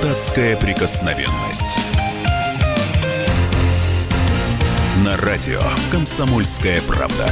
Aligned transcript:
Депутатская 0.00 0.56
прикосновенность. 0.56 1.76
На 5.04 5.14
радио 5.18 5.60
«Комсомольская 5.92 6.80
правда». 6.88 7.28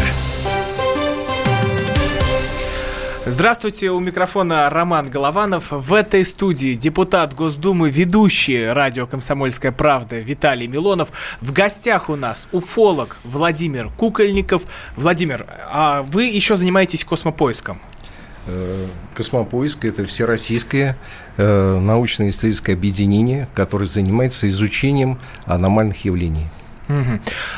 Здравствуйте, 3.24 3.90
у 3.90 3.98
микрофона 4.00 4.68
Роман 4.68 5.08
Голованов. 5.08 5.68
В 5.70 5.94
этой 5.94 6.26
студии 6.26 6.74
депутат 6.74 7.32
Госдумы, 7.32 7.88
ведущий 7.88 8.66
радио 8.66 9.06
«Комсомольская 9.06 9.72
правда» 9.72 10.18
Виталий 10.18 10.66
Милонов. 10.66 11.08
В 11.40 11.54
гостях 11.54 12.10
у 12.10 12.16
нас 12.16 12.50
уфолог 12.52 13.16
Владимир 13.24 13.88
Кукольников. 13.88 14.64
Владимир, 14.94 15.46
а 15.70 16.02
вы 16.02 16.24
еще 16.24 16.56
занимаетесь 16.56 17.02
космопоиском? 17.02 17.80
Э, 18.48 18.86
Космопоиск– 19.14 19.84
это 19.86 20.04
всероссийское 20.06 20.96
э, 21.36 21.78
научно-исследовательское 21.78 22.74
объединение, 22.74 23.46
которое 23.54 23.86
занимается 23.86 24.48
изучением 24.48 25.18
аномальных 25.44 26.04
явлений. 26.04 26.46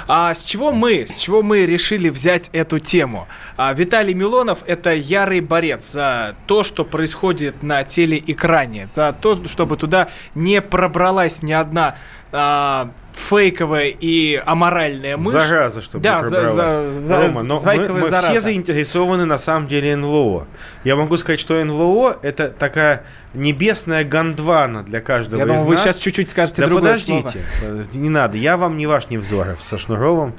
А 0.08 0.34
с 0.34 0.42
чего 0.42 0.72
мы, 0.72 1.06
с 1.08 1.16
чего 1.16 1.42
мы 1.42 1.64
решили 1.64 2.08
взять 2.08 2.50
эту 2.52 2.80
тему? 2.80 3.28
А, 3.56 3.72
Виталий 3.72 4.12
Милонов– 4.12 4.64
это 4.66 4.92
ярый 4.92 5.40
борец 5.40 5.92
за 5.92 6.34
то, 6.46 6.64
что 6.64 6.84
происходит 6.84 7.62
на 7.62 7.84
телеэкране, 7.84 8.88
за 8.92 9.12
то, 9.12 9.40
чтобы 9.46 9.76
туда 9.76 10.08
не 10.34 10.60
пробралась 10.60 11.42
ни 11.42 11.52
одна 11.52 11.96
а, 12.32 12.90
фейковая 13.12 13.88
и 13.88 14.42
аморальная 14.44 15.16
мышь. 15.16 15.32
Зараза, 15.32 15.82
чтобы 15.82 16.02
да, 16.02 16.22
за, 16.22 16.46
за, 16.48 16.92
за, 16.92 17.16
Рома, 17.16 17.42
но 17.42 17.60
мы, 17.60 17.88
мы 17.88 18.10
все 18.10 18.40
заинтересованы 18.40 19.24
на 19.24 19.38
самом 19.38 19.68
деле 19.68 19.94
НЛО. 19.96 20.46
Я 20.84 20.96
могу 20.96 21.16
сказать, 21.16 21.38
что 21.38 21.62
НЛО 21.62 22.18
это 22.22 22.48
такая 22.48 23.04
небесная 23.34 24.04
гондвана 24.04 24.82
для 24.82 25.00
каждого 25.00 25.38
Я 25.38 25.44
из 25.44 25.48
думал, 25.48 25.60
нас. 25.62 25.68
вы 25.68 25.76
сейчас 25.76 25.98
чуть-чуть 25.98 26.30
скажете 26.30 26.62
да 26.62 26.68
другое 26.68 26.92
подождите, 26.92 27.40
слово. 27.60 27.84
не 27.92 28.08
надо, 28.08 28.36
я 28.36 28.56
вам 28.56 28.76
не 28.76 28.86
ваш 28.86 29.08
Невзоров 29.10 29.62
со 29.62 29.78
Шнуровым, 29.78 30.34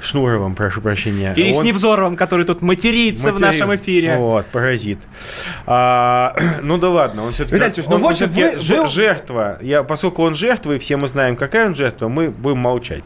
Шнуровым, 0.00 0.54
прошу 0.54 0.80
прощения. 0.80 1.32
И 1.34 1.52
Он... 1.52 1.60
с 1.60 1.62
Невзоровым, 1.62 2.16
который 2.16 2.44
тут 2.44 2.62
матерится 2.62 3.32
Матери... 3.32 3.38
в 3.38 3.40
нашем 3.40 3.74
эфире. 3.74 4.16
Вот, 4.16 4.46
паразит. 4.46 4.98
А, 5.66 6.34
ну 6.62 6.78
да 6.78 6.90
ладно, 6.90 7.24
он 7.24 7.32
все-таки... 7.32 7.56
Виталий, 7.56 7.74
ну, 7.88 7.98
в 7.98 8.06
общем, 8.06 8.28
вы, 8.28 8.56
вы... 8.56 8.88
жертва. 8.88 9.58
Я, 9.62 9.82
поскольку 9.82 10.22
он 10.22 10.34
жертва, 10.34 10.72
и 10.72 10.78
все 10.78 10.96
мы 10.96 11.08
знаем, 11.08 11.36
какая 11.36 11.66
он 11.66 11.74
жертва, 11.74 12.08
мы 12.08 12.30
будем 12.30 12.58
молчать. 12.58 13.04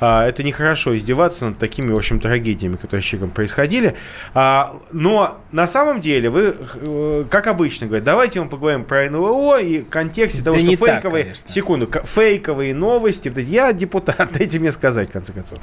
А, 0.00 0.26
это 0.26 0.42
нехорошо 0.42 0.96
издеваться 0.96 1.46
над 1.46 1.58
такими, 1.58 1.92
в 1.92 1.96
общем, 1.96 2.20
трагедиями, 2.20 2.76
которые 2.76 3.02
с 3.02 3.04
человеком 3.04 3.34
происходили. 3.34 3.96
А, 4.34 4.76
но 4.92 5.38
на 5.52 5.66
самом 5.66 6.00
деле 6.00 6.30
вы, 6.30 6.56
э, 6.74 7.24
как 7.30 7.46
обычно, 7.46 7.86
говорите, 7.86 8.04
давайте 8.04 8.40
мы 8.40 8.48
поговорим 8.48 8.84
про 8.84 9.08
НЛО 9.10 9.60
и 9.60 9.80
в 9.80 9.88
контексте 9.88 10.42
того, 10.42 10.56
да 10.56 10.62
что 10.62 10.86
фейковые... 10.86 11.24
Так, 11.24 11.34
секунду, 11.46 11.90
фейковые 12.04 12.74
новости. 12.74 13.32
Я 13.36 13.72
депутат, 13.72 14.30
дайте 14.32 14.58
мне 14.58 14.72
сказать, 14.72 15.08
в 15.08 15.12
конце 15.12 15.32
концов. 15.32 15.58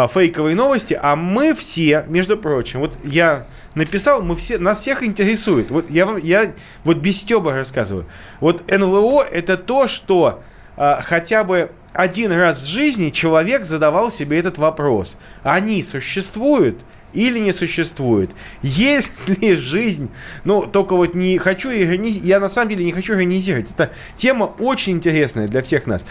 А, 0.00 0.08
фейковые 0.08 0.56
новости, 0.56 0.98
а 0.98 1.14
мы 1.14 1.54
все, 1.54 2.06
между 2.08 2.38
прочим, 2.38 2.80
вот 2.80 2.96
я 3.04 3.46
написал, 3.74 4.22
мы 4.22 4.34
все, 4.34 4.56
нас 4.56 4.80
всех 4.80 5.02
интересует. 5.02 5.70
Вот 5.70 5.90
я, 5.90 6.08
я 6.22 6.54
вот 6.84 6.96
без 6.96 7.18
стеба 7.18 7.52
рассказываю. 7.52 8.06
Вот 8.40 8.66
НЛО 8.70 9.26
это 9.30 9.58
то, 9.58 9.88
что 9.88 10.42
а, 10.78 11.02
хотя 11.02 11.44
бы 11.44 11.70
один 11.92 12.32
раз 12.32 12.62
в 12.62 12.66
жизни 12.66 13.10
человек 13.10 13.66
задавал 13.66 14.10
себе 14.10 14.38
этот 14.38 14.56
вопрос. 14.56 15.18
Они 15.42 15.82
существуют 15.82 16.80
или 17.12 17.38
не 17.38 17.52
существуют? 17.52 18.30
Есть 18.62 19.28
ли 19.28 19.54
жизнь? 19.54 20.10
Ну, 20.44 20.62
только 20.66 20.96
вот 20.96 21.14
не 21.14 21.36
хочу. 21.36 21.68
Я 21.68 22.40
на 22.40 22.48
самом 22.48 22.70
деле 22.70 22.84
не 22.86 22.92
хочу 22.92 23.12
иронизировать. 23.12 23.70
Это 23.72 23.90
тема 24.16 24.44
очень 24.44 24.94
интересная 24.94 25.46
для 25.46 25.60
всех 25.60 25.86
нас. 25.86 26.06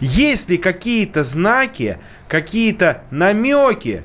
Есть 0.00 0.50
ли 0.50 0.56
какие-то 0.56 1.22
знаки, 1.22 1.98
какие-то 2.28 3.02
намеки 3.10 4.04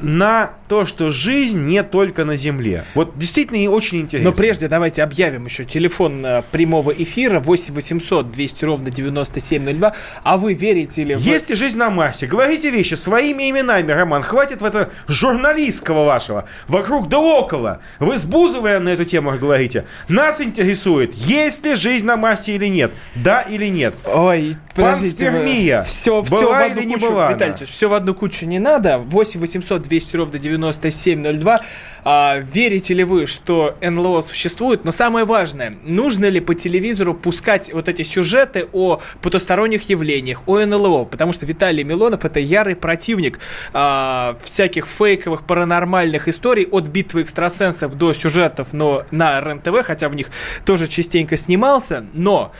на 0.00 0.52
то, 0.68 0.84
что 0.86 1.10
жизнь 1.10 1.66
не 1.66 1.82
только 1.82 2.24
на 2.24 2.36
Земле. 2.36 2.84
Вот 2.94 3.18
действительно 3.18 3.70
очень 3.70 4.00
интересно. 4.02 4.30
Но 4.30 4.36
прежде 4.36 4.68
давайте 4.68 5.02
объявим 5.02 5.46
еще 5.46 5.64
телефон 5.64 6.24
э, 6.24 6.42
прямого 6.50 6.92
эфира 6.92 7.40
8 7.40 7.74
800 7.74 8.30
200 8.30 8.64
ровно 8.64 8.90
9702. 8.90 9.94
А 10.22 10.36
вы 10.36 10.54
верите 10.54 11.04
ли... 11.04 11.14
В... 11.14 11.20
Есть 11.20 11.50
ли 11.50 11.56
жизнь 11.56 11.78
на 11.78 11.90
Марсе? 11.90 12.26
Говорите 12.26 12.70
вещи 12.70 12.94
своими 12.94 13.50
именами, 13.50 13.90
Роман. 13.90 14.22
Хватит 14.22 14.62
в 14.62 14.64
это 14.64 14.90
журналистского 15.08 16.04
вашего. 16.04 16.48
Вокруг 16.68 17.08
да 17.08 17.18
около. 17.18 17.80
Вы 17.98 18.16
с 18.16 18.24
Бузовой 18.24 18.78
на 18.80 18.90
эту 18.90 19.04
тему 19.04 19.32
говорите. 19.38 19.86
Нас 20.08 20.40
интересует, 20.40 21.14
есть 21.14 21.64
ли 21.64 21.74
жизнь 21.74 22.06
на 22.06 22.16
Марсе 22.16 22.54
или 22.54 22.66
нет. 22.66 22.92
Да 23.14 23.42
или 23.42 23.66
нет. 23.66 23.94
Ой, 24.04 24.56
Панспермия. 24.74 25.82
Все, 25.82 26.22
все 26.22 26.40
была 26.40 26.58
в 26.58 26.62
одну 26.62 26.80
или 26.80 26.88
кучу, 26.88 27.04
не 27.04 27.10
была 27.10 27.32
Виталий, 27.32 27.64
все 27.64 27.88
в 27.88 27.94
одну 27.94 28.14
кучу 28.14 28.46
не 28.46 28.58
надо. 28.58 28.98
8 28.98 29.40
800 29.40 29.82
200 29.82 30.16
ровно 30.16 30.38
9702. 30.38 31.60
А, 32.04 32.38
верите 32.38 32.94
ли 32.94 33.04
вы, 33.04 33.26
что 33.26 33.76
НЛО 33.80 34.22
существует? 34.22 34.84
Но 34.84 34.90
самое 34.90 35.24
важное, 35.24 35.74
нужно 35.84 36.26
ли 36.26 36.40
по 36.40 36.54
телевизору 36.54 37.14
пускать 37.14 37.72
вот 37.72 37.88
эти 37.88 38.02
сюжеты 38.02 38.66
о 38.72 39.00
потусторонних 39.20 39.88
явлениях, 39.88 40.40
о 40.46 40.58
НЛО? 40.58 41.04
Потому 41.04 41.32
что 41.32 41.46
Виталий 41.46 41.84
Милонов 41.84 42.24
это 42.24 42.40
ярый 42.40 42.74
противник 42.74 43.38
а, 43.72 44.36
всяких 44.42 44.86
фейковых 44.86 45.44
паранормальных 45.44 46.26
историй 46.26 46.66
от 46.66 46.88
битвы 46.88 47.22
экстрасенсов 47.22 47.94
до 47.96 48.12
сюжетов 48.12 48.72
но 48.72 49.04
на 49.10 49.40
РЕН-ТВ, 49.40 49.84
хотя 49.84 50.08
в 50.08 50.16
них 50.16 50.28
тоже 50.64 50.88
частенько 50.88 51.36
снимался. 51.36 52.04
Но 52.12 52.52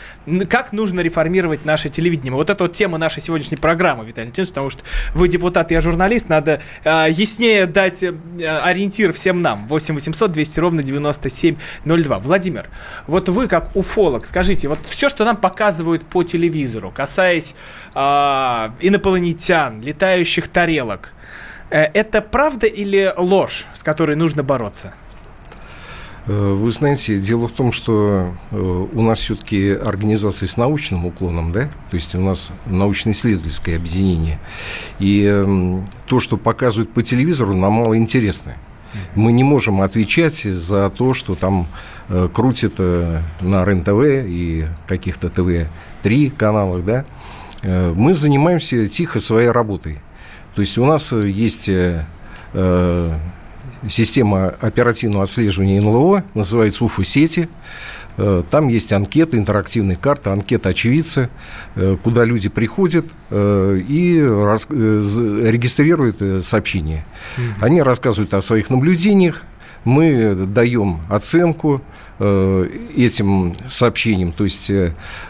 как 0.49 0.73
нужно 0.73 1.01
реформировать 1.01 1.65
наше 2.03 2.11
телевидение? 2.11 2.33
Вот 2.33 2.51
это 2.51 2.65
вот 2.65 2.73
тема 2.73 2.99
нашей 2.99 3.23
сегодняшней 3.23 3.57
программы, 3.57 4.05
Виталий 4.05 4.27
Леонидович, 4.27 4.49
потому 4.49 4.71
что 4.71 4.83
вы 5.15 5.29
депутат, 5.29 5.71
я 5.71 5.81
журналист, 5.81 6.29
надо 6.29 6.61
а, 6.85 7.07
яснее 7.07 7.67
дать 7.67 8.03
э, 8.03 8.13
ориентир 8.41 9.13
всем 9.13 9.43
нам. 9.43 9.67
8 9.69 9.95
800 9.95 10.33
200 10.33 10.61
ровно 10.61 10.83
9702. 10.83 12.19
Владимир, 12.19 12.69
вот 13.07 13.29
вы 13.29 13.49
как 13.49 13.77
уфолог, 13.77 14.27
скажите, 14.27 14.69
вот 14.69 14.79
все, 14.89 15.09
что 15.09 15.25
нам 15.25 15.37
показывают 15.37 16.05
по 16.05 16.23
телевизору, 16.23 16.91
касаясь 16.91 17.55
э, 17.95 17.99
инопланетян, 18.81 19.81
летающих 19.81 20.49
тарелок, 20.49 21.15
э, 21.71 21.85
это 21.95 22.21
правда 22.21 22.67
или 22.67 23.13
ложь, 23.17 23.67
с 23.75 23.83
которой 23.83 24.17
нужно 24.17 24.43
бороться? 24.43 24.95
Э, 26.27 26.53
вы 26.53 26.71
знаете, 26.71 27.19
дело 27.19 27.49
в 27.49 27.53
том, 27.53 27.73
что 27.73 28.33
э, 28.51 28.87
у 28.93 29.03
нас 29.03 29.19
все-таки 29.19 29.71
организация 29.71 30.47
с 30.47 30.57
научным 30.57 31.05
уклоном, 31.07 31.53
да, 31.53 31.69
то 31.91 31.97
есть 31.97 32.15
у 32.15 32.21
нас 32.21 32.53
научно-исследовательское 32.67 33.77
объединение. 33.77 34.39
И 35.01 35.25
эм, 35.25 35.87
то, 36.07 36.21
что 36.21 36.37
показывают 36.37 36.93
по 36.93 37.03
телевизору, 37.03 37.57
нам 37.57 37.73
мало 37.73 37.97
интересно. 37.97 38.55
Мы 39.15 39.33
не 39.33 39.43
можем 39.43 39.81
отвечать 39.81 40.43
за 40.43 40.91
то, 40.91 41.15
что 41.15 41.35
там 41.35 41.67
э, 42.09 42.29
крутит 42.33 42.79
на 42.79 43.65
РЕН-ТВ 43.65 44.29
и 44.29 44.67
каких-то 44.87 45.29
ТВ-3 45.29 46.31
каналах, 46.31 46.85
да. 46.85 47.05
Мы 47.65 48.13
занимаемся 48.13 48.89
тихо 48.89 49.21
своей 49.21 49.49
работой. 49.49 50.01
То 50.57 50.63
есть 50.63 50.79
у 50.79 50.85
нас 50.85 51.13
есть 51.13 51.71
система 53.89 54.49
оперативного 54.61 55.25
отслеживания 55.25 55.81
НЛО, 55.81 56.25
называется 56.35 56.85
УФО-сети. 56.85 57.49
Э, 58.19 58.43
там 58.51 58.69
есть 58.69 58.93
анкеты, 58.93 59.39
интерактивные 59.39 59.97
карты, 59.97 60.29
анкета 60.31 60.71
очевидца, 60.71 61.31
э, 61.75 61.97
куда 62.03 62.25
люди 62.25 62.49
приходят 62.49 63.07
э, 63.31 63.81
и 63.89 64.21
регистрируют 64.21 66.45
сообщения. 66.45 67.05
Они 67.61 67.83
рассказывают 67.83 68.35
о 68.35 68.43
своих 68.43 68.71
наблюдениях, 68.71 69.43
мы 69.85 70.35
даем 70.35 71.01
оценку 71.09 71.81
этим 72.19 73.53
сообщениям, 73.69 74.31
то 74.31 74.45
есть 74.45 74.71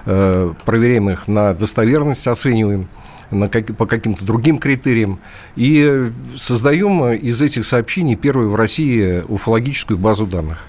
проверяем 0.05 1.09
их 1.09 1.27
на 1.27 1.55
достоверность, 1.55 2.27
оцениваем 2.27 2.87
на 3.33 3.49
как, 3.49 3.77
по 3.77 3.87
каким-то 3.87 4.25
другим 4.25 4.59
критериям. 4.59 5.19
И 5.57 6.11
создаем 6.37 7.13
из 7.13 7.41
этих 7.41 7.65
сообщений 7.65 8.17
первую 8.17 8.51
в 8.51 8.57
России 8.57 9.23
уфологическую 9.29 9.99
базу 9.99 10.27
данных. 10.27 10.69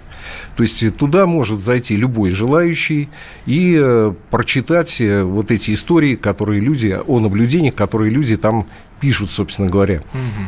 То 0.56 0.64
есть 0.64 0.96
туда 0.98 1.26
может 1.26 1.60
зайти 1.60 1.96
любой 1.96 2.32
желающий 2.32 3.10
и 3.46 3.78
э, 3.80 4.14
прочитать 4.30 5.02
э, 5.02 5.24
вот 5.24 5.52
эти 5.52 5.74
истории, 5.74 6.16
которые 6.16 6.62
люди, 6.62 6.98
о 7.08 7.20
наблюдениях, 7.20 7.76
которые 7.76 8.12
люди 8.12 8.38
там 8.38 8.68
пишут, 9.00 9.32
собственно 9.32 9.70
говоря. 9.70 10.04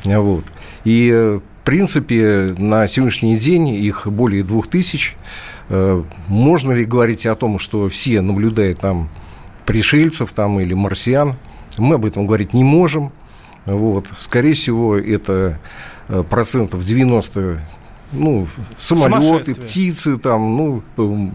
Угу. 0.05 0.21
Вот. 0.21 0.45
И, 0.83 1.09
э, 1.11 1.39
в 1.39 1.65
принципе, 1.65 2.53
на 2.57 2.87
сегодняшний 2.87 3.37
день 3.37 3.67
их 3.69 4.07
более 4.07 4.43
двух 4.43 4.67
тысяч. 4.67 5.15
Можно 6.27 6.73
ли 6.73 6.85
говорить 6.85 7.25
о 7.25 7.33
том, 7.33 7.57
что 7.57 7.89
все 7.89 8.21
наблюдают 8.21 8.81
там 8.81 9.09
пришельцев 9.65 10.31
там, 10.31 10.59
или 10.59 10.75
марсиан? 10.75 11.33
Мы 11.77 11.95
об 11.95 12.05
этом 12.05 12.25
говорить 12.27 12.53
не 12.53 12.63
можем. 12.63 13.11
Вот. 13.65 14.07
Скорее 14.19 14.53
всего, 14.53 14.97
это 14.97 15.59
э, 16.07 16.23
процентов 16.29 16.85
90 16.85 17.59
ну, 18.11 18.47
самолеты, 18.77 19.55
птицы, 19.55 20.17
там, 20.17 20.55
ну, 20.55 20.83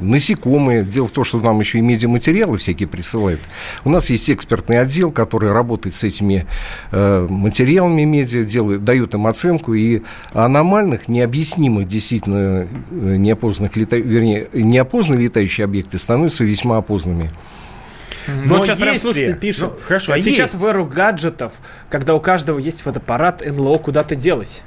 насекомые. 0.01 0.85
Дело 0.85 1.09
в 1.09 1.11
том, 1.11 1.25
что 1.25 1.39
нам 1.41 1.61
еще 1.61 1.79
и 1.79 1.83
медиаматериалы 1.83 2.59
всякие 2.59 2.89
присылают. 2.89 3.41
У 3.85 3.91
нас 3.91 4.11
есть 4.11 4.31
экспертный 4.31 4.81
отдел, 4.81 5.11
который 5.11 5.53
работает 5.53 5.95
с 5.95 6.05
этими 6.05 6.47
э, 6.93 7.27
материалами 7.29 8.05
медиа, 8.05 8.45
делает, 8.45 8.85
дает 8.85 9.15
им 9.15 9.27
оценку, 9.27 9.75
и 9.75 10.03
аномальных, 10.33 11.09
необъяснимых, 11.09 11.87
действительно, 11.87 12.67
э, 12.91 13.17
неопознанных, 13.17 13.77
лета... 13.77 13.97
вернее, 13.97 14.49
неопознанные 14.53 15.25
летающие 15.25 15.65
объекты 15.65 15.99
становятся 15.99 16.45
весьма 16.45 16.79
опознанными. 16.79 17.31
Но, 18.27 18.59
Но 18.59 18.65
сейчас 18.65 18.79
прям 18.79 18.99
слушайте, 18.99 19.35
пишут. 19.35 19.75
Ну, 19.75 19.85
хорошо, 19.87 20.13
а 20.13 20.19
сейчас 20.19 20.53
есть. 20.53 20.55
в 20.55 20.67
эру 20.67 20.85
гаджетов, 20.87 21.55
когда 21.89 22.15
у 22.15 22.21
каждого 22.21 22.59
есть 22.59 22.83
фотоаппарат, 22.83 23.45
НЛО 23.45 23.79
куда-то 23.79 24.15
делось. 24.15 24.63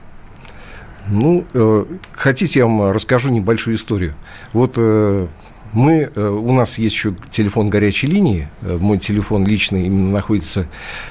Ну, 1.07 1.45
э, 1.53 1.85
хотите, 2.13 2.59
я 2.59 2.65
вам 2.65 2.91
расскажу 2.91 3.29
небольшую 3.29 3.75
историю. 3.75 4.15
Вот 4.53 4.73
э, 4.77 5.27
мы, 5.73 6.11
э, 6.13 6.27
у 6.27 6.53
нас 6.53 6.77
есть 6.77 6.95
еще 6.95 7.15
телефон 7.31 7.69
горячей 7.69 8.07
линии. 8.07 8.47
Э, 8.61 8.77
мой 8.79 8.99
телефон 8.99 9.45
личный 9.45 9.87
именно 9.87 10.11
находится 10.11 10.67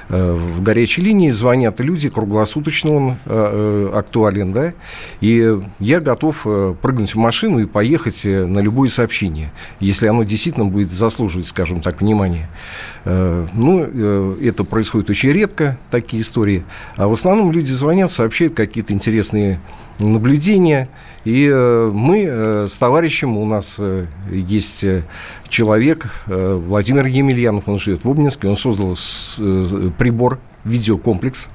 э, 0.08 0.32
в 0.32 0.62
горячей 0.62 1.02
линии. 1.02 1.30
Звонят 1.30 1.80
люди, 1.80 2.08
круглосуточно 2.08 2.92
он 2.92 3.16
актуален, 3.94 4.52
да. 4.52 4.72
И 5.20 5.58
я 5.80 6.00
готов 6.00 6.46
прыгнуть 6.80 7.14
в 7.14 7.18
машину 7.18 7.60
и 7.60 7.66
поехать 7.66 8.24
на 8.24 8.60
любое 8.60 8.88
сообщение, 8.88 9.52
если 9.80 10.06
оно 10.06 10.22
действительно 10.22 10.66
будет 10.66 10.92
заслуживать, 10.92 11.46
скажем 11.46 11.80
так, 11.80 12.00
внимания. 12.00 12.48
Ну, 13.04 14.36
это 14.40 14.64
происходит 14.64 15.10
очень 15.10 15.30
редко, 15.32 15.78
такие 15.90 16.22
истории. 16.22 16.64
А 16.96 17.08
в 17.08 17.12
основном 17.12 17.52
люди 17.52 17.70
звонят, 17.70 18.10
сообщают 18.10 18.54
какие-то 18.54 18.92
интересные 18.92 19.60
наблюдения. 19.98 20.88
И 21.24 21.48
э, 21.52 21.90
мы 21.92 22.24
э, 22.26 22.66
с 22.68 22.76
товарищем, 22.78 23.36
у 23.36 23.46
нас 23.46 23.76
э, 23.78 24.06
есть 24.30 24.84
человек, 25.48 26.10
Владимир 26.26 27.06
Емельянов, 27.06 27.68
он 27.68 27.78
живет 27.78 28.04
в 28.04 28.10
Обнинске, 28.10 28.48
он 28.48 28.56
создал 28.56 28.96
прибор 29.98 30.38
видеокомплекс. 30.64 31.48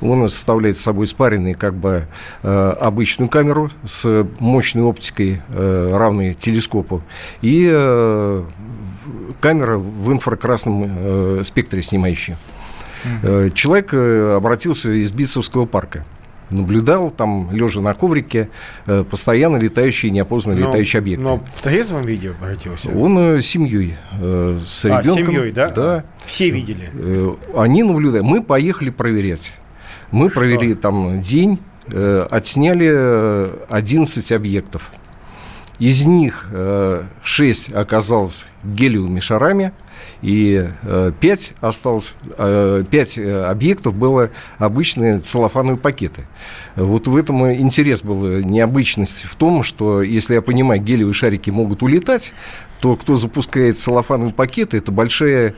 Он 0.00 0.28
составляет 0.28 0.76
собой 0.76 1.06
спаренный 1.06 1.54
как 1.54 1.74
бы 1.74 2.06
обычную 2.42 3.28
камеру 3.28 3.70
с 3.84 4.26
мощной 4.38 4.84
оптикой, 4.84 5.40
равной 5.50 6.34
телескопу, 6.34 7.02
и 7.42 7.66
камера 9.40 9.78
в 9.78 10.12
инфракрасном 10.12 11.42
спектре 11.42 11.82
снимающая. 11.82 12.36
Mm-hmm. 13.04 13.50
Человек 13.52 13.94
обратился 13.94 14.90
из 14.90 15.10
Битцевского 15.10 15.64
парка 15.64 16.04
наблюдал 16.50 17.10
там, 17.10 17.50
лежа 17.52 17.80
на 17.80 17.94
коврике, 17.94 18.48
э, 18.86 19.04
постоянно 19.04 19.56
летающие, 19.56 20.10
неопознанные 20.10 20.64
но, 20.64 20.68
летающие 20.68 21.00
объекты. 21.00 21.24
Но 21.24 21.42
в 21.54 21.60
трезвом 21.60 22.02
виде 22.02 22.30
обратился? 22.30 22.90
Он 22.90 23.36
э, 23.36 23.40
семьей, 23.40 23.96
э, 24.20 24.58
с 24.64 24.84
ребенком. 24.84 25.12
А, 25.12 25.14
семьей, 25.14 25.52
да? 25.52 25.68
Да. 25.68 26.04
Все 26.24 26.50
видели? 26.50 26.90
Они 27.56 27.82
наблюдали. 27.82 28.22
Мы 28.22 28.42
поехали 28.42 28.90
проверять. 28.90 29.52
Мы 30.10 30.28
Что? 30.28 30.40
провели 30.40 30.74
там 30.74 31.20
день, 31.20 31.58
отсняли 31.86 33.48
11 33.72 34.32
объектов. 34.32 34.92
Из 35.78 36.04
них 36.04 36.48
э, 36.52 37.04
6 37.22 37.72
оказалось 37.72 38.46
гелиевыми 38.64 39.20
шарами– 39.20 39.72
и 40.22 40.66
э, 40.82 41.12
5 41.18 41.52
осталось, 41.60 42.14
э, 42.38 42.84
5 42.90 43.18
э, 43.18 43.44
объектов 43.44 43.94
было 43.94 44.30
обычные 44.58 45.18
целлофановые 45.20 45.78
пакеты. 45.78 46.26
Вот 46.76 47.06
в 47.06 47.16
этом 47.16 47.50
интерес 47.52 48.02
был, 48.02 48.26
э, 48.26 48.42
необычность 48.42 49.24
в 49.24 49.34
том, 49.36 49.62
что, 49.62 50.02
если 50.02 50.34
я 50.34 50.42
понимаю, 50.42 50.80
гелевые 50.80 51.14
шарики 51.14 51.50
могут 51.50 51.82
улетать, 51.82 52.32
то 52.80 52.96
кто 52.96 53.16
запускает 53.16 53.78
целлофановые 53.78 54.32
пакеты, 54.32 54.78
это 54.78 54.90
большая 54.90 55.54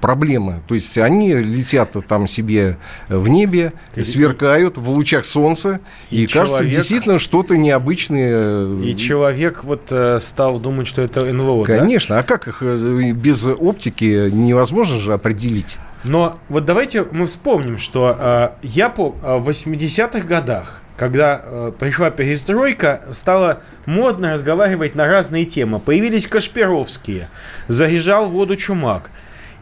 проблемы. 0.00 0.60
То 0.68 0.74
есть 0.74 0.96
они 0.98 1.34
летят 1.34 1.94
там 2.08 2.26
себе 2.26 2.76
в 3.08 3.28
небе, 3.28 3.72
сверкают 3.94 4.76
в 4.76 4.90
лучах 4.90 5.24
солнца, 5.24 5.80
и, 6.10 6.24
и 6.24 6.26
человек, 6.26 6.52
кажется 6.52 6.76
действительно 6.76 7.18
что-то 7.18 7.56
необычное. 7.56 8.80
И 8.82 8.96
человек 8.96 9.64
вот 9.64 9.88
э, 9.90 10.18
стал 10.18 10.58
думать, 10.58 10.86
что 10.86 11.02
это 11.02 11.24
НЛО, 11.24 11.64
Конечно, 11.64 12.16
да? 12.16 12.20
а 12.20 12.24
как 12.24 12.48
их 12.48 12.58
э, 12.62 13.12
без 13.12 13.46
оптики 13.46 14.30
невозможно 14.30 14.98
же 14.98 15.12
определить? 15.12 15.78
Но 16.04 16.38
вот 16.48 16.64
давайте 16.64 17.04
мы 17.10 17.26
вспомним, 17.26 17.78
что 17.78 18.56
э, 18.62 18.66
я 18.66 18.88
по 18.88 19.14
э, 19.22 19.38
80-х 19.38 20.20
годах 20.20 20.82
когда 20.96 21.40
э, 21.42 21.72
пришла 21.78 22.10
перестройка, 22.10 23.04
стало 23.12 23.62
модно 23.86 24.34
разговаривать 24.34 24.94
на 24.94 25.06
разные 25.06 25.46
темы. 25.46 25.78
Появились 25.78 26.26
Кашпировские, 26.26 27.30
заряжал 27.68 28.26
воду 28.26 28.54
Чумак. 28.54 29.10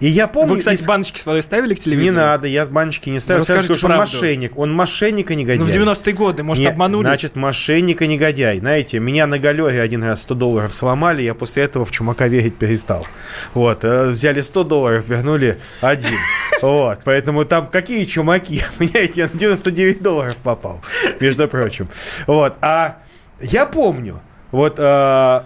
И 0.01 0.07
я 0.07 0.29
помню... 0.29 0.55
Вы, 0.55 0.59
кстати, 0.59 0.81
из... 0.81 0.87
баночки 0.87 1.19
свои 1.19 1.41
ставили 1.41 1.75
к 1.75 1.81
телевизору? 1.81 2.13
Не 2.13 2.17
надо, 2.17 2.47
я 2.47 2.65
баночки 2.67 3.11
не 3.11 3.21
ставил. 3.21 3.41
Ну, 3.41 3.45
скажу, 3.45 3.77
что 3.77 3.87
он 3.87 3.97
мошенник. 3.97 4.57
Он 4.57 4.73
мошенник 4.73 5.31
и 5.31 5.37
негодяй. 5.37 5.59
Ну, 5.59 5.65
в 5.65 5.71
90-е 5.71 6.13
годы, 6.15 6.43
может, 6.43 6.63
Нет, 6.63 6.73
обманулись? 6.73 7.09
Значит, 7.09 7.37
мошенник 7.37 8.03
и 8.03 8.07
негодяй. 8.07 8.59
Знаете, 8.59 8.99
меня 8.99 9.27
на 9.27 9.39
галере 9.39 9.81
один 9.81 10.05
раз 10.05 10.23
100 10.23 10.35
долларов 10.35 10.75
сломали, 10.75 11.23
я 11.23 11.35
после 11.35 11.65
этого 11.65 11.85
в 11.85 11.91
чумака 11.91 12.27
верить 12.27 12.57
перестал. 12.57 13.07
Вот, 13.55 13.85
э, 13.85 14.09
взяли 14.09 14.41
100 14.41 14.65
долларов, 14.65 15.09
вернули 15.09 15.59
один. 15.81 16.11
Вот, 16.61 17.01
поэтому 17.05 17.45
там 17.45 17.69
какие 17.69 18.05
чумаки? 18.05 18.65
Понимаете, 18.79 19.21
я 19.21 19.29
на 19.33 19.39
99 19.39 20.03
долларов 20.03 20.37
попал, 20.43 20.81
между 21.21 21.47
прочим. 21.47 21.89
Вот, 22.27 22.57
а 22.61 22.99
я 23.41 23.65
помню, 23.65 24.21
вот 24.51 24.75
э, 24.79 25.41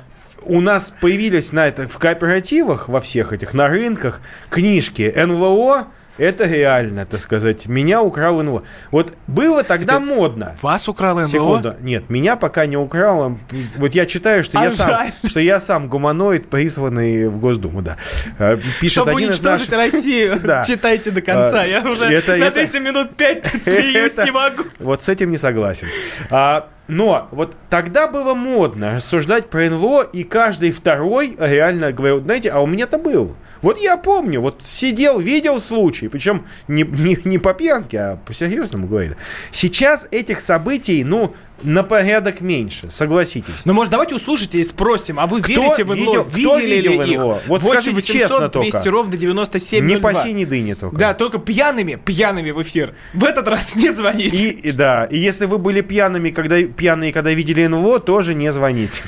у 0.44 0.60
нас 0.60 0.90
появились 0.90 1.52
на 1.52 1.66
это 1.66 1.88
в 1.88 1.98
кооперативах 1.98 2.88
во 2.88 3.00
всех 3.00 3.32
этих, 3.32 3.54
на 3.54 3.68
рынках, 3.68 4.20
книжки 4.50 5.12
НЛО, 5.14 5.86
это 6.18 6.44
реально, 6.44 7.06
так 7.06 7.20
сказать. 7.20 7.66
Меня 7.66 8.02
украл 8.02 8.42
НЛО. 8.42 8.64
Вот 8.90 9.14
было 9.26 9.64
тогда 9.64 9.94
это 9.94 10.04
модно. 10.04 10.54
Вас 10.60 10.86
украл 10.88 11.16
НЛО? 11.16 11.28
Секунду. 11.28 11.74
Нет, 11.80 12.10
меня 12.10 12.36
пока 12.36 12.66
не 12.66 12.76
украл. 12.76 13.38
Вот 13.76 13.94
я 13.94 14.04
читаю, 14.04 14.44
что, 14.44 14.60
а 14.60 14.64
я, 14.64 14.70
сам, 14.70 15.12
что 15.26 15.40
я 15.40 15.58
сам 15.58 15.88
гуманоид, 15.88 16.50
призванный 16.50 17.28
в 17.28 17.38
Госдуму, 17.38 17.80
да. 17.80 17.96
Э, 18.38 18.58
пишет 18.80 18.98
Чтобы 18.98 19.12
один 19.12 19.30
уничтожить 19.30 19.70
наших... 19.70 19.94
Россию. 19.94 20.40
да. 20.44 20.62
Читайте 20.64 21.10
до 21.10 21.22
конца. 21.22 21.62
А, 21.62 21.66
я 21.66 21.80
уже 21.80 22.04
это, 22.04 22.36
над 22.36 22.48
это... 22.48 22.60
этим 22.60 22.84
минут 22.84 23.16
пять 23.16 23.46
смеюсь, 23.64 24.16
не 24.18 24.30
могу. 24.30 24.64
Вот 24.80 25.02
с 25.02 25.08
этим 25.08 25.30
не 25.30 25.38
согласен. 25.38 25.88
А, 26.30 26.68
но 26.88 27.28
вот 27.30 27.56
тогда 27.70 28.06
было 28.06 28.34
модно 28.34 28.96
рассуждать 28.96 29.50
про 29.50 29.68
НЛО, 29.70 30.02
и 30.12 30.24
каждый 30.24 30.72
второй 30.72 31.36
реально 31.38 31.92
говорил, 31.92 32.22
знаете, 32.22 32.50
а 32.50 32.60
у 32.60 32.66
меня-то 32.66 32.98
был. 32.98 33.36
Вот 33.62 33.80
я 33.80 33.96
помню, 33.96 34.40
вот 34.40 34.60
сидел, 34.64 35.20
видел 35.20 35.60
случай, 35.60 36.08
причем 36.08 36.46
не, 36.66 36.82
не, 36.82 37.16
не 37.24 37.38
по 37.38 37.54
пьянке, 37.54 37.98
а 37.98 38.16
по-серьезному 38.16 38.88
говорили. 38.88 39.16
Сейчас 39.52 40.08
этих 40.10 40.40
событий, 40.40 41.04
ну, 41.04 41.34
на 41.62 41.82
порядок 41.82 42.40
меньше, 42.40 42.90
согласитесь. 42.90 43.64
Ну, 43.64 43.72
может, 43.72 43.90
давайте 43.90 44.14
услышите 44.14 44.58
и 44.58 44.64
спросим, 44.64 45.18
а 45.18 45.26
вы 45.26 45.42
кто 45.42 45.52
верите 45.52 45.84
в 45.84 45.88
НЛО? 45.88 46.24
Видел, 46.24 46.24
видели 46.56 46.88
видел 46.88 47.02
ли 47.02 47.12
их? 47.12 47.20
Вот 47.46 47.62
8 47.62 47.64
скажите 47.64 47.94
800 47.94 48.16
честно 48.16 48.48
200 48.48 48.70
только. 48.72 48.90
ровно 48.90 49.16
97 49.16 49.86
Не 49.86 49.96
по 49.98 50.14
синей 50.14 50.44
дыне 50.44 50.74
только. 50.74 50.96
Да, 50.96 51.14
только 51.14 51.38
пьяными, 51.38 51.96
пьяными 51.96 52.50
в 52.50 52.62
эфир. 52.62 52.94
В 53.14 53.24
этот 53.24 53.48
раз 53.48 53.74
не 53.74 53.92
звоните. 53.92 54.36
И, 54.36 54.50
и 54.50 54.72
да, 54.72 55.04
и 55.04 55.18
если 55.18 55.46
вы 55.46 55.58
были 55.58 55.80
пьяными, 55.80 56.30
когда, 56.30 56.62
пьяные, 56.62 57.12
когда 57.12 57.30
видели 57.32 57.66
НЛО, 57.66 58.00
тоже 58.00 58.34
не 58.34 58.52
звоните. 58.52 59.02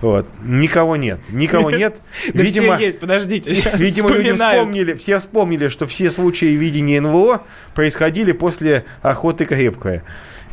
Вот. 0.00 0.26
Никого 0.42 0.96
нет. 0.96 1.20
Никого 1.30 1.70
нет. 1.70 2.00
Да 2.32 2.42
видимо, 2.42 2.76
все 2.76 2.86
есть, 2.86 3.00
подождите. 3.00 3.52
Видимо, 3.74 4.10
люди 4.10 4.32
вспомнили, 4.32 4.94
все 4.94 5.18
вспомнили, 5.18 5.68
что 5.68 5.86
все 5.86 6.10
случаи 6.10 6.46
видения 6.46 7.00
НЛО 7.00 7.42
происходили 7.74 8.32
после 8.32 8.84
охоты 9.02 9.44
крепкая. 9.44 10.04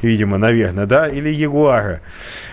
Видимо, 0.02 0.38
наверное, 0.38 0.86
да? 0.86 1.08
Или 1.08 1.30
Ягуара. 1.30 2.02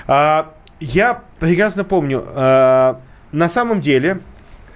А, 0.06 0.54
я 0.80 1.22
прекрасно 1.38 1.84
помню, 1.84 2.24
а, 2.26 3.00
на 3.32 3.48
самом 3.48 3.80
деле, 3.80 4.20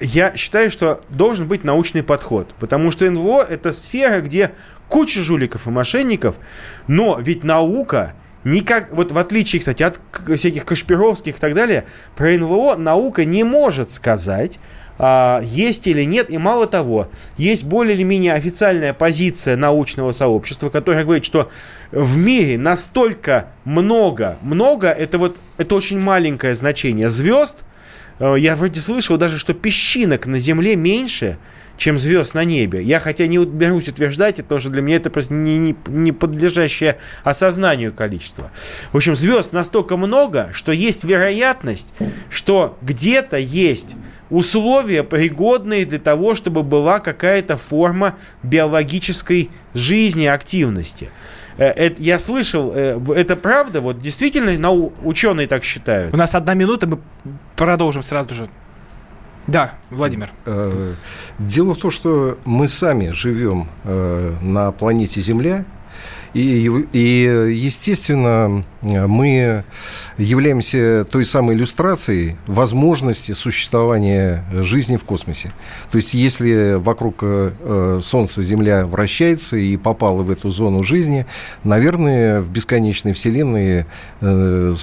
я 0.00 0.34
считаю, 0.36 0.70
что 0.70 1.00
должен 1.08 1.48
быть 1.48 1.64
научный 1.64 2.02
подход. 2.02 2.54
Потому 2.58 2.90
что 2.90 3.08
НЛО– 3.10 3.42
это 3.48 3.72
сфера, 3.72 4.20
где 4.20 4.52
куча 4.88 5.20
жуликов 5.20 5.66
и 5.66 5.70
мошенников, 5.70 6.36
но 6.86 7.18
ведь 7.20 7.44
наука 7.44 8.14
Никак, 8.44 8.92
вот 8.92 9.12
в 9.12 9.18
отличие, 9.18 9.60
кстати, 9.60 9.84
от 9.84 10.00
всяких 10.34 10.64
Кашпировских 10.64 11.36
и 11.36 11.40
так 11.40 11.54
далее, 11.54 11.84
про 12.16 12.36
НЛО 12.36 12.74
наука 12.74 13.24
не 13.24 13.44
может 13.44 13.92
сказать, 13.92 14.58
есть 14.98 15.86
или 15.86 16.04
нет. 16.04 16.30
И 16.30 16.38
мало 16.38 16.66
того, 16.66 17.08
есть 17.36 17.64
более 17.64 17.94
или 17.94 18.02
менее 18.02 18.34
официальная 18.34 18.92
позиция 18.92 19.56
научного 19.56 20.12
сообщества, 20.12 20.70
которая 20.70 21.04
говорит, 21.04 21.24
что 21.24 21.50
в 21.90 22.18
мире 22.18 22.58
настолько 22.58 23.48
много, 23.64 24.38
много, 24.42 24.88
это 24.88 25.18
вот 25.18 25.38
это 25.58 25.74
очень 25.74 25.98
маленькое 25.98 26.54
значение 26.54 27.10
звезд, 27.10 27.64
э, 28.18 28.36
я 28.38 28.56
вроде 28.56 28.80
слышал 28.80 29.16
даже, 29.16 29.38
что 29.38 29.54
песчинок 29.54 30.26
на 30.26 30.38
Земле 30.38 30.76
меньше, 30.76 31.38
чем 31.76 31.98
звезд 31.98 32.34
на 32.34 32.44
небе. 32.44 32.82
Я 32.82 33.00
хотя 33.00 33.26
не 33.26 33.44
берусь 33.44 33.88
утверждать, 33.88 34.38
это 34.38 34.48
тоже 34.48 34.70
для 34.70 34.82
меня 34.82 34.96
это 34.96 35.10
просто 35.10 35.34
не, 35.34 35.58
не, 35.58 35.76
не 35.88 36.12
подлежащее 36.12 36.98
осознанию 37.24 37.92
количество. 37.92 38.50
В 38.92 38.96
общем, 38.96 39.14
звезд 39.14 39.52
настолько 39.52 39.96
много, 39.96 40.50
что 40.52 40.72
есть 40.72 41.04
вероятность, 41.04 41.88
что 42.30 42.78
где-то 42.82 43.36
есть 43.36 43.96
условия, 44.32 45.04
пригодные 45.04 45.84
для 45.84 45.98
того, 45.98 46.34
чтобы 46.34 46.62
была 46.62 46.98
какая-то 46.98 47.56
форма 47.56 48.16
биологической 48.42 49.50
жизни, 49.74 50.24
активности. 50.24 51.10
Э, 51.58 51.66
это, 51.66 52.02
я 52.02 52.18
слышал, 52.18 52.72
э, 52.74 52.98
это 53.14 53.36
правда? 53.36 53.80
Вот 53.80 54.00
действительно 54.00 54.58
нау- 54.58 54.92
ученые 55.02 55.46
так 55.46 55.62
считают? 55.62 56.14
У 56.14 56.16
нас 56.16 56.34
одна 56.34 56.54
минута, 56.54 56.86
мы 56.86 56.98
продолжим 57.56 58.02
сразу 58.02 58.34
же. 58.34 58.48
Да, 59.46 59.74
Владимир. 59.90 60.30
Э, 60.46 60.94
дело 61.38 61.74
в 61.74 61.78
том, 61.78 61.90
что 61.90 62.38
мы 62.44 62.68
сами 62.68 63.10
живем 63.10 63.68
на 63.84 64.72
планете 64.72 65.20
Земля, 65.20 65.64
и, 66.34 66.70
и, 66.92 67.52
естественно, 67.52 68.64
мы 68.82 69.64
являемся 70.16 71.06
той 71.10 71.24
самой 71.24 71.56
иллюстрацией 71.56 72.36
возможности 72.46 73.32
существования 73.32 74.44
жизни 74.52 74.96
в 74.96 75.04
космосе. 75.04 75.52
То 75.90 75.96
есть, 75.96 76.14
если 76.14 76.74
вокруг 76.74 77.18
э, 77.22 78.00
Солнца 78.02 78.42
Земля 78.42 78.86
вращается 78.86 79.56
и 79.56 79.76
попала 79.76 80.22
в 80.22 80.30
эту 80.30 80.50
зону 80.50 80.82
жизни, 80.82 81.26
наверное, 81.64 82.40
в 82.40 82.48
бесконечной 82.48 83.12
Вселенной 83.12 83.84
э, 84.20 84.74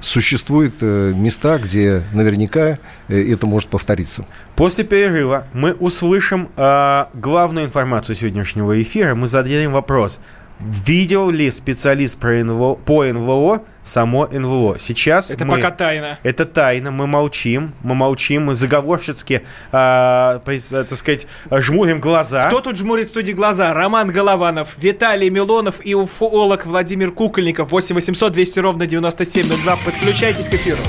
существуют 0.00 0.74
э, 0.80 1.12
места, 1.14 1.58
где 1.58 2.02
наверняка 2.12 2.78
это 3.08 3.46
может 3.46 3.68
повториться. 3.68 4.26
После 4.54 4.84
перерыва 4.84 5.46
мы 5.52 5.72
услышим 5.72 6.50
э, 6.56 7.04
главную 7.14 7.66
информацию 7.66 8.14
сегодняшнего 8.14 8.80
эфира. 8.80 9.14
Мы 9.14 9.26
зададим 9.26 9.72
вопрос, 9.72 10.20
Видел 10.60 11.30
ли 11.30 11.50
специалист 11.52 12.18
про 12.18 12.42
НЛО, 12.42 12.74
по 12.74 13.04
НЛО 13.04 13.62
само 13.84 14.26
НЛО? 14.26 14.78
Сейчас 14.80 15.30
это 15.30 15.44
мы, 15.44 15.56
пока 15.56 15.70
тайна. 15.70 16.18
Это 16.24 16.46
тайна. 16.46 16.90
Мы 16.90 17.06
молчим, 17.06 17.74
мы 17.82 17.94
молчим, 17.94 18.46
мы 18.46 18.54
заговорщицки, 18.54 19.42
э, 19.70 20.40
так 20.42 20.94
сказать, 20.96 21.28
жмурим 21.50 22.00
глаза. 22.00 22.48
Кто 22.48 22.60
тут 22.60 22.76
жмурит 22.76 23.06
в 23.06 23.10
студии 23.10 23.32
глаза? 23.32 23.72
Роман 23.72 24.10
Голованов, 24.10 24.76
Виталий 24.78 25.30
Милонов 25.30 25.76
и 25.86 25.94
уфолог 25.94 26.66
Владимир 26.66 27.12
Кукольников. 27.12 27.70
8 27.70 27.94
800 27.94 28.32
200 28.32 28.58
ровно 28.58 28.86
9702. 28.86 29.76
Подключайтесь 29.84 30.48
к 30.48 30.54
эфиру. 30.54 30.82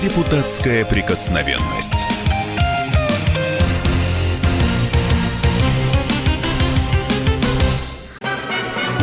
Депутатская 0.00 0.84
прикосновенность. 0.84 2.05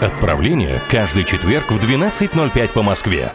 Отправление 0.00 0.80
каждый 0.90 1.24
четверг 1.24 1.70
в 1.70 1.78
12.05 1.78 2.68
по 2.70 2.82
Москве. 2.82 3.32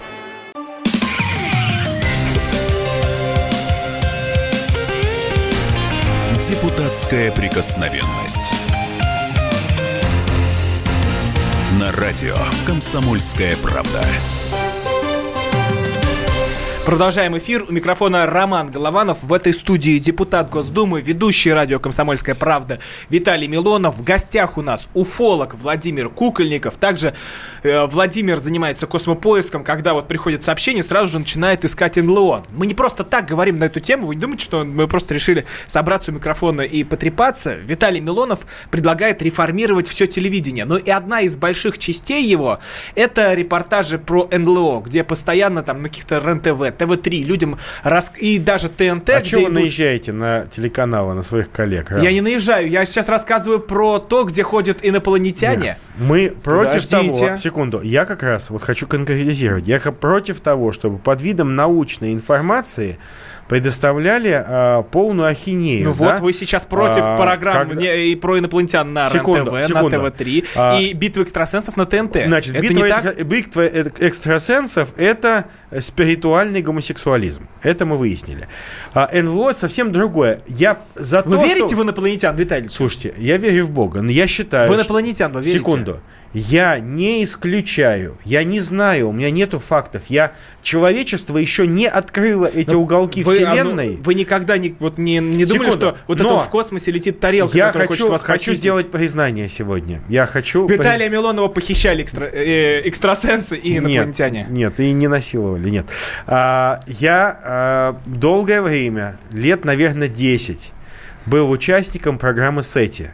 Депутатская 6.41 7.31
прикосновенность. 7.31 8.51
На 11.79 11.91
радио 11.91 12.35
«Комсомольская 12.67 13.55
правда». 13.57 14.03
Продолжаем 16.89 17.37
эфир. 17.37 17.65
У 17.69 17.71
микрофона 17.71 18.25
Роман 18.25 18.71
Голованов. 18.71 19.19
В 19.21 19.31
этой 19.31 19.53
студии 19.53 19.99
депутат 19.99 20.49
Госдумы, 20.49 21.01
ведущий 21.01 21.53
радио 21.53 21.77
«Комсомольская 21.79 22.33
правда» 22.33 22.79
Виталий 23.11 23.47
Милонов. 23.47 23.99
В 23.99 24.03
гостях 24.03 24.57
у 24.57 24.63
нас 24.63 24.89
уфолог 24.95 25.53
Владимир 25.53 26.09
Кукольников. 26.09 26.77
Также 26.77 27.13
э, 27.61 27.85
Владимир 27.85 28.37
занимается 28.39 28.87
космопоиском. 28.87 29.63
Когда 29.63 29.93
вот 29.93 30.07
приходит 30.07 30.43
сообщение, 30.43 30.81
сразу 30.81 31.13
же 31.13 31.19
начинает 31.19 31.63
искать 31.63 31.97
НЛО. 31.97 32.45
Мы 32.53 32.65
не 32.65 32.73
просто 32.73 33.03
так 33.03 33.27
говорим 33.27 33.57
на 33.57 33.65
эту 33.65 33.79
тему. 33.79 34.07
Вы 34.07 34.15
не 34.15 34.21
думаете, 34.21 34.45
что 34.45 34.65
мы 34.65 34.87
просто 34.87 35.13
решили 35.13 35.45
собраться 35.67 36.09
у 36.09 36.15
микрофона 36.15 36.61
и 36.61 36.83
потрепаться? 36.83 37.53
Виталий 37.53 37.99
Милонов 37.99 38.47
предлагает 38.71 39.21
реформировать 39.21 39.87
все 39.87 40.07
телевидение. 40.07 40.65
Но 40.65 40.77
и 40.77 40.89
одна 40.89 41.21
из 41.21 41.37
больших 41.37 41.77
частей 41.77 42.25
его– 42.25 42.57
это 42.95 43.35
репортажи 43.35 43.99
про 43.99 44.27
НЛО, 44.31 44.81
где 44.81 45.03
постоянно 45.03 45.61
там 45.61 45.83
на 45.83 45.89
каких-то 45.89 46.17
РЕН-ТВ, 46.17 46.78
ТВ-3 46.79 47.23
людям 47.23 47.57
рас... 47.83 48.11
и 48.17 48.39
даже 48.39 48.69
ТНТ. 48.69 49.09
А 49.09 49.21
чего 49.21 49.41
вы 49.41 49.47
идут... 49.47 49.61
наезжаете 49.61 50.13
на 50.13 50.45
телеканалы, 50.45 51.13
на 51.13 51.23
своих 51.23 51.51
коллег? 51.51 51.91
А? 51.91 51.99
Я 51.99 52.11
не 52.11 52.21
наезжаю, 52.21 52.69
я 52.69 52.85
сейчас 52.85 53.09
рассказываю 53.09 53.59
про 53.59 53.99
то, 53.99 54.23
где 54.23 54.43
ходят 54.43 54.79
инопланетяне. 54.81 55.59
Нет. 55.59 55.77
Мы 55.97 56.33
против 56.43 56.87
Подождите. 56.87 57.25
того... 57.25 57.37
Секунду, 57.37 57.81
я 57.81 58.05
как 58.05 58.23
раз 58.23 58.49
вот 58.49 58.61
хочу 58.61 58.87
конкретизировать. 58.87 59.67
Я 59.67 59.79
против 59.79 60.39
того, 60.39 60.71
чтобы 60.71 60.97
под 60.97 61.21
видом 61.21 61.55
научной 61.55 62.13
информации 62.13 62.97
предоставляли 63.49 64.43
а, 64.45 64.83
полную 64.83 65.27
ахинею. 65.27 65.89
Ну 65.89 65.95
да? 65.95 66.11
вот 66.11 66.19
вы 66.21 66.33
сейчас 66.33 66.67
против 66.67 67.03
а, 67.03 67.17
программ 67.17 67.69
когда... 67.69 67.95
и 67.95 68.15
про 68.15 68.37
инопланетян 68.37 68.93
на 68.93 69.09
секунду, 69.09 69.55
РЕН-ТВ, 69.55 69.67
секунду. 69.67 69.97
на 69.97 70.11
ТВ-3 70.11 70.47
а, 70.55 70.79
и 70.79 70.93
битвы 70.93 71.23
экстрасенсов 71.23 71.75
на 71.75 71.85
ТНТ. 71.85 72.27
Значит, 72.27 72.53
это 72.53 72.61
битва, 72.61 72.83
не 72.83 72.89
так? 72.89 73.25
битва 73.25 73.61
экстрасенсов– 73.65 74.89
это 74.97 75.45
спиритуальный 75.79 76.61
гомосексуализм. 76.61 77.47
Это 77.63 77.87
мы 77.87 77.97
выяснили. 77.97 78.47
А 78.93 79.09
НЛО– 79.11 79.53
совсем 79.57 79.91
другое. 79.91 80.41
Я 80.47 80.77
за 80.93 81.23
вы 81.23 81.37
то, 81.37 81.43
верите 81.43 81.67
что... 81.69 81.77
в 81.77 81.83
инопланетян, 81.83 82.35
Виталий? 82.35 82.69
Слушайте, 82.69 83.15
я 83.17 83.37
верю 83.37 83.65
в 83.65 83.71
Бога, 83.71 84.03
но 84.03 84.11
я 84.11 84.27
считаю... 84.27 84.71
В 84.71 84.75
инопланетян 84.75 85.31
вы 85.31 85.41
верите? 85.41 85.57
Секунду. 85.57 86.01
Я 86.33 86.79
не 86.79 87.23
исключаю, 87.23 88.15
я 88.23 88.43
не 88.43 88.59
знаю, 88.59 89.09
у 89.09 89.11
меня 89.11 89.31
нету 89.31 89.59
фактов. 89.59 90.03
Я 90.09 90.33
человечество 90.61 91.37
еще 91.37 91.65
не 91.65 91.87
открыло 91.87 92.45
эти 92.45 92.73
но 92.73 92.81
уголки 92.81 93.23
вы, 93.23 93.35
вселенной. 93.35 93.93
А, 93.95 93.97
ну, 93.97 94.03
вы 94.03 94.13
никогда 94.13 94.57
не 94.59 94.75
вот 94.79 94.99
не, 94.99 95.17
не 95.17 95.45
думали, 95.45 95.71
что 95.71 95.97
вот 96.07 96.21
это 96.21 96.29
вот 96.29 96.43
в 96.43 96.49
космосе 96.49 96.91
летит 96.91 97.19
тарелка, 97.19 97.57
я 97.57 97.71
хочу, 97.71 97.87
хочет 97.87 98.09
вас 98.09 98.23
хочу 98.23 98.53
сделать 98.53 98.91
признание 98.91 99.49
сегодня. 99.49 100.01
Я 100.07 100.27
хочу. 100.27 100.67
Виталия 100.67 101.07
приз... 101.07 101.19
Милонова 101.19 101.47
похищали 101.47 102.03
экстра, 102.03 102.25
э, 102.25 102.81
экстрасенсы 102.87 103.57
и 103.57 103.77
инопланетяне. 103.77 104.45
Нет, 104.49 104.77
нет, 104.77 104.79
и 104.79 104.91
не 104.91 105.07
насиловали, 105.07 105.69
нет. 105.69 105.87
А, 106.27 106.79
я 106.87 107.39
а, 107.43 107.97
долгое 108.05 108.61
время, 108.61 109.17
лет, 109.31 109.65
наверное, 109.65 110.07
10, 110.07 110.71
был 111.25 111.49
участником 111.49 112.19
программы 112.19 112.61
Сети. 112.61 113.11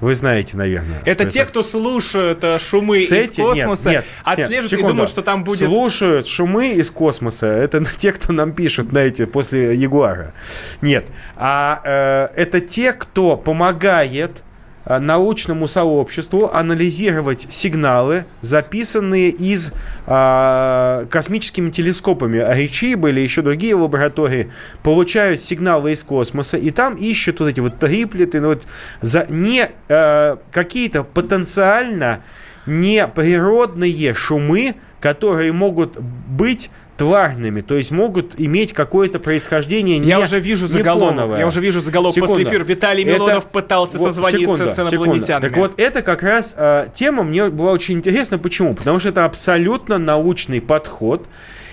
Вы 0.00 0.14
знаете, 0.14 0.56
наверное. 0.56 1.00
Это 1.04 1.24
те, 1.24 1.40
это... 1.40 1.50
кто 1.50 1.62
слушают 1.62 2.44
э, 2.44 2.58
шумы 2.58 2.98
Сети? 2.98 3.40
из 3.40 3.46
космоса, 3.46 3.90
нет, 3.90 4.04
нет, 4.04 4.22
отслеживают 4.24 4.72
нет, 4.72 4.80
и 4.80 4.86
думают, 4.86 5.10
что 5.10 5.22
там 5.22 5.44
будет... 5.44 5.68
Слушают 5.68 6.26
шумы 6.26 6.74
из 6.74 6.90
космоса. 6.90 7.46
Это 7.46 7.82
те, 7.96 8.12
кто 8.12 8.32
нам 8.32 8.52
пишут, 8.52 8.90
знаете, 8.90 9.26
после 9.26 9.74
Ягуара. 9.74 10.34
Нет. 10.82 11.06
А 11.36 11.80
э, 11.84 12.40
это 12.40 12.60
те, 12.60 12.92
кто 12.92 13.36
помогает 13.36 14.42
научному 14.86 15.68
сообществу 15.68 16.50
анализировать 16.52 17.46
сигналы, 17.50 18.24
записанные 18.40 19.30
из 19.30 19.72
э, 20.06 21.06
космическими 21.10 21.70
телескопами. 21.70 22.38
Аричиба 22.38 23.10
или 23.10 23.20
еще 23.20 23.42
другие 23.42 23.74
лаборатории 23.74 24.50
получают 24.82 25.42
сигналы 25.42 25.92
из 25.92 26.04
космоса 26.04 26.56
и 26.56 26.70
там 26.70 26.94
ищут 26.94 27.40
вот 27.40 27.48
эти 27.48 27.60
вот 27.60 27.78
триплеты, 27.78 28.40
ну, 28.40 28.48
вот, 28.48 28.66
за, 29.00 29.26
не 29.28 29.68
э, 29.88 30.36
какие-то 30.52 31.02
потенциально 31.02 32.22
неприродные 32.66 34.14
шумы, 34.14 34.76
которые 35.00 35.52
могут 35.52 36.00
быть 36.00 36.70
тварными, 36.96 37.60
то 37.60 37.76
есть 37.76 37.90
могут 37.90 38.38
иметь 38.38 38.72
какое-то 38.72 39.18
происхождение 39.18 39.98
не 39.98 40.08
Я 40.08 40.20
уже 40.20 40.40
вижу 40.40 40.66
заголовок, 40.66 41.38
я 41.38 41.46
уже 41.46 41.60
вижу 41.60 41.80
заголовок 41.80 42.14
Секунда. 42.14 42.34
после 42.34 42.48
эфира. 42.48 42.64
Виталий 42.64 43.04
Милонов 43.04 43.44
это, 43.44 43.52
пытался 43.52 43.98
вот, 43.98 44.08
созвониться 44.08 44.40
секунда, 44.40 44.66
с 44.66 44.78
инопланетянами. 44.78 45.42
Так 45.48 45.56
вот, 45.56 45.78
это 45.78 46.02
как 46.02 46.22
раз 46.22 46.54
э, 46.56 46.88
тема 46.94 47.22
мне 47.22 47.50
была 47.50 47.72
очень 47.72 47.96
интересна. 47.96 48.38
Почему? 48.38 48.74
Потому 48.74 48.98
что 48.98 49.10
это 49.10 49.24
абсолютно 49.24 49.98
научный 49.98 50.60
подход. 50.60 51.26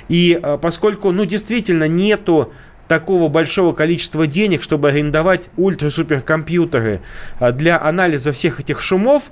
И 0.10 0.40
э, 0.42 0.58
поскольку, 0.62 1.12
ну, 1.12 1.26
действительно 1.26 1.88
нету 1.88 2.52
такого 2.88 3.30
большого 3.30 3.74
количества 3.74 4.28
денег, 4.28 4.62
чтобы 4.62 4.90
арендовать 4.90 5.50
ультра-суперкомпьютеры 5.58 7.02
э, 7.40 7.52
для 7.54 7.82
анализа 7.82 8.32
всех 8.34 8.60
этих 8.60 8.82
шумов, 8.82 9.32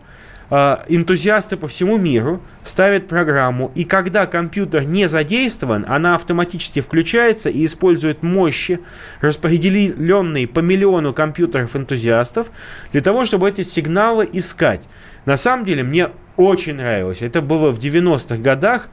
энтузиасты 0.51 1.55
по 1.55 1.67
всему 1.67 1.98
миру 1.98 2.41
ставят 2.63 3.08
программу, 3.08 3.72
и 3.74 3.86
когда 3.86 4.25
компьютер 4.25 4.84
не 4.84 5.08
задействован, 5.08 5.86
она 5.88 6.15
автоматически 6.15 6.81
включается 6.81 7.50
и 7.50 7.65
использует 7.65 8.22
мощи, 8.22 8.81
распределенные 9.22 10.48
по 10.48 10.60
миллиону 10.60 11.13
компьютеров 11.13 11.75
энтузиастов, 11.75 12.51
для 12.91 13.01
того, 13.01 13.24
чтобы 13.24 13.50
эти 13.50 13.63
сигналы 13.63 14.27
искать. 14.31 14.89
На 15.25 15.38
самом 15.38 15.65
деле, 15.65 15.84
мне 15.84 16.10
очень 16.36 16.75
нравилось. 16.75 17.22
Это 17.22 17.41
было 17.41 17.72
в 17.72 17.79
90-х 17.79 18.38
годах. 18.38 18.89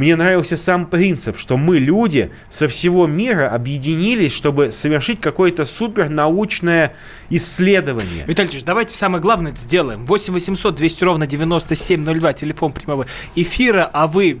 Мне 0.00 0.16
нравился 0.16 0.56
сам 0.56 0.86
принцип, 0.86 1.36
что 1.36 1.58
мы, 1.58 1.78
люди, 1.78 2.30
со 2.48 2.68
всего 2.68 3.06
мира 3.06 3.50
объединились, 3.50 4.32
чтобы 4.32 4.70
совершить 4.70 5.20
какое-то 5.20 5.66
супернаучное 5.66 6.94
исследование. 7.28 8.24
Виталий 8.26 8.48
Ильич, 8.48 8.64
давайте 8.64 8.94
самое 8.94 9.20
главное 9.20 9.54
сделаем. 9.54 10.06
8 10.06 10.32
800 10.32 10.74
200 10.74 11.04
ровно 11.04 11.26
9702, 11.26 12.32
телефон 12.32 12.72
прямого 12.72 13.04
эфира, 13.36 13.90
а 13.92 14.06
вы 14.06 14.40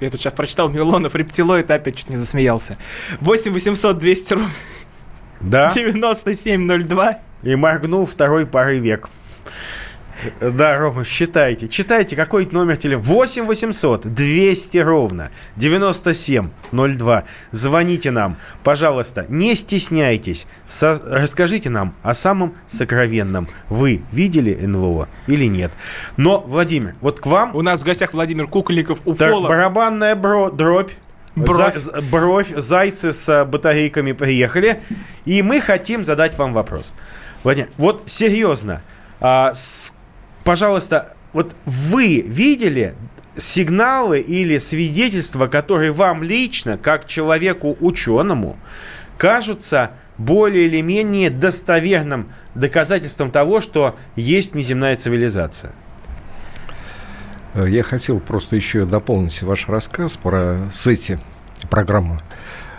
я 0.00 0.10
тут 0.10 0.20
сейчас 0.20 0.32
прочитал 0.32 0.68
Милонов, 0.68 1.14
рептилоид, 1.14 1.70
опять 1.70 1.94
чуть 1.94 2.10
не 2.10 2.16
засмеялся. 2.16 2.76
8 3.20 3.52
800 3.52 3.98
200 4.00 4.32
ровно 4.32 4.50
да? 5.40 5.70
9702. 5.72 7.20
И 7.44 7.54
моргнул 7.54 8.04
второй 8.04 8.46
парый 8.46 8.80
век. 8.80 9.10
Да, 10.40 10.78
Рома, 10.78 11.04
считайте. 11.04 11.68
Читайте, 11.68 12.16
какой 12.16 12.46
номер 12.50 12.76
телефона. 12.76 13.04
8 13.06 13.44
800 13.46 14.06
200 14.06 14.78
ровно 14.78 15.30
9702. 15.56 17.24
Звоните 17.52 18.10
нам, 18.10 18.36
пожалуйста, 18.64 19.26
не 19.28 19.54
стесняйтесь. 19.54 20.46
Со- 20.66 21.00
расскажите 21.04 21.70
нам 21.70 21.94
о 22.02 22.14
самом 22.14 22.54
сокровенном. 22.66 23.48
Вы 23.68 24.02
видели 24.12 24.54
НЛО 24.54 25.08
или 25.26 25.44
нет? 25.46 25.72
Но, 26.16 26.40
Владимир, 26.40 26.94
вот 27.00 27.20
к 27.20 27.26
вам... 27.26 27.54
У 27.54 27.62
нас 27.62 27.80
в 27.80 27.84
гостях 27.84 28.12
Владимир 28.12 28.46
Кукольников, 28.46 29.00
уфолог. 29.04 29.48
Барабанная 29.48 30.14
бро- 30.16 30.50
дробь. 30.50 30.90
Бровь. 31.36 31.76
За, 31.76 32.00
бровь, 32.02 32.52
зайцы 32.56 33.12
с 33.12 33.44
батарейками 33.44 34.10
приехали. 34.12 34.82
И 35.24 35.42
мы 35.42 35.60
хотим 35.60 36.04
задать 36.04 36.36
вам 36.36 36.52
вопрос. 36.52 36.94
Владимир, 37.44 37.68
вот 37.76 38.02
серьезно, 38.06 38.82
а, 39.20 39.54
с 39.54 39.94
пожалуйста, 40.44 41.14
вот 41.32 41.54
вы 41.64 42.20
видели 42.20 42.94
сигналы 43.36 44.20
или 44.20 44.58
свидетельства, 44.58 45.46
которые 45.46 45.92
вам 45.92 46.22
лично, 46.22 46.76
как 46.76 47.06
человеку 47.06 47.76
ученому, 47.80 48.56
кажутся 49.16 49.92
более 50.16 50.66
или 50.66 50.80
менее 50.80 51.30
достоверным 51.30 52.32
доказательством 52.54 53.30
того, 53.30 53.60
что 53.60 53.96
есть 54.16 54.54
неземная 54.54 54.96
цивилизация? 54.96 55.72
Я 57.54 57.82
хотел 57.82 58.20
просто 58.20 58.56
еще 58.56 58.84
дополнить 58.84 59.42
ваш 59.42 59.68
рассказ 59.68 60.16
про 60.16 60.58
сети 60.72 61.18
программу. 61.70 62.18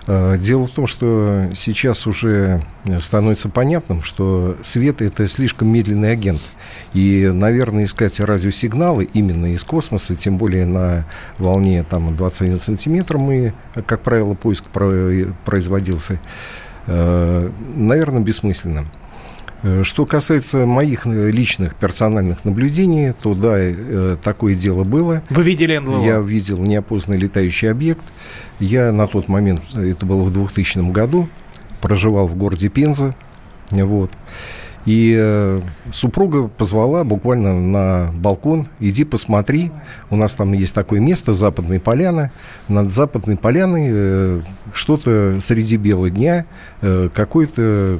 Э, 0.07 0.37
дело 0.37 0.67
в 0.67 0.71
том, 0.71 0.87
что 0.87 1.49
сейчас 1.55 2.07
уже 2.07 2.65
становится 2.99 3.49
понятным, 3.49 4.01
что 4.01 4.57
свет– 4.61 5.01
это 5.03 5.27
слишком 5.27 5.67
медленный 5.67 6.11
агент. 6.11 6.41
И, 6.93 7.29
наверное, 7.33 7.83
искать 7.83 8.19
радиосигналы 8.19 9.03
именно 9.13 9.53
из 9.53 9.63
космоса, 9.63 10.15
тем 10.15 10.37
более 10.37 10.65
на 10.65 11.05
волне 11.37 11.85
там, 11.87 12.15
21 12.15 12.59
сантиметр, 12.59 13.17
мы, 13.17 13.53
как 13.85 14.01
правило, 14.01 14.33
поиск 14.33 14.65
производился, 15.45 16.19
э, 16.87 17.49
наверное, 17.75 18.21
бессмысленно. 18.21 18.85
Э, 19.61 19.83
что 19.83 20.05
касается 20.05 20.65
моих 20.65 21.05
э, 21.05 21.31
личных 21.31 21.75
персональных 21.75 22.45
наблюдений, 22.45 23.13
то 23.13 23.33
да, 23.33 23.55
э, 23.57 24.17
такое 24.23 24.55
дело 24.55 24.83
было. 24.83 25.21
Вы 25.29 25.43
видели 25.43 25.77
НЛО? 25.77 26.05
Я 26.05 26.19
видел 26.19 26.63
неопознанный 26.63 27.19
летающий 27.19 27.69
объект. 27.69 28.03
Я 28.59 28.91
на 28.91 29.07
тот 29.07 29.27
момент, 29.27 29.61
это 29.73 30.05
было 30.05 30.23
в 30.23 30.31
2000 30.31 30.91
году, 30.91 31.27
проживал 31.81 32.27
в 32.27 32.35
городе 32.35 32.69
Пенза. 32.69 33.15
Вот. 33.71 34.11
И 34.85 35.15
э, 35.17 35.61
супруга 35.91 36.47
позвала 36.47 37.03
буквально 37.03 37.59
на 37.59 38.11
балкон, 38.13 38.67
иди 38.79 39.03
посмотри, 39.03 39.71
у 40.09 40.15
нас 40.15 40.33
там 40.33 40.53
есть 40.53 40.73
такое 40.73 40.99
место, 40.99 41.33
Западная 41.33 41.79
поляна, 41.79 42.31
над 42.67 42.89
Западной 42.89 43.35
поляной 43.35 43.87
э, 43.89 44.41
что-то 44.73 45.39
среди 45.41 45.77
бела 45.77 46.09
дня, 46.09 46.45
э, 46.81 47.09
какой-то 47.13 47.99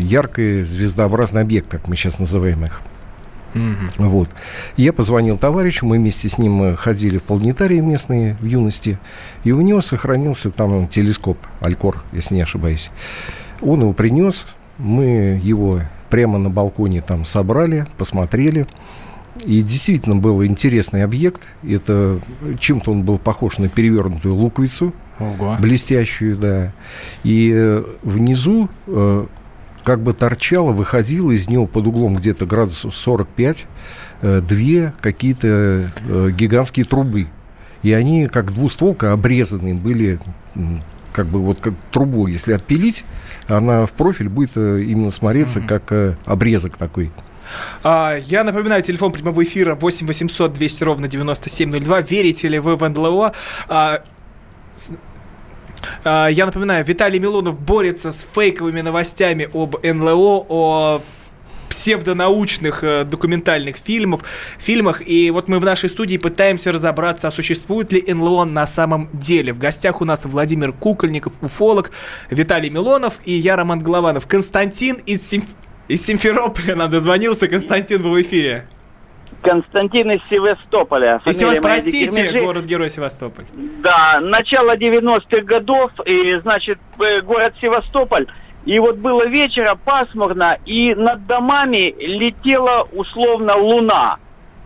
яркий 0.00 0.62
звездообразный 0.62 1.40
объект, 1.40 1.70
как 1.70 1.88
мы 1.88 1.96
сейчас 1.96 2.18
называем 2.18 2.62
их. 2.64 2.82
Mm-hmm. 3.54 4.08
Вот. 4.08 4.30
Я 4.76 4.92
позвонил 4.92 5.36
товарищу, 5.38 5.86
мы 5.86 5.98
вместе 5.98 6.28
с 6.28 6.38
ним 6.38 6.76
ходили 6.76 7.18
в 7.18 7.22
планетарии 7.22 7.80
местные 7.80 8.36
в 8.40 8.44
юности, 8.44 8.98
и 9.44 9.52
у 9.52 9.60
него 9.60 9.80
сохранился 9.80 10.50
там 10.50 10.88
телескоп 10.88 11.38
Алькор, 11.60 12.02
если 12.12 12.34
не 12.34 12.42
ошибаюсь. 12.42 12.90
Он 13.60 13.80
его 13.80 13.92
принес, 13.92 14.46
мы 14.78 15.40
его 15.42 15.80
прямо 16.12 16.38
на 16.38 16.50
балконе 16.50 17.00
там 17.00 17.24
собрали, 17.24 17.86
посмотрели. 17.96 18.66
И 19.46 19.62
действительно 19.62 20.14
был 20.14 20.44
интересный 20.44 21.04
объект. 21.04 21.48
Это 21.66 22.20
чем-то 22.60 22.92
он 22.92 23.02
был 23.02 23.18
похож 23.18 23.56
на 23.56 23.70
перевернутую 23.70 24.34
луковицу, 24.34 24.92
Ого. 25.18 25.56
блестящую, 25.58 26.36
да. 26.36 26.72
И 27.24 27.50
э, 27.54 27.82
внизу 28.02 28.68
э, 28.88 29.26
как 29.84 30.02
бы 30.02 30.12
торчало, 30.12 30.72
выходило 30.72 31.30
из 31.30 31.48
него 31.48 31.66
под 31.66 31.86
углом 31.86 32.14
где-то 32.14 32.44
градусов 32.44 32.94
45 32.94 33.66
э, 34.20 34.42
две 34.42 34.92
какие-то 35.00 35.90
э, 36.08 36.30
гигантские 36.30 36.84
трубы. 36.84 37.26
И 37.82 37.90
они 37.94 38.26
как 38.26 38.52
двустволка 38.52 39.12
обрезанные 39.12 39.72
были, 39.72 40.20
как 41.12 41.26
бы 41.26 41.40
вот 41.40 41.60
как 41.60 41.74
трубу, 41.90 42.26
если 42.26 42.52
отпилить, 42.52 43.04
она 43.46 43.86
в 43.86 43.92
профиль 43.92 44.28
будет 44.28 44.56
э, 44.56 44.82
именно 44.82 45.10
смотреться 45.10 45.60
mm-hmm. 45.60 45.66
как 45.66 45.92
э, 45.92 46.16
обрезок 46.24 46.76
такой. 46.76 47.10
А, 47.82 48.16
я 48.20 48.44
напоминаю, 48.44 48.82
телефон 48.82 49.12
прямого 49.12 49.42
эфира 49.42 49.74
8 49.74 50.06
800 50.06 50.52
200 50.52 50.84
ровно 50.84 51.08
9702. 51.08 52.00
Верите 52.02 52.48
ли 52.48 52.58
вы 52.58 52.76
в 52.76 52.88
НЛО? 52.88 53.32
А, 53.68 54.02
а, 56.04 56.28
я 56.28 56.46
напоминаю, 56.46 56.84
Виталий 56.84 57.18
Милонов 57.18 57.60
борется 57.60 58.10
с 58.10 58.26
фейковыми 58.34 58.80
новостями 58.80 59.48
об 59.52 59.76
НЛО, 59.82 60.46
о 60.48 61.02
псевдонаучных 61.72 62.84
э, 62.84 63.04
документальных 63.04 63.76
фильмов, 63.76 64.22
фильмах. 64.58 65.00
И 65.08 65.30
вот 65.30 65.48
мы 65.48 65.58
в 65.58 65.64
нашей 65.64 65.88
студии 65.88 66.18
пытаемся 66.18 66.70
разобраться, 66.70 67.28
а 67.28 67.30
существует 67.30 67.92
ли 67.92 68.04
НЛО 68.12 68.44
на 68.44 68.66
самом 68.66 69.08
деле. 69.14 69.54
В 69.54 69.58
гостях 69.58 70.02
у 70.02 70.04
нас 70.04 70.26
Владимир 70.26 70.72
Кукольников, 70.72 71.32
уфолог, 71.40 71.90
Виталий 72.30 72.68
Милонов 72.68 73.20
и 73.24 73.32
я, 73.32 73.56
Роман 73.56 73.78
Голованов. 73.78 74.26
Константин 74.26 74.96
из, 75.06 75.26
Сим... 75.26 75.44
из 75.88 76.04
Симферополя 76.04 76.76
нам 76.76 76.90
дозвонился. 76.90 77.48
Константин, 77.48 78.02
вы 78.02 78.10
в 78.10 78.20
эфире. 78.20 78.66
Константин 79.40 80.10
из 80.10 80.20
Севастополя. 80.28 81.22
И 81.24 81.32
Сева... 81.32 81.54
Простите, 81.62 82.38
город-герой 82.42 82.90
Севастополь. 82.90 83.46
Да, 83.82 84.20
начало 84.20 84.76
90-х 84.76 85.40
годов, 85.40 85.90
и, 86.04 86.38
значит, 86.42 86.78
э, 87.00 87.22
город 87.22 87.54
Севастополь 87.60 88.26
и 88.64 88.78
вот 88.78 88.96
было 88.96 89.26
вечера 89.26 89.74
пасмурно, 89.74 90.58
и 90.64 90.94
над 90.94 91.26
домами 91.26 91.94
летела 91.98 92.86
условно 92.92 93.56
луна. 93.56 94.18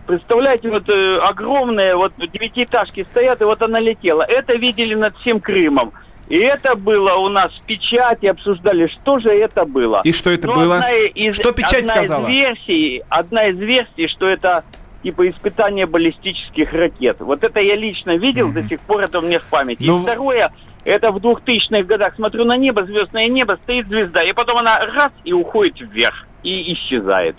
Представляете, 0.06 0.70
вот 0.70 0.88
э, 0.88 1.18
огромные 1.18 1.96
вот 1.96 2.12
девятиэтажки 2.16 3.04
стоят, 3.10 3.40
и 3.40 3.44
вот 3.44 3.62
она 3.62 3.80
летела. 3.80 4.22
Это 4.22 4.54
видели 4.54 4.94
над 4.94 5.16
всем 5.16 5.40
Крымом. 5.40 5.92
И 6.28 6.36
это 6.36 6.74
было 6.74 7.14
у 7.14 7.28
нас 7.28 7.52
в 7.52 7.66
печати, 7.66 8.26
обсуждали, 8.26 8.88
что 8.88 9.18
же 9.18 9.30
это 9.30 9.64
было. 9.64 10.00
И 10.04 10.12
что 10.12 10.30
это 10.30 10.48
Но 10.48 10.54
было? 10.54 10.80
Из, 11.06 11.36
что 11.36 11.52
печать 11.52 11.88
одна 11.88 11.94
сказала? 11.94 12.22
Из 12.22 12.28
версий, 12.28 13.02
одна 13.08 13.46
из 13.46 13.58
версий, 13.58 14.08
что 14.08 14.28
это 14.28 14.64
типа 15.02 15.28
испытание 15.28 15.86
баллистических 15.86 16.72
ракет. 16.72 17.18
Вот 17.20 17.44
это 17.44 17.60
я 17.60 17.76
лично 17.76 18.16
видел, 18.16 18.48
mm-hmm. 18.48 18.62
до 18.62 18.68
сих 18.68 18.80
пор 18.80 19.02
это 19.02 19.20
у 19.20 19.22
меня 19.22 19.38
в 19.38 19.44
памяти. 19.44 19.84
Ну... 19.84 19.98
И 19.98 20.02
второе, 20.02 20.52
это 20.86 21.10
в 21.10 21.16
2000-х 21.18 21.82
годах. 21.82 22.14
Смотрю 22.14 22.44
на 22.44 22.56
небо, 22.56 22.84
звездное 22.84 23.28
небо, 23.28 23.58
стоит 23.62 23.88
звезда, 23.88 24.22
и 24.22 24.32
потом 24.32 24.58
она 24.58 24.78
раз 24.86 25.12
и 25.24 25.32
уходит 25.32 25.80
вверх 25.80 26.26
и 26.42 26.72
исчезает. 26.74 27.36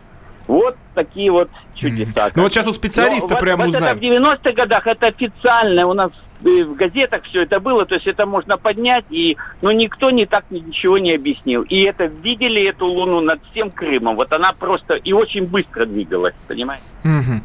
Вот 0.47 0.75
такие 0.93 1.31
вот 1.31 1.49
чудеса. 1.75 2.29
Ну 2.35 2.43
вот 2.43 2.53
сейчас 2.53 2.67
у 2.67 2.73
специалиста 2.73 3.33
Но 3.33 3.39
прямо 3.39 3.65
вот, 3.65 3.73
вот 3.73 3.75
узнаем. 3.77 3.97
это 3.97 4.05
в 4.05 4.09
90-х 4.09 4.51
годах 4.51 4.87
это 4.87 5.07
официально 5.07 5.87
у 5.87 5.93
нас 5.93 6.11
в 6.39 6.75
газетах 6.75 7.23
все 7.23 7.43
это 7.43 7.59
было, 7.59 7.85
то 7.85 7.95
есть 7.95 8.05
это 8.05 8.25
можно 8.25 8.57
поднять, 8.57 9.05
и, 9.09 9.37
но 9.61 9.71
никто 9.71 10.11
не 10.11 10.25
так 10.25 10.45
ничего 10.51 10.97
не 10.97 11.15
объяснил. 11.15 11.63
И 11.63 11.81
это 11.81 12.05
видели 12.05 12.63
эту 12.63 12.85
Луну 12.85 13.21
над 13.21 13.39
всем 13.49 13.71
Крымом. 13.71 14.15
Вот 14.15 14.31
она 14.31 14.53
просто 14.53 14.95
и 14.95 15.13
очень 15.13 15.47
быстро 15.47 15.85
двигалась, 15.85 16.35
понимаете? 16.47 16.85
Мгм. 17.03 17.43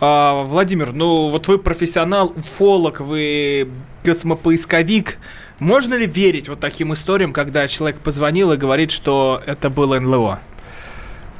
А, 0.00 0.42
Владимир, 0.42 0.92
ну 0.92 1.28
вот 1.28 1.48
вы 1.48 1.58
профессионал, 1.58 2.32
уфолог, 2.34 3.00
вы 3.00 3.68
космопоисковик. 4.04 5.18
Можно 5.58 5.94
ли 5.94 6.06
верить 6.06 6.48
вот 6.48 6.60
таким 6.60 6.94
историям, 6.94 7.32
когда 7.32 7.68
человек 7.68 7.98
позвонил 8.00 8.52
и 8.52 8.56
говорит, 8.56 8.90
что 8.90 9.40
это 9.46 9.68
было 9.70 9.98
НЛО? 10.00 10.40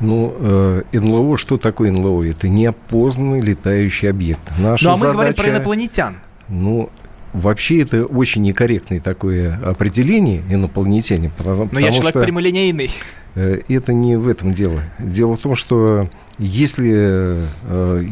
Ну, 0.00 0.34
э, 0.38 0.82
НЛО, 0.92 1.36
что 1.36 1.56
такое 1.58 1.90
НЛО? 1.90 2.24
Это 2.24 2.48
неопознанный 2.48 3.40
летающий 3.40 4.08
объект. 4.10 4.50
Наша 4.58 4.84
ну 4.84 4.90
а 4.90 4.94
мы 4.94 4.98
задача, 5.00 5.12
говорим 5.14 5.34
про 5.34 5.48
инопланетян. 5.50 6.16
Ну, 6.48 6.90
вообще 7.32 7.82
это 7.82 8.06
очень 8.06 8.42
некорректное 8.42 9.00
такое 9.00 9.58
определение 9.64 10.42
инопланетяне. 10.48 11.30
Потому, 11.36 11.68
Но 11.72 11.80
я 11.80 11.86
потому 11.86 11.92
человек 11.92 12.10
что, 12.10 12.20
прямолинейный. 12.20 12.90
э, 13.34 13.60
Это 13.68 13.92
не 13.92 14.16
в 14.16 14.26
этом 14.28 14.52
дело. 14.52 14.80
Дело 14.98 15.36
в 15.36 15.40
том, 15.40 15.54
что 15.54 16.08
если, 16.40 17.36
э, 17.64 18.04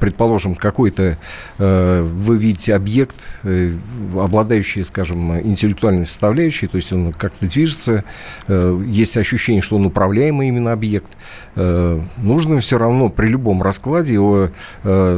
предположим, 0.00 0.54
какой-то 0.54 1.18
э, 1.58 2.02
вы 2.02 2.38
видите 2.38 2.74
объект, 2.74 3.14
э, 3.42 3.74
обладающий, 4.18 4.84
скажем, 4.84 5.38
интеллектуальной 5.40 6.06
составляющей, 6.06 6.66
то 6.66 6.76
есть 6.76 6.92
он 6.94 7.12
как-то 7.12 7.46
движется, 7.46 8.04
есть 8.48 9.16
ощущение, 9.16 9.60
что 9.60 9.76
он 9.76 9.86
управляемый 9.86 10.48
именно 10.48 10.72
объект, 10.72 11.10
нужно 11.54 12.60
все 12.60 12.78
равно 12.78 13.10
при 13.10 13.28
любом 13.28 13.62
раскладе 13.62 14.14
его 14.14 14.50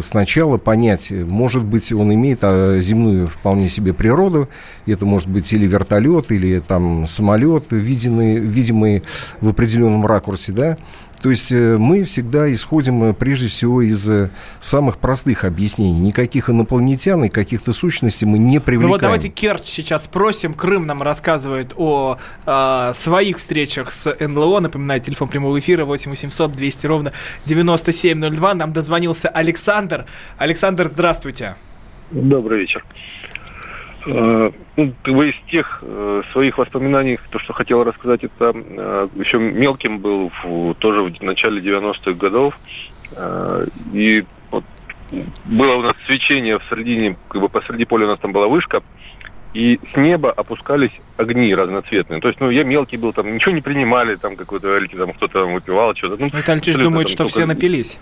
сначала 0.03 0.59
понять, 0.59 1.11
может 1.11 1.63
быть, 1.63 1.93
он 1.93 2.13
имеет 2.15 2.41
земную 2.83 3.29
вполне 3.29 3.69
себе 3.69 3.93
природу, 3.93 4.49
это 4.87 5.07
может 5.07 5.29
быть 5.29 5.53
или 5.53 5.67
вертолет, 5.67 6.33
или 6.33 6.59
там 6.61 7.07
самолет, 7.07 7.67
виденный, 7.71 8.37
видимый 8.37 9.03
в 9.41 9.49
определенном 9.49 10.07
ракурсе, 10.07 10.53
да, 10.53 10.79
то 11.23 11.31
есть 11.31 11.53
э, 11.53 11.77
мы 11.79 12.05
всегда 12.05 12.53
исходим 12.53 13.05
э, 13.05 13.13
прежде 13.13 13.49
всего 13.49 13.83
из 13.83 14.09
э, 14.09 14.31
самых 14.59 14.99
простых 14.99 15.45
объяснений. 15.45 16.01
Никаких 16.01 16.49
инопланетян 16.49 17.25
и 17.25 17.29
каких-то 17.29 17.73
сущностей 17.73 18.27
мы 18.27 18.39
не 18.39 18.59
привлекаем. 18.59 18.89
Ну 18.89 18.95
вот 18.95 19.01
давайте 19.01 19.29
Керчь 19.29 19.67
сейчас 19.67 20.05
спросим. 20.05 20.55
Крым 20.55 20.87
нам 20.87 21.03
рассказывает 21.03 21.75
о 21.77 22.19
э, 22.47 22.91
своих 22.95 23.39
встречах 23.39 23.93
с 23.93 24.15
НЛО. 24.19 24.61
Напоминаю, 24.61 25.01
телефон 25.01 25.29
прямого 25.29 25.59
эфира 25.59 25.85
8 25.85 26.11
800 26.11 26.55
200 26.55 26.87
ровно 26.87 27.13
9702. 27.47 28.55
Нам 28.55 28.73
дозвонился 28.73 29.29
Александр. 29.29 30.07
Александр, 30.39 30.87
здравствуйте. 30.87 31.55
Добрый 32.11 32.61
вечер. 32.61 32.85
Э, 34.07 34.51
Ну, 34.77 34.95
бы 35.05 35.29
из 35.31 35.51
тех 35.51 35.81
э, 35.83 36.23
своих 36.33 36.57
воспоминаний, 36.59 37.19
то, 37.31 37.39
что 37.39 37.53
хотел 37.53 37.85
рассказать, 37.85 38.25
это 38.25 38.53
э, 38.55 39.09
еще 39.17 39.39
мелким 39.39 39.99
был 39.99 40.31
в- 40.43 40.75
тоже 40.75 41.03
в 41.03 41.23
начале 41.23 41.61
90-х 41.61 42.13
годов. 42.13 42.55
И 43.93 44.25
вот 44.51 44.65
было 45.45 45.75
у 45.77 45.83
нас 45.83 45.95
свечение 46.07 46.59
в 46.59 46.63
середине, 46.71 47.17
как 47.29 47.43
бы 47.43 47.49
посреди 47.49 47.85
поля 47.85 48.07
у 48.07 48.09
нас 48.11 48.19
там 48.21 48.33
была 48.33 48.47
вышка, 48.49 48.83
и 49.53 49.81
с 49.93 49.97
неба 49.97 50.31
опускались 50.31 50.93
огни 51.17 51.53
разноцветные. 51.55 52.21
То 52.21 52.29
есть, 52.29 52.41
ну, 52.41 52.51
я 52.51 52.63
мелкий 52.63 52.97
был, 52.97 53.13
там 53.13 53.35
ничего 53.35 53.53
не 53.53 53.61
принимали, 53.61 54.15
там, 54.15 54.37
как 54.37 54.53
вы 54.53 54.61
говорите, 54.61 54.97
там 54.97 55.13
кто-то 55.13 55.41
там 55.41 55.55
выпивал 55.55 55.95
что-то. 55.97 56.17
Ну, 56.19 56.27
Виталий 56.27 56.59
Ильич 56.59 56.69
абсолютно 56.69 56.85
думает, 56.85 57.07
там 57.09 57.13
что 57.13 57.25
только- 57.25 57.31
все 57.33 57.47
напились. 57.47 57.99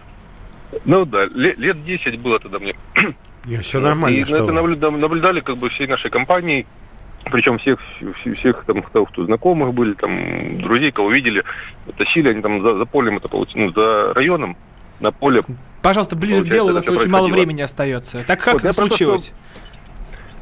Ну 0.85 1.05
да, 1.05 1.25
лет, 1.27 1.59
лет 1.59 1.85
10 1.85 2.19
было 2.21 2.39
тогда 2.39 2.59
мне. 2.59 2.75
Не, 3.47 3.59
все 3.59 3.81
нормально. 3.81 4.17
И 4.17 4.25
что 4.25 4.35
это 4.37 4.45
вы. 4.45 4.53
наблюда- 4.53 4.91
наблюдали 4.91 5.41
как 5.41 5.57
бы 5.57 5.71
всей 5.71 5.87
нашей 5.87 6.11
компанией, 6.11 6.67
причем 7.25 7.59
всех, 7.59 7.79
всех, 8.21 8.37
всех 8.39 8.65
там, 8.67 8.83
кто, 8.83 9.05
кто 9.07 9.25
знакомых 9.25 9.73
были, 9.75 9.95
там, 9.95 10.61
друзей, 10.61 10.93
кого 10.93 11.11
видели, 11.11 11.43
тащили 11.97 12.29
они 12.31 12.43
там 12.43 12.63
за, 12.63 12.77
за 12.77 12.85
полем, 12.85 13.17
это 13.17 13.29
получилось, 13.29 13.73
ну, 13.75 13.81
за 13.81 14.13
районом, 14.15 14.57
на 15.01 15.13
поле. 15.13 15.43
Пожалуйста, 15.83 16.17
ближе 16.17 16.45
к 16.45 16.49
делу, 16.49 16.71
у 16.71 16.73
нас 16.73 16.85
это 16.85 16.93
очень 16.93 17.09
мало 17.09 17.29
времени 17.29 17.63
остается. 17.63 18.23
Так 18.27 18.41
как 18.41 18.55
Вот, 18.55 18.65
это 18.65 18.75
просто 18.75 18.97
случилось? 18.97 19.33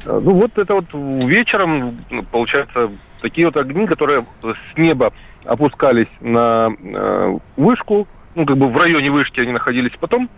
А, 0.05 0.19
Ну 0.19 0.33
вот 0.33 0.57
это 0.57 0.73
вот 0.73 0.85
вечером, 0.93 1.99
ну, 2.09 2.23
получается, 2.23 2.89
такие 3.21 3.47
вот 3.47 3.55
огни, 3.57 3.85
которые 3.87 4.25
с 4.43 4.77
неба 4.77 5.13
опускались 5.45 6.07
на 6.19 6.69
э, 6.83 7.37
вышку, 7.55 8.07
ну 8.37 8.45
как 8.45 8.55
бы 8.57 8.69
в 8.69 8.77
районе 8.77 9.09
вышки 9.09 9.39
они 9.39 9.51
находились, 9.51 9.91
потом 9.99 10.29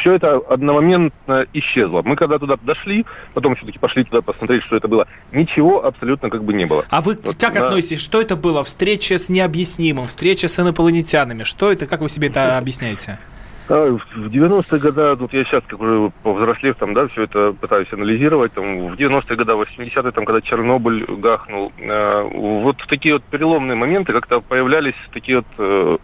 все 0.00 0.14
это 0.14 0.36
одномоментно 0.36 1.46
исчезло. 1.52 2.02
Мы 2.02 2.16
когда 2.16 2.38
туда 2.38 2.56
дошли, 2.62 3.04
потом 3.34 3.54
все-таки 3.54 3.78
пошли 3.78 4.04
туда 4.04 4.22
посмотреть, 4.22 4.62
что 4.64 4.76
это 4.76 4.88
было, 4.88 5.06
ничего 5.32 5.84
абсолютно 5.84 6.30
как 6.30 6.42
бы 6.44 6.54
не 6.54 6.64
было. 6.64 6.84
А 6.88 7.00
вы 7.02 7.18
Вот, 7.22 7.36
как 7.38 7.54
да. 7.54 7.68
относитесь? 7.68 8.02
Что 8.02 8.20
это 8.20 8.34
было? 8.36 8.62
Встреча 8.62 9.18
с 9.18 9.28
необъяснимым, 9.28 10.06
встреча 10.06 10.48
с 10.48 10.58
инопланетянами. 10.58 11.44
Что 11.44 11.70
это? 11.70 11.86
Как 11.86 12.00
вы 12.00 12.08
себе 12.08 12.28
это 12.28 12.56
объясняете? 12.58 13.18
А, 13.68 13.90
В 13.90 14.28
90-е 14.28 14.80
годы, 14.80 15.14
вот 15.14 15.32
я 15.32 15.44
сейчас, 15.44 15.62
как 15.66 15.80
уже 15.80 16.10
повзрослев, 16.22 16.76
там, 16.76 16.94
да, 16.94 17.06
все 17.08 17.24
это 17.24 17.52
пытаюсь 17.52 17.92
анализировать, 17.92 18.52
там, 18.52 18.88
в 18.88 18.94
90-е 18.94 19.36
годы, 19.36 19.54
в 19.54 19.62
80-е, 19.62 20.12
там, 20.12 20.24
когда 20.24 20.40
Чернобыль 20.40 21.04
гахнул, 21.06 21.72
э, 21.78 22.22
вот 22.32 22.80
в 22.80 22.86
такие 22.86 23.14
вот 23.14 23.24
переломные 23.24 23.76
моменты 23.76 24.12
как-то 24.12 24.40
появлялись 24.40 24.94
такие 25.12 25.38
вот 25.38 25.46
э, 25.58 25.98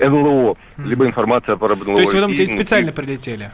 НЛО, 0.00 0.56
либо 0.78 1.06
информация 1.06 1.56
про 1.56 1.76
НЛО. 1.76 1.96
То 1.96 2.00
есть 2.00 2.14
вы 2.14 2.20
думаете, 2.20 2.42
И, 2.42 2.46
специально 2.46 2.92
прилетели? 2.92 3.50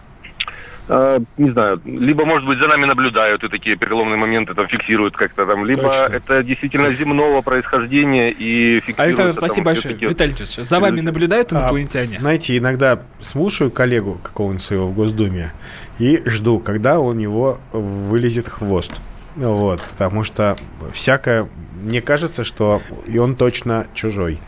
А, 0.88 1.21
не 1.37 1.51
знаю, 1.51 1.81
либо, 1.85 2.25
может 2.25 2.47
быть, 2.49 2.59
за 2.59 2.66
нами 2.66 2.85
наблюдают 2.87 3.45
и 3.45 3.49
такие 3.49 3.77
переломные 3.77 4.16
моменты 4.16 4.55
там 4.55 4.66
фиксируют 4.69 5.16
как-то 5.16 5.47
там, 5.47 5.64
либо 5.64 5.83
Точно. 5.85 6.05
это 6.05 6.43
действительно 6.43 6.88
земного 6.90 7.43
происхождения 7.43 8.31
и 8.31 8.81
фиксируют. 8.81 8.99
Александр, 8.99 9.35
там 9.35 9.45
спасибо 9.49 9.64
большое. 9.66 9.83
всё-таки 9.83 10.07
вот- 10.07 10.14
Виталий 10.14 10.35
Ильич, 10.35 10.69
за 10.69 10.81
вами 10.81 11.01
наблюдают 11.01 11.53
А, 11.53 11.57
инопланетяне? 11.61 12.19
Знаете, 12.19 12.57
иногда 12.59 13.01
слушаю 13.21 13.71
коллегу 13.71 14.19
какого-нибудь 14.23 14.62
своего 14.62 14.87
в 14.87 14.95
Госдуме 14.95 15.53
и 15.99 16.21
жду, 16.29 16.59
когда 16.61 16.99
у 16.99 17.12
него 17.12 17.61
вылезет 17.73 18.49
хвост. 18.49 18.93
Вот, 19.37 19.81
потому 19.93 20.25
что 20.25 20.57
всякое... 20.93 21.49
Мне 21.81 22.01
кажется, 22.03 22.45
что 22.45 22.83
и 23.07 23.19
он 23.19 23.35
точно 23.37 23.87
чужой. 23.95 24.38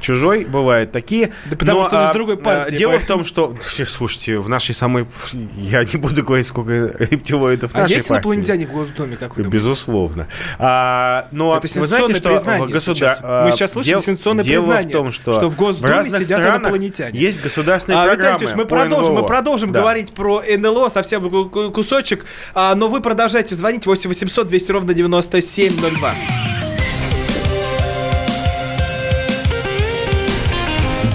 Чужой 0.00 0.44
бывают 0.44 0.92
такие. 0.92 1.30
Да 1.50 1.56
потому 1.56 1.82
но, 1.82 1.88
что 1.88 1.96
он 1.98 2.04
из 2.04 2.10
а, 2.10 2.12
другой 2.14 2.34
а, 2.34 2.38
партии, 2.38 2.76
Дело 2.76 2.92
в 2.92 2.96
поэтому- 2.96 3.18
том, 3.24 3.24
что... 3.26 3.56
Слушайте, 3.86 4.38
в 4.38 4.48
нашей 4.48 4.74
самой... 4.74 5.06
Я 5.56 5.84
не 5.84 5.96
буду 5.98 6.24
говорить, 6.24 6.46
сколько 6.46 6.72
рептилоидов 6.98 7.72
в 7.72 7.76
А 7.76 7.80
нашей 7.82 7.94
есть 7.94 8.08
партии. 8.08 8.20
инопланетяне 8.28 8.66
в 8.66 8.72
Госдуме, 8.72 9.16
как 9.16 9.36
вы 9.36 9.44
думаете? 9.44 9.56
Безусловно. 9.66 10.28
А, 10.58 11.28
но 11.32 11.56
Это 11.56 11.68
вы 11.80 11.86
знаете, 11.86 12.14
что 12.14 12.34
в 12.36 12.70
государ... 12.70 13.14
сейчас. 13.16 13.20
Мы 13.22 13.52
сейчас 13.52 13.72
слышим 13.72 13.90
дел- 13.90 14.00
сенсационное 14.02 14.44
дело 14.44 14.62
признание, 14.64 14.88
в 14.88 14.92
том, 14.92 15.12
что, 15.12 15.32
что 15.34 15.48
в 15.48 15.56
Госдуме 15.56 15.92
разных 15.92 16.24
сидят 16.24 16.40
инопланетяне. 16.40 17.18
есть 17.18 17.42
государственные 17.42 17.98
А, 17.98 18.02
Виталий 18.04 18.16
программы 18.18 18.38
Ильич, 18.44 18.54
мы 18.56 18.64
продолжим, 18.66 19.12
НЛО. 19.14 19.20
мы 19.22 19.26
продолжим 19.26 19.72
Да. 19.72 19.80
говорить 19.80 20.12
про 20.14 20.42
НЛО, 20.42 20.88
совсем 20.88 21.28
ку- 21.28 21.48
ку- 21.50 21.70
кусочек, 21.70 22.24
А, 22.54 22.74
но 22.74 22.88
вы 22.88 23.00
продолжайте 23.00 23.54
звонить 23.54 23.86
8 23.86 24.08
800 24.08 24.46
200 24.46 24.72
ровно 24.72 24.94
9702. 24.94 26.14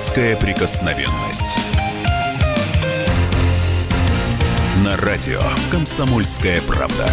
Депутатская 0.00 0.34
прикосновенность. 0.34 1.58
На 4.82 4.96
радио 4.96 5.42
«Комсомольская 5.70 6.62
правда». 6.62 7.06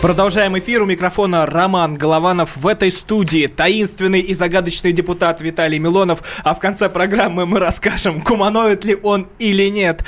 Продолжаем 0.00 0.56
эфир. 0.56 0.82
У 0.82 0.86
микрофона 0.86 1.44
Роман 1.44 1.96
Голованов. 1.96 2.56
В 2.56 2.68
этой 2.68 2.92
студии 2.92 3.48
таинственный 3.48 4.20
и 4.20 4.32
загадочный 4.32 4.92
депутат 4.92 5.40
Виталий 5.40 5.80
Милонов. 5.80 6.22
А 6.44 6.54
в 6.54 6.60
конце 6.60 6.88
программы 6.88 7.46
мы 7.46 7.58
расскажем, 7.58 8.20
куманоид 8.22 8.84
ли 8.84 8.96
он 9.02 9.26
или 9.40 9.68
нет. 9.68 10.04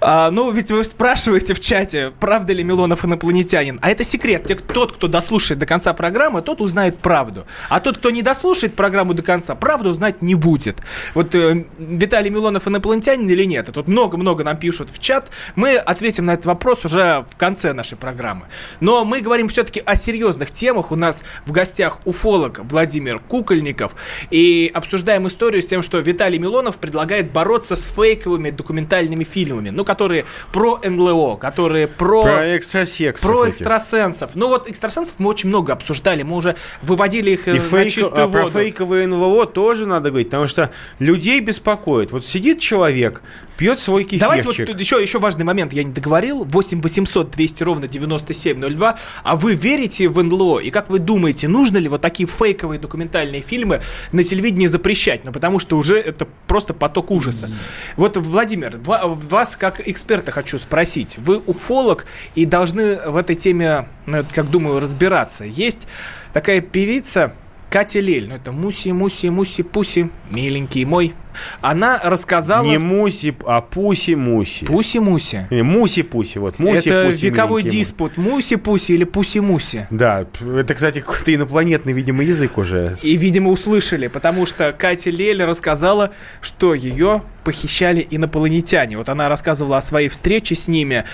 А, 0.00 0.30
ну, 0.30 0.50
ведь 0.50 0.70
вы 0.70 0.82
спрашиваете 0.82 1.52
в 1.52 1.60
чате, 1.60 2.10
правда 2.18 2.54
ли 2.54 2.64
Милонов 2.64 3.04
инопланетянин. 3.04 3.78
А 3.82 3.90
это 3.90 4.02
секрет. 4.02 4.50
Тот, 4.72 4.92
кто 4.92 5.08
дослушает 5.08 5.60
до 5.60 5.66
конца 5.66 5.92
программы, 5.92 6.40
тот 6.40 6.62
узнает 6.62 6.98
правду. 6.98 7.44
А 7.68 7.80
тот, 7.80 7.98
кто 7.98 8.10
не 8.10 8.22
дослушает 8.22 8.74
программу 8.76 9.12
до 9.12 9.22
конца, 9.22 9.54
правду 9.54 9.90
узнать 9.90 10.22
не 10.22 10.36
будет. 10.36 10.80
Вот 11.12 11.34
э, 11.34 11.66
Виталий 11.78 12.30
Милонов 12.30 12.66
инопланетянин 12.66 13.28
или 13.28 13.44
нет? 13.44 13.68
тут 13.74 13.88
много-много 13.88 14.42
нам 14.42 14.56
пишут 14.56 14.88
в 14.88 14.98
чат. 15.00 15.30
Мы 15.54 15.76
ответим 15.76 16.24
на 16.24 16.32
этот 16.32 16.46
вопрос 16.46 16.86
уже 16.86 17.26
в 17.30 17.36
конце 17.36 17.74
нашей 17.74 17.98
программы. 17.98 18.46
Но 18.80 19.04
мы 19.04 19.17
говорим 19.20 19.48
все-таки 19.48 19.82
о 19.84 19.94
серьезных 19.94 20.50
темах. 20.50 20.92
У 20.92 20.96
нас 20.96 21.22
в 21.46 21.52
гостях 21.52 22.00
уфолог 22.04 22.60
Владимир 22.64 23.18
Кукольников. 23.18 23.94
И 24.30 24.70
обсуждаем 24.72 25.26
историю 25.26 25.62
с 25.62 25.66
тем, 25.66 25.82
что 25.82 25.98
Виталий 25.98 26.38
Милонов 26.38 26.76
предлагает 26.76 27.32
бороться 27.32 27.76
с 27.76 27.84
фейковыми 27.84 28.50
документальными 28.50 29.24
фильмами. 29.24 29.70
Ну, 29.70 29.84
которые 29.84 30.24
про 30.52 30.80
НЛО, 30.82 31.36
которые 31.36 31.88
про... 31.88 32.22
Про 32.22 32.46
экстрасексов. 32.56 33.30
Про 33.30 33.44
этих. 33.44 33.60
экстрасенсов. 33.60 34.32
Ну, 34.34 34.48
вот 34.48 34.68
экстрасенсов 34.68 35.14
мы 35.18 35.30
очень 35.30 35.48
много 35.48 35.72
обсуждали. 35.72 36.22
Мы 36.22 36.36
уже 36.36 36.56
выводили 36.82 37.30
их 37.30 37.48
э, 37.48 37.52
И 37.52 37.54
на 37.54 37.60
фейк... 37.60 37.92
чистую 37.92 38.22
а 38.22 38.26
воду. 38.26 38.50
про 38.50 38.60
фейковые 38.60 39.06
НЛО 39.06 39.46
тоже 39.46 39.86
надо 39.86 40.10
говорить, 40.10 40.28
потому 40.28 40.46
что 40.46 40.70
людей 40.98 41.40
беспокоит. 41.40 42.12
Вот 42.12 42.24
сидит 42.24 42.60
человек, 42.60 43.22
пьет 43.58 43.80
свой 43.80 44.04
кефирчик. 44.04 44.20
Давайте 44.20 44.46
вот 44.46 44.56
тут 44.56 44.80
еще, 44.80 45.02
еще 45.02 45.18
важный 45.18 45.44
момент, 45.44 45.72
я 45.72 45.82
не 45.82 45.92
договорил. 45.92 46.44
8 46.44 46.80
800 46.80 47.30
200 47.32 47.62
ровно 47.64 47.88
9702. 47.88 48.98
А 49.24 49.36
вы 49.36 49.54
верите 49.54 50.08
в 50.08 50.22
НЛО? 50.22 50.60
И 50.60 50.70
как 50.70 50.88
вы 50.88 51.00
думаете, 51.00 51.48
нужно 51.48 51.78
ли 51.78 51.88
вот 51.88 52.00
такие 52.00 52.28
фейковые 52.28 52.78
документальные 52.78 53.42
фильмы 53.42 53.82
на 54.12 54.22
телевидении 54.22 54.68
запрещать? 54.68 55.24
Ну, 55.24 55.32
потому 55.32 55.58
что 55.58 55.76
уже 55.76 55.98
это 55.98 56.28
просто 56.46 56.72
поток 56.72 57.10
ужаса. 57.10 57.50
Вот, 57.96 58.16
Владимир, 58.16 58.78
вас 58.80 59.56
как 59.56 59.86
эксперта 59.86 60.30
хочу 60.30 60.58
спросить. 60.58 61.18
Вы 61.18 61.38
уфолог 61.38 62.06
и 62.36 62.46
должны 62.46 63.10
в 63.10 63.16
этой 63.16 63.34
теме, 63.34 63.88
ну, 64.06 64.24
как 64.32 64.50
думаю, 64.50 64.78
разбираться. 64.78 65.44
Есть 65.44 65.88
такая 66.32 66.60
певица, 66.60 67.34
Катя 67.70 68.00
Лель, 68.00 68.28
ну 68.28 68.36
это 68.36 68.50
Муси, 68.50 68.92
Муси, 68.92 69.28
Муси, 69.28 69.62
Пуси, 69.62 70.10
миленький 70.30 70.84
мой. 70.86 71.12
Она 71.60 72.00
рассказала... 72.02 72.64
Не 72.64 72.78
Муси, 72.78 73.36
а 73.46 73.60
Пуси-Муси. 73.60 74.64
Пуси-Муси. 74.64 75.46
Муси-Пуси, 75.50 76.38
вот 76.38 76.58
Муси, 76.58 76.88
Это 76.88 77.06
Пуси, 77.06 77.26
вековой 77.26 77.62
диспут. 77.62 78.16
Муси-Пуси 78.16 78.92
или 78.92 79.04
Пуси-Муси. 79.04 79.86
Да, 79.90 80.26
это, 80.56 80.74
кстати, 80.74 81.00
какой-то 81.00 81.34
инопланетный, 81.34 81.92
видимо, 81.92 82.24
язык 82.24 82.58
уже. 82.58 82.96
И, 83.02 83.16
видимо, 83.16 83.50
услышали, 83.50 84.08
потому 84.08 84.46
что 84.46 84.72
Катя 84.72 85.10
Лель 85.10 85.44
рассказала, 85.44 86.12
что 86.40 86.74
ее 86.74 87.22
похищали 87.44 88.06
инопланетяне. 88.10 88.96
Вот 88.96 89.08
она 89.08 89.28
рассказывала 89.28 89.76
о 89.76 89.82
своей 89.82 90.08
встрече 90.08 90.54
с 90.54 90.68
ними. 90.68 91.04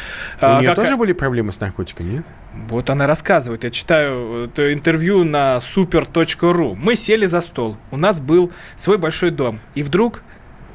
У 0.41 0.45
а, 0.45 0.61
нее 0.61 0.69
как... 0.69 0.77
тоже 0.77 0.97
были 0.97 1.13
проблемы 1.13 1.53
с 1.53 1.61
наркотиками, 1.61 2.15
нет? 2.15 2.25
Вот 2.69 2.91
она 2.91 3.07
рассказывает. 3.07 3.65
Я 3.65 3.71
читаю 3.71 4.45
это 4.45 4.73
интервью 4.73 5.25
на 5.25 5.59
super.ru. 5.59 6.75
Мы 6.75 6.97
сели 6.97 7.27
за 7.27 7.41
стол. 7.41 7.77
У 7.91 7.97
нас 7.97 8.21
был 8.21 8.53
свой 8.77 8.99
большой 8.99 9.31
дом. 9.31 9.61
И 9.75 9.83
вдруг 9.83 10.23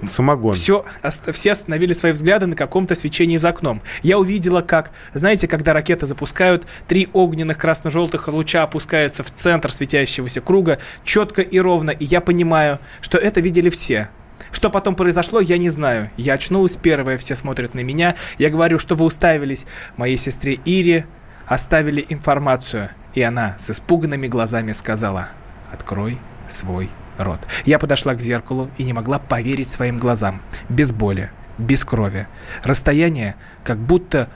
Самогон. 0.03 0.53
Все, 0.53 0.85
все 1.33 1.51
остановили 1.51 1.93
свои 1.93 2.13
взгляды 2.13 2.45
на 2.45 2.55
каком-то 2.55 2.95
свечении 2.95 3.37
за 3.37 3.49
окном. 3.49 3.81
Я 4.01 4.17
увидела, 4.17 4.61
как, 4.61 4.91
знаете, 5.13 5.47
когда 5.47 5.73
ракеты 5.73 6.05
запускают, 6.05 6.65
три 6.87 7.09
огненных 7.11 7.57
красно-желтых 7.57 8.27
луча 8.29 8.63
опускаются 8.63 9.23
в 9.23 9.31
центр 9.31 9.71
светящегося 9.71 10.41
круга, 10.41 10.79
четко 11.03 11.41
и 11.41 11.59
ровно, 11.59 11.91
и 11.91 12.05
я 12.05 12.21
понимаю, 12.21 12.79
что 13.01 13.17
это 13.17 13.41
видели 13.41 13.69
все. 13.69 14.09
Что 14.51 14.69
потом 14.69 14.95
произошло, 14.95 15.41
я 15.41 15.57
не 15.57 15.69
знаю. 15.69 16.09
Я 16.17 16.33
очнулась 16.33 16.77
первая, 16.77 17.17
все 17.17 17.35
смотрят 17.35 17.73
на 17.73 17.81
меня. 17.81 18.15
Я 18.37 18.49
говорю, 18.49 18.79
что 18.79 18.95
вы 18.95 19.05
уставились 19.05 19.65
моей 19.95 20.17
сестре 20.17 20.53
Ире, 20.65 21.05
оставили 21.49 22.05
информацию, 22.09 22.89
и 23.15 23.21
она 23.21 23.55
с 23.57 23.71
испуганными 23.71 24.27
глазами 24.27 24.71
сказала 24.71 25.29
«Открой 25.73 26.19
свой 26.47 26.89
рот». 27.17 27.41
Я 27.65 27.79
подошла 27.79 28.13
к 28.13 28.21
зеркалу 28.21 28.69
и 28.77 28.83
не 28.83 28.93
могла 28.93 29.17
поверить 29.17 29.67
своим 29.67 29.97
глазам. 29.97 30.41
Без 30.69 30.93
боли, 30.93 31.31
без 31.57 31.83
крови. 31.83 32.27
Расстояние, 32.63 33.35
как 33.63 33.79
будто 33.79 34.29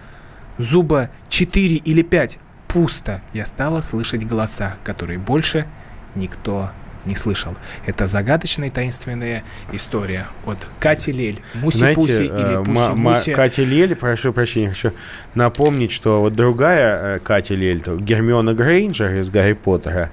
зуба 0.57 1.11
4 1.29 1.75
или 1.77 2.01
5. 2.01 2.39
Пусто. 2.67 3.21
Я 3.33 3.45
стала 3.45 3.81
слышать 3.81 4.25
голоса, 4.25 4.75
которые 4.83 5.19
больше 5.19 5.67
никто 6.15 6.71
не 7.05 7.15
слышал. 7.15 7.55
Это 7.85 8.07
загадочная 8.07 8.67
и 8.67 8.71
таинственная 8.71 9.43
история 9.71 10.27
от 10.45 10.67
Кати 10.79 11.11
Лель, 11.11 11.41
Муси-Пуси 11.55 12.25
или 12.25 12.61
э, 12.61 12.63
Пуси-Муси. 12.63 13.33
Катя 13.33 13.63
Лель, 13.63 13.95
прошу 13.95 14.33
прощения, 14.33 14.69
хочу 14.69 14.91
напомнить, 15.35 15.91
что 15.91 16.21
вот 16.21 16.33
другая 16.33 17.15
э, 17.15 17.19
Катя 17.19 17.55
Лель, 17.55 17.81
то 17.81 17.95
Гермиона 17.95 18.53
Грейнджер 18.53 19.19
из 19.19 19.29
Гарри 19.29 19.53
Поттера, 19.53 20.09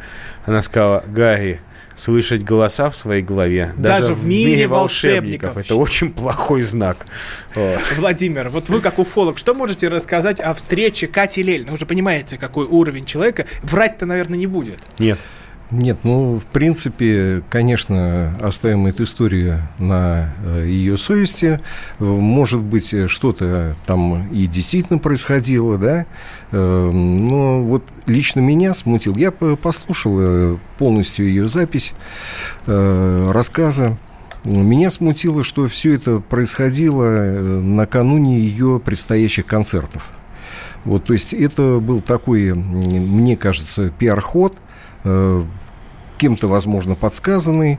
она 0.46 0.62
сказала, 0.62 1.04
Гарри, 1.06 1.60
слышать 2.00 2.42
голоса 2.42 2.90
в 2.90 2.96
своей 2.96 3.22
голове. 3.22 3.72
Даже, 3.76 4.00
даже 4.00 4.14
в 4.14 4.24
мире, 4.24 4.52
мире 4.52 4.66
волшебников. 4.66 5.54
волшебников. 5.54 5.56
Это 5.58 5.74
очень 5.76 6.12
плохой 6.12 6.62
знак. 6.62 7.06
Владимир, 7.96 8.48
вот 8.48 8.68
вы 8.68 8.80
как 8.80 8.98
уфолог, 8.98 9.38
что 9.38 9.54
можете 9.54 9.88
рассказать 9.88 10.40
о 10.40 10.54
встрече 10.54 11.06
Кати 11.06 11.42
Лель? 11.42 11.64
Ну, 11.66 11.72
вы 11.72 11.78
же 11.78 11.86
понимаете, 11.86 12.38
какой 12.38 12.64
уровень 12.64 13.04
человека. 13.04 13.46
Врать-то, 13.62 14.06
наверное, 14.06 14.38
не 14.38 14.46
будет. 14.46 14.78
Нет. 14.98 15.18
Нет, 15.70 15.98
ну, 16.02 16.38
в 16.38 16.44
принципе, 16.46 17.42
конечно, 17.48 18.36
оставим 18.40 18.88
эту 18.88 19.04
историю 19.04 19.60
на 19.78 20.34
э, 20.44 20.64
ее 20.66 20.98
совести. 20.98 21.60
Может 22.00 22.60
быть, 22.60 22.92
что-то 23.08 23.76
там 23.86 24.28
и 24.32 24.48
действительно 24.48 24.98
происходило, 24.98 25.78
да. 25.78 26.06
Э, 26.50 26.90
но 26.90 27.62
вот 27.62 27.84
лично 28.06 28.40
меня 28.40 28.74
смутил. 28.74 29.14
Я 29.14 29.30
послушал 29.30 30.16
э, 30.18 30.56
полностью 30.76 31.28
ее 31.28 31.48
запись 31.48 31.92
рассказа. 32.66 33.96
Меня 34.44 34.90
смутило, 34.90 35.44
что 35.44 35.66
все 35.68 35.94
это 35.94 36.18
происходило 36.18 37.04
накануне 37.04 38.38
ее 38.38 38.80
предстоящих 38.84 39.46
концертов. 39.46 40.10
Вот, 40.84 41.04
то 41.04 41.12
есть 41.12 41.34
это 41.34 41.78
был 41.78 42.00
такой, 42.00 42.54
мне 42.54 43.36
кажется, 43.36 43.92
пиар-ход– 43.96 44.56
Э, 45.04 45.42
кем-то, 46.18 46.48
возможно, 46.48 46.94
подсказанный. 46.94 47.78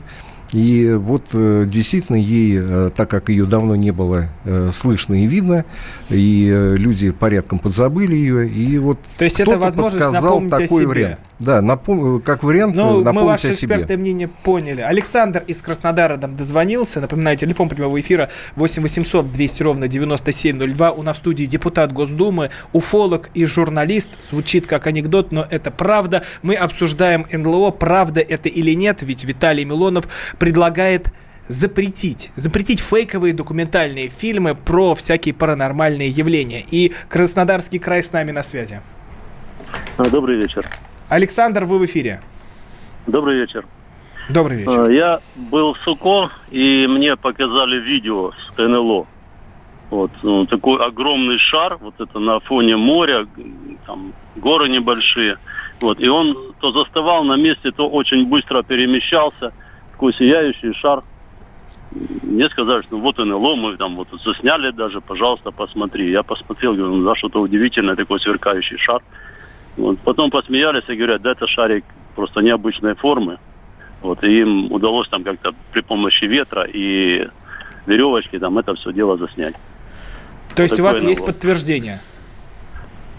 И 0.52 0.92
вот 0.92 1.28
э, 1.32 1.64
действительно 1.66 2.16
ей, 2.16 2.58
э, 2.60 2.90
так 2.94 3.08
как 3.08 3.28
ее 3.28 3.46
давно 3.46 3.76
не 3.76 3.90
было 3.90 4.28
слышно 4.72 5.22
и 5.22 5.26
видно, 5.26 5.64
и 6.10 6.74
люди 6.76 7.10
порядком 7.10 7.58
подзабыли 7.58 8.14
ее, 8.14 8.48
и 8.48 8.76
вот 8.78 8.98
То 9.16 9.24
есть 9.24 9.40
это 9.40 9.58
возможность 9.58 10.04
подсказал 10.04 10.42
такой 10.48 10.86
вариант. 10.86 11.20
Да, 11.44 11.60
напом... 11.60 12.20
как 12.20 12.42
вариант 12.42 12.76
ну, 12.76 13.00
напомнить 13.00 13.14
мы 13.14 13.24
ваше 13.24 13.50
экспертное 13.50 13.96
мнение 13.96 14.28
поняли. 14.28 14.80
Александр 14.80 15.42
из 15.46 15.60
Краснодара 15.60 16.16
нам 16.16 16.36
дозвонился. 16.36 17.00
Напоминаю, 17.00 17.36
телефон 17.36 17.68
прямого 17.68 18.00
эфира 18.00 18.30
8 18.56 18.82
800 18.82 19.32
200 19.32 19.62
ровно 19.62 19.88
9702. 19.88 20.92
У 20.92 21.02
нас 21.02 21.16
в 21.16 21.18
студии 21.18 21.44
депутат 21.44 21.92
Госдумы, 21.92 22.50
уфолог 22.72 23.30
и 23.34 23.44
журналист. 23.44 24.10
Звучит 24.30 24.66
как 24.66 24.86
анекдот, 24.86 25.32
но 25.32 25.46
это 25.48 25.70
правда. 25.70 26.24
Мы 26.42 26.54
обсуждаем 26.54 27.26
НЛО, 27.32 27.70
правда 27.72 28.20
это 28.20 28.48
или 28.48 28.72
нет, 28.72 29.02
ведь 29.02 29.24
Виталий 29.24 29.64
Милонов 29.64 30.06
предлагает 30.38 31.12
запретить, 31.48 32.30
запретить 32.36 32.80
фейковые 32.80 33.34
документальные 33.34 34.08
фильмы 34.08 34.54
про 34.54 34.94
всякие 34.94 35.34
паранормальные 35.34 36.08
явления. 36.08 36.64
И 36.70 36.92
Краснодарский 37.08 37.78
край 37.78 38.02
с 38.02 38.12
нами 38.12 38.30
на 38.30 38.42
связи. 38.42 38.80
А, 39.96 40.08
добрый 40.08 40.40
вечер. 40.40 40.64
Александр, 41.12 41.66
вы 41.66 41.76
в 41.76 41.84
эфире. 41.84 42.22
Добрый 43.06 43.36
вечер. 43.36 43.66
Добрый 44.30 44.56
вечер. 44.56 44.80
А, 44.80 44.90
я 44.90 45.20
был 45.36 45.74
в 45.74 45.78
Суко, 45.80 46.30
и 46.50 46.86
мне 46.86 47.16
показали 47.16 47.78
видео 47.80 48.30
с 48.32 48.56
НЛО. 48.56 49.06
Вот 49.90 50.10
ну, 50.22 50.46
такой 50.46 50.82
огромный 50.82 51.36
шар, 51.36 51.76
вот 51.76 52.00
это 52.00 52.18
на 52.18 52.40
фоне 52.40 52.78
моря, 52.78 53.26
там 53.86 54.14
горы 54.36 54.70
небольшие. 54.70 55.36
Вот, 55.82 56.00
и 56.00 56.08
он 56.08 56.54
то 56.60 56.72
заставал 56.72 57.24
на 57.24 57.36
месте, 57.36 57.72
то 57.72 57.90
очень 57.90 58.26
быстро 58.26 58.62
перемещался. 58.62 59.52
Такой 59.90 60.14
сияющий 60.14 60.72
шар. 60.72 61.02
Мне 62.22 62.48
сказали, 62.48 62.80
что 62.84 62.96
вот 62.96 63.18
НЛО, 63.18 63.56
мы 63.56 63.76
там 63.76 63.96
вот 63.96 64.08
засняли 64.24 64.70
даже, 64.70 65.02
пожалуйста, 65.02 65.50
посмотри. 65.50 66.10
Я 66.10 66.22
посмотрел, 66.22 66.72
говорю, 66.72 66.94
ну 66.94 67.04
да, 67.04 67.14
что-то 67.16 67.42
удивительное, 67.42 67.96
такой 67.96 68.18
сверкающий 68.18 68.78
шар. 68.78 69.02
Вот. 69.76 69.98
Потом 70.00 70.30
посмеялись 70.30 70.84
и 70.88 70.94
говорят, 70.94 71.22
да, 71.22 71.32
это 71.32 71.46
шарик 71.46 71.84
просто 72.14 72.40
необычной 72.40 72.94
формы. 72.94 73.38
Вот, 74.02 74.24
и 74.24 74.40
им 74.40 74.72
удалось 74.72 75.08
там 75.08 75.22
как-то 75.22 75.54
при 75.72 75.80
помощи 75.80 76.24
ветра 76.24 76.64
и 76.64 77.28
веревочки 77.86 78.38
там 78.38 78.58
это 78.58 78.74
все 78.74 78.92
дело 78.92 79.16
заснять. 79.16 79.54
То 80.54 80.64
есть 80.64 80.78
у 80.78 80.82
вас 80.82 81.02
есть 81.02 81.24
подтверждение? 81.24 82.00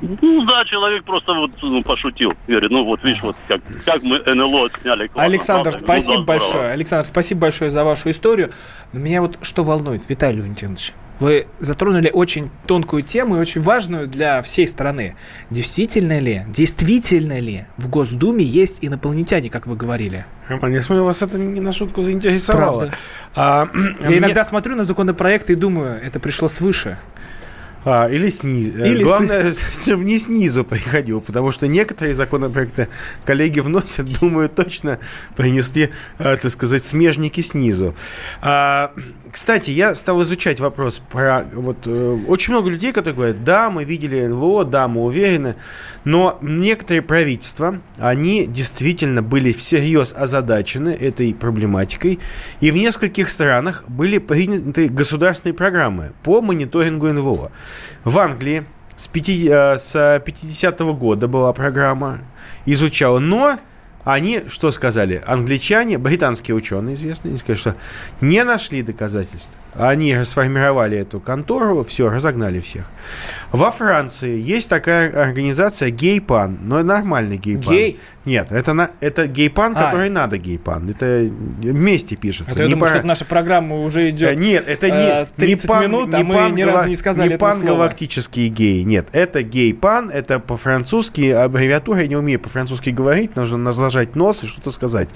Ну 0.03 0.45
да, 0.45 0.65
человек 0.65 1.05
просто 1.05 1.33
вот 1.33 1.51
ну, 1.61 1.81
пошутил. 1.81 2.33
Говорит, 2.47 2.71
ну 2.71 2.83
вот 2.83 3.03
видишь, 3.03 3.23
вот 3.23 3.37
как, 3.47 3.61
как 3.85 4.03
мы 4.03 4.19
НЛО 4.19 4.69
сняли. 4.81 5.07
Классно, 5.07 5.23
Александр, 5.23 5.69
правда? 5.71 5.85
спасибо 5.85 6.13
ну, 6.13 6.19
да, 6.19 6.25
большое. 6.25 6.49
Здорово. 6.49 6.71
Александр, 6.73 7.05
спасибо 7.05 7.41
большое 7.41 7.71
за 7.71 7.83
вашу 7.85 8.09
историю. 8.09 8.51
Но 8.91 8.99
меня 8.99 9.21
вот 9.21 9.37
что 9.41 9.63
волнует, 9.63 10.09
Виталий 10.09 10.41
Валентинович. 10.41 10.93
Вы 11.19 11.47
затронули 11.59 12.09
очень 12.11 12.49
тонкую 12.67 13.03
тему 13.03 13.37
и 13.37 13.39
очень 13.39 13.61
важную 13.61 14.07
для 14.07 14.41
всей 14.41 14.67
страны. 14.67 15.15
Действительно 15.49 16.19
ли, 16.19 16.41
действительно 16.47 17.39
ли 17.39 17.65
в 17.77 17.87
Госдуме 17.87 18.43
есть 18.43 18.79
инопланетяне, 18.81 19.49
как 19.49 19.67
вы 19.67 19.77
говорили? 19.77 20.25
Я 20.49 20.81
смотрю, 20.81 21.05
вас 21.05 21.21
это 21.21 21.37
не 21.39 21.61
на 21.61 21.71
шутку 21.71 22.01
заинтересовало. 22.01 22.79
Правда. 22.79 22.97
А, 23.35 23.69
Я 24.01 24.07
мне... 24.07 24.17
иногда 24.17 24.43
смотрю 24.43 24.75
на 24.75 24.83
законопроекты 24.83 25.53
и 25.53 25.55
думаю, 25.55 26.01
это 26.03 26.19
пришло 26.19 26.49
свыше. 26.49 26.97
А, 27.85 28.07
или 28.07 28.29
снизу. 28.29 28.79
Э, 28.79 28.89
или 28.89 29.03
Главное, 29.03 29.51
с... 29.53 29.83
чтобы 29.83 30.03
не 30.03 30.17
снизу 30.17 30.63
приходил, 30.63 31.21
потому 31.21 31.51
что 31.51 31.67
некоторые 31.67 32.15
законопроекты 32.15 32.87
коллеги 33.25 33.59
вносят, 33.59 34.07
думаю, 34.21 34.49
точно 34.49 34.99
принесли, 35.35 35.91
э, 36.19 36.37
так 36.37 36.51
сказать, 36.51 36.83
смежники 36.83 37.41
снизу. 37.41 37.95
А, 38.41 38.93
кстати, 39.31 39.71
я 39.71 39.95
стал 39.95 40.21
изучать 40.21 40.59
вопрос 40.59 41.01
про... 41.11 41.45
Вот, 41.53 41.77
э, 41.85 42.19
очень 42.27 42.53
много 42.53 42.69
людей, 42.69 42.93
которые 42.93 43.15
говорят, 43.15 43.43
да, 43.43 43.69
мы 43.69 43.83
видели 43.83 44.27
НЛО, 44.27 44.65
да, 44.65 44.87
мы 44.87 45.01
уверены, 45.01 45.55
но 46.05 46.37
некоторые 46.41 47.01
правительства, 47.01 47.81
они 47.97 48.45
действительно 48.45 49.21
были 49.21 49.51
всерьез 49.51 50.13
озадачены 50.15 50.89
этой 50.89 51.33
проблематикой, 51.33 52.19
и 52.61 52.71
в 52.71 52.75
нескольких 52.75 53.29
странах 53.29 53.83
были 53.87 54.19
приняты 54.19 54.87
государственные 54.87 55.53
программы 55.53 56.13
по 56.23 56.41
мониторингу 56.41 57.11
НЛО. 57.11 57.51
В 58.03 58.19
Англии 58.19 58.63
с, 58.95 59.07
50, 59.07 59.81
с 59.81 59.95
50-го 59.95 60.93
года 60.93 61.27
была 61.27 61.51
программа, 61.53 62.19
изучала, 62.65 63.19
но 63.19 63.59
они 64.03 64.43
что 64.49 64.71
сказали? 64.71 65.23
Англичане, 65.25 65.97
британские 65.97 66.55
ученые 66.55 66.95
известные, 66.95 67.31
они 67.31 67.37
сказали, 67.39 67.59
что 67.59 67.75
не 68.21 68.43
нашли 68.43 68.81
доказательств. 68.81 69.53
Они 69.75 70.15
сформировали 70.23 70.97
эту 70.97 71.19
контору, 71.19 71.83
все, 71.83 72.09
разогнали 72.09 72.59
всех. 72.59 72.85
Во 73.51 73.71
Франции 73.71 74.39
есть 74.39 74.69
такая 74.69 75.11
организация 75.23 75.89
гейпан, 75.89 76.59
но 76.63 76.83
нормальный 76.83 77.37
гейпан. 77.37 77.73
Гей? 77.73 77.99
Нет, 78.25 78.51
это, 78.51 78.73
на, 78.73 78.91
это 79.01 79.27
гейпан, 79.27 79.75
а. 79.75 79.85
который 79.85 80.09
надо 80.09 80.37
гейпан. 80.37 80.89
Это 80.89 81.29
вместе 81.29 82.15
пишется. 82.15 82.53
Это, 82.53 82.63
я 82.63 82.69
думаю, 82.69 82.89
пар... 82.89 82.99
что 82.99 83.07
наша 83.07 83.25
программа 83.25 83.75
уже 83.81 84.09
идет 84.11 84.31
э, 84.31 84.35
Нет, 84.35 84.63
это 84.67 84.89
не, 84.89 85.25
30 85.35 85.63
не 85.63 85.67
пан, 85.67 85.83
минут, 85.83 86.13
а 86.13 86.17
не 86.17 86.23
мы 86.23 86.35
пан, 86.35 86.55
ни 86.55 86.61
разу 86.61 86.87
не 86.87 86.95
сказали 86.95 87.29
Не 87.29 87.37
пан-галактический 87.37 88.47
гей. 88.47 88.83
Нет, 88.83 89.07
это 89.11 89.43
гейпан, 89.43 90.09
это 90.09 90.39
по-французски, 90.39 91.31
аббревиатура, 91.31 92.01
я 92.01 92.07
не 92.07 92.15
умею 92.15 92.39
по-французски 92.39 92.91
говорить, 92.91 93.35
нужно 93.35 93.71
зажать 93.71 94.15
нос 94.15 94.43
и 94.43 94.47
что-то 94.47 94.71
сказать. 94.71 95.09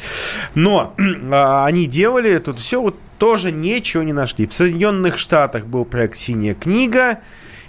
Но 0.54 0.94
а, 1.32 1.66
они 1.66 1.86
делали 1.86 2.38
тут 2.40 2.60
все 2.60 2.82
вот 2.82 2.96
тоже 3.18 3.52
ничего 3.52 4.04
не 4.04 4.14
нашли. 4.14 4.48
В 4.48 4.54
Соединенных 4.54 5.18
Штатах 5.18 5.66
был 5.66 5.86
проект 5.86 6.18
«Синяя 6.18 6.54
книга», 6.54 7.20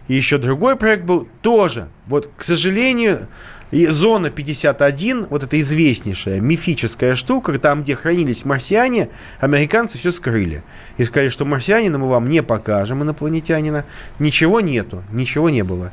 и 0.08 0.14
еще 0.14 0.38
другой 0.38 0.76
проект 0.76 1.04
был 1.04 1.28
тоже. 1.42 1.88
Вот, 2.06 2.30
к 2.36 2.42
сожалению, 2.42 3.28
и 3.70 3.86
зона 3.86 4.30
51, 4.30 5.26
вот 5.26 5.44
эта 5.44 5.58
известнейшая 5.60 6.40
мифическая 6.40 7.14
штука, 7.14 7.58
там, 7.58 7.82
где 7.82 7.94
хранились 7.94 8.44
марсиане, 8.44 9.10
американцы 9.40 9.98
все 9.98 10.10
скрыли. 10.10 10.62
И 10.96 11.04
сказали, 11.04 11.28
что 11.28 11.44
марсианина 11.44 11.98
мы 11.98 12.08
вам 12.08 12.28
не 12.28 12.42
покажем, 12.42 13.02
инопланетянина. 13.02 13.84
Ничего 14.18 14.60
нету, 14.60 15.02
ничего 15.12 15.50
не 15.50 15.62
было. 15.62 15.92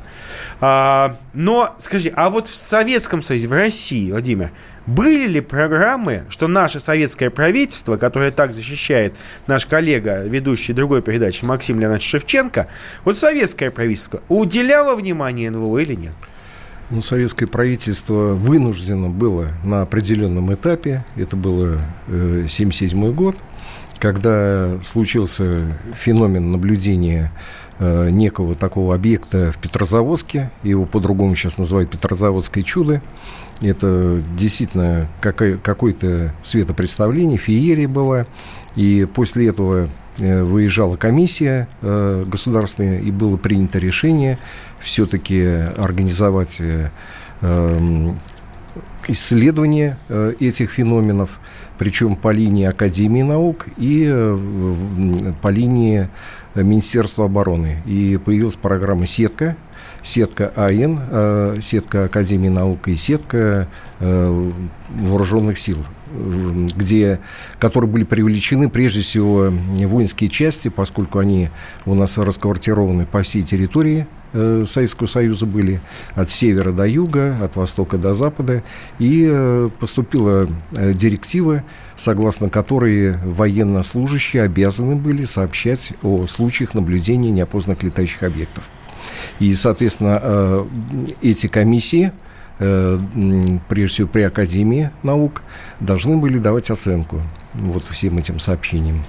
А, 0.60 1.16
но, 1.34 1.74
скажи, 1.78 2.12
а 2.14 2.30
вот 2.30 2.48
в 2.48 2.54
Советском 2.54 3.22
Союзе, 3.22 3.48
в 3.48 3.52
России, 3.52 4.10
Владимир, 4.10 4.50
были 4.86 5.26
ли 5.26 5.40
программы, 5.40 6.24
что 6.28 6.46
наше 6.46 6.78
советское 6.80 7.28
правительство, 7.28 7.96
которое 7.96 8.30
так 8.30 8.52
защищает 8.52 9.14
наш 9.46 9.66
коллега, 9.66 10.22
ведущий 10.22 10.72
другой 10.72 11.02
передачи 11.02 11.44
Максим 11.44 11.80
Леонидович 11.80 12.08
Шевченко, 12.08 12.68
вот 13.04 13.16
советское 13.16 13.70
правительство 13.70 14.22
уделяло 14.28 14.94
внимание 14.94 15.50
НЛО 15.50 15.78
или 15.78 15.94
нет? 15.94 16.12
Ну, 16.88 17.02
советское 17.02 17.48
правительство 17.48 18.34
вынуждено 18.34 19.08
было 19.08 19.48
на 19.64 19.82
определенном 19.82 20.54
этапе, 20.54 21.04
это 21.16 21.34
было 21.34 21.80
1977 22.06 23.04
э, 23.04 23.10
год, 23.12 23.36
когда 23.98 24.80
случился 24.82 25.64
феномен 25.96 26.52
наблюдения 26.52 27.32
э, 27.80 28.10
некого 28.10 28.54
такого 28.54 28.94
объекта 28.94 29.50
в 29.50 29.58
Петрозаводске, 29.58 30.52
его 30.62 30.84
по-другому 30.84 31.34
сейчас 31.34 31.58
называют 31.58 31.90
Петрозаводское 31.90 32.62
чудо. 32.62 33.02
Это 33.62 34.22
действительно 34.36 35.08
какое-то 35.20 36.34
светопредставление, 36.42 37.38
феерия 37.38 37.88
была. 37.88 38.26
И 38.76 39.08
после 39.12 39.48
этого 39.48 39.88
выезжала 40.18 40.96
комиссия 40.96 41.68
э, 41.82 42.24
государственная, 42.26 43.00
и 43.00 43.10
было 43.10 43.36
принято 43.36 43.78
решение 43.78 44.38
все-таки 44.80 45.44
организовать 45.76 46.56
э, 46.60 46.90
эм, 47.42 48.18
исследование 49.08 49.98
этих 50.40 50.70
феноменов, 50.70 51.38
причем 51.78 52.16
по 52.16 52.32
линии 52.32 52.66
Академии 52.66 53.22
наук 53.22 53.66
и 53.76 54.04
по 55.42 55.48
линии 55.48 56.08
Министерства 56.54 57.26
обороны. 57.26 57.82
И 57.86 58.18
появилась 58.24 58.56
программа 58.56 59.06
«Сетка», 59.06 59.56
сетка 60.06 60.52
АН, 60.54 61.00
э, 61.10 61.58
сетка 61.60 62.04
Академии 62.04 62.48
наук 62.48 62.88
и 62.88 62.96
сетка 62.96 63.68
э, 63.98 64.50
вооруженных 64.90 65.58
сил 65.58 65.78
где, 66.14 67.18
которые 67.58 67.90
были 67.90 68.04
привлечены 68.04 68.68
прежде 68.68 69.00
всего 69.00 69.50
воинские 69.50 70.30
части, 70.30 70.68
поскольку 70.68 71.18
они 71.18 71.50
у 71.84 71.94
нас 71.94 72.18
расквартированы 72.18 73.06
по 73.06 73.22
всей 73.22 73.42
территории 73.42 74.06
э, 74.32 74.64
Советского 74.66 75.06
Союза 75.06 75.46
были 75.46 75.80
от 76.14 76.30
севера 76.30 76.72
до 76.72 76.86
юга, 76.86 77.36
от 77.42 77.56
востока 77.56 77.98
до 77.98 78.14
запада, 78.14 78.62
и 78.98 79.26
э, 79.28 79.70
поступила 79.80 80.48
э, 80.76 80.92
директива, 80.92 81.64
согласно 81.96 82.48
которой 82.48 83.16
военнослужащие 83.24 84.42
обязаны 84.44 84.94
были 84.94 85.24
сообщать 85.24 85.92
о 86.02 86.26
случаях 86.26 86.74
наблюдения 86.74 87.30
неопознанных 87.30 87.82
летающих 87.82 88.22
объектов. 88.22 88.64
И, 89.38 89.54
соответственно, 89.54 90.64
эти 91.20 91.46
комиссии, 91.46 92.12
прежде 92.58 93.86
всего 93.86 94.08
при 94.08 94.22
Академии 94.22 94.90
наук, 95.02 95.42
должны 95.80 96.16
были 96.16 96.38
давать 96.38 96.70
оценку 96.70 97.20
вот 97.54 97.84
всем 97.84 98.18
этим 98.18 98.40
сообщениям. 98.40 99.02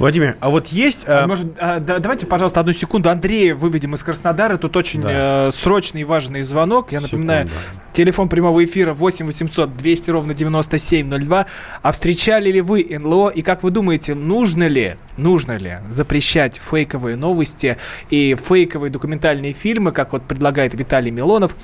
Владимир, 0.00 0.36
а 0.40 0.48
вот 0.48 0.68
есть... 0.68 1.04
А... 1.06 1.26
Может, 1.26 1.58
а, 1.58 1.78
да, 1.78 1.98
давайте, 1.98 2.24
пожалуйста, 2.24 2.60
одну 2.60 2.72
секунду. 2.72 3.10
Андрея 3.10 3.54
выведем 3.54 3.92
из 3.92 4.02
Краснодара. 4.02 4.56
Тут 4.56 4.74
очень 4.78 5.02
да. 5.02 5.48
э, 5.48 5.50
срочный 5.52 6.00
и 6.00 6.04
важный 6.04 6.40
звонок. 6.40 6.90
Я 6.90 7.02
напоминаю, 7.02 7.48
Секунда. 7.48 7.82
телефон 7.92 8.30
прямого 8.30 8.64
эфира 8.64 8.94
8 8.94 9.26
800 9.26 9.76
200 9.76 10.10
ровно 10.10 10.32
9702. 10.32 11.46
А 11.82 11.92
встречали 11.92 12.50
ли 12.50 12.62
вы 12.62 12.86
НЛО? 12.98 13.28
И 13.28 13.42
как 13.42 13.62
вы 13.62 13.70
думаете, 13.70 14.14
нужно 14.14 14.68
ли, 14.68 14.96
нужно 15.18 15.58
ли 15.58 15.80
запрещать 15.90 16.58
фейковые 16.58 17.16
новости 17.16 17.76
и 18.08 18.34
фейковые 18.42 18.90
документальные 18.90 19.52
фильмы, 19.52 19.92
как 19.92 20.12
вот 20.12 20.22
предлагает 20.22 20.72
Виталий 20.72 21.10
Милонов, 21.10 21.54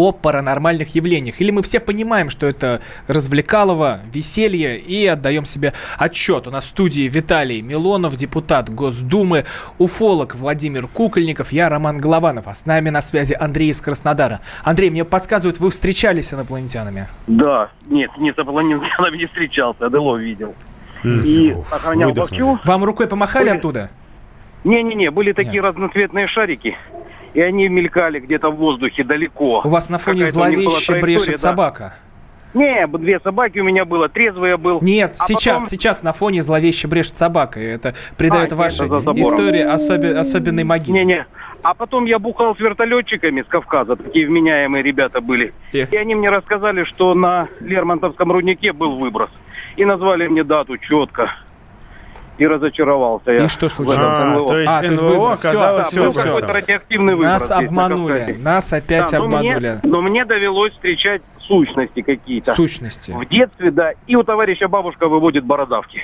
о 0.00 0.12
паранормальных 0.12 0.94
явлениях. 0.94 1.42
Или 1.42 1.50
мы 1.50 1.62
все 1.62 1.78
понимаем, 1.78 2.30
что 2.30 2.46
это 2.46 2.80
развлекалово, 3.06 4.00
веселье, 4.10 4.78
и 4.78 5.06
отдаем 5.06 5.44
себе 5.44 5.74
отчет. 5.98 6.46
У 6.46 6.50
нас 6.50 6.64
в 6.64 6.68
студии 6.68 7.06
Виталий 7.06 7.60
Милонов, 7.60 8.16
депутат 8.16 8.70
Госдумы, 8.70 9.44
уфолог 9.76 10.34
Владимир 10.36 10.86
Кукольников, 10.86 11.52
я 11.52 11.68
Роман 11.68 11.98
Голованов, 11.98 12.48
а 12.48 12.54
с 12.54 12.64
нами 12.64 12.88
на 12.88 13.02
связи 13.02 13.36
Андрей 13.38 13.68
из 13.68 13.80
Краснодара. 13.82 14.40
Андрей, 14.64 14.88
мне 14.88 15.04
подсказывают, 15.04 15.60
вы 15.60 15.68
встречались 15.68 16.28
с 16.28 16.34
инопланетянами? 16.34 17.06
Да, 17.26 17.70
нет, 17.86 18.10
не 18.16 18.32
с 18.32 18.38
инопланетянами 18.38 19.18
не 19.18 19.26
встречался, 19.26 19.86
АДЛО 19.86 20.16
видел. 20.16 20.54
И 21.04 21.54
охранял. 21.70 22.58
Вам 22.64 22.84
рукой 22.84 23.06
помахали 23.06 23.50
оттуда? 23.50 23.90
Не-не-не, 24.64 25.10
были 25.10 25.32
такие 25.32 25.62
Нет. 25.62 25.64
разноцветные 25.64 26.26
шарики 26.26 26.76
и 27.34 27.40
они 27.40 27.68
мелькали 27.68 28.20
где-то 28.20 28.50
в 28.50 28.56
воздухе 28.56 29.04
далеко. 29.04 29.62
У 29.64 29.68
вас 29.68 29.88
на 29.88 29.98
фоне 29.98 30.26
зловеще 30.26 31.00
брешет 31.00 31.32
да. 31.32 31.38
собака. 31.38 31.94
Не, 32.52 32.86
две 32.88 33.20
собаки 33.20 33.60
у 33.60 33.64
меня 33.64 33.84
было, 33.84 34.08
трезвый 34.08 34.50
я 34.50 34.56
был. 34.56 34.80
Нет, 34.82 35.14
а 35.18 35.26
сейчас, 35.26 35.62
потом... 35.62 35.68
сейчас 35.68 36.02
на 36.02 36.12
фоне 36.12 36.42
зловеще 36.42 36.88
брешет 36.88 37.16
собака. 37.16 37.60
Это 37.60 37.94
придает 38.16 38.52
а, 38.52 38.56
вашей 38.56 38.88
истории 38.88 39.62
особи, 39.62 40.06
особенной 40.06 40.64
магии. 40.64 40.90
Не-не. 40.90 41.26
А 41.62 41.74
потом 41.74 42.06
я 42.06 42.18
бухал 42.18 42.56
с 42.56 42.58
вертолетчиками 42.58 43.42
с 43.42 43.46
Кавказа, 43.46 43.94
такие 43.94 44.26
вменяемые 44.26 44.82
ребята 44.82 45.20
были. 45.20 45.52
Эх. 45.72 45.92
И 45.92 45.96
они 45.96 46.14
мне 46.14 46.30
рассказали, 46.30 46.84
что 46.84 47.14
на 47.14 47.48
Лермонтовском 47.60 48.32
руднике 48.32 48.72
был 48.72 48.96
выброс. 48.96 49.30
И 49.76 49.84
назвали 49.84 50.26
мне 50.26 50.42
дату 50.42 50.78
четко. 50.78 51.30
И 52.40 52.46
разочаровался. 52.46 53.32
И 53.32 53.48
что 53.48 53.68
случилось? 53.68 53.98
А, 54.00 54.34
то 54.48 54.58
есть 54.58 54.72
А, 54.72 54.80
выброс. 54.82 55.38
оказалось 55.40 55.86
все, 55.88 56.10
все. 56.10 56.22
какой-то 56.22 56.46
радиоактивный 56.52 57.14
выброс. 57.14 57.48
Нас 57.48 57.50
обманули. 57.50 58.36
Нас 58.42 58.72
опять 58.72 59.10
Да, 59.10 59.18
но 59.18 59.24
обманули. 59.26 59.58
мне, 59.58 59.80
но 59.82 60.00
мне 60.02 60.24
довелось 60.24 60.72
встречать 60.72 61.22
сущности 61.40 62.00
какие-то. 62.02 62.54
Сущности. 62.54 63.10
В 63.12 63.24
детстве, 63.26 63.70
да. 63.70 63.92
И 64.06 64.16
у 64.16 64.22
товарища 64.22 64.68
бабушка 64.68 65.08
выводит 65.08 65.44
бородавки 65.44 66.02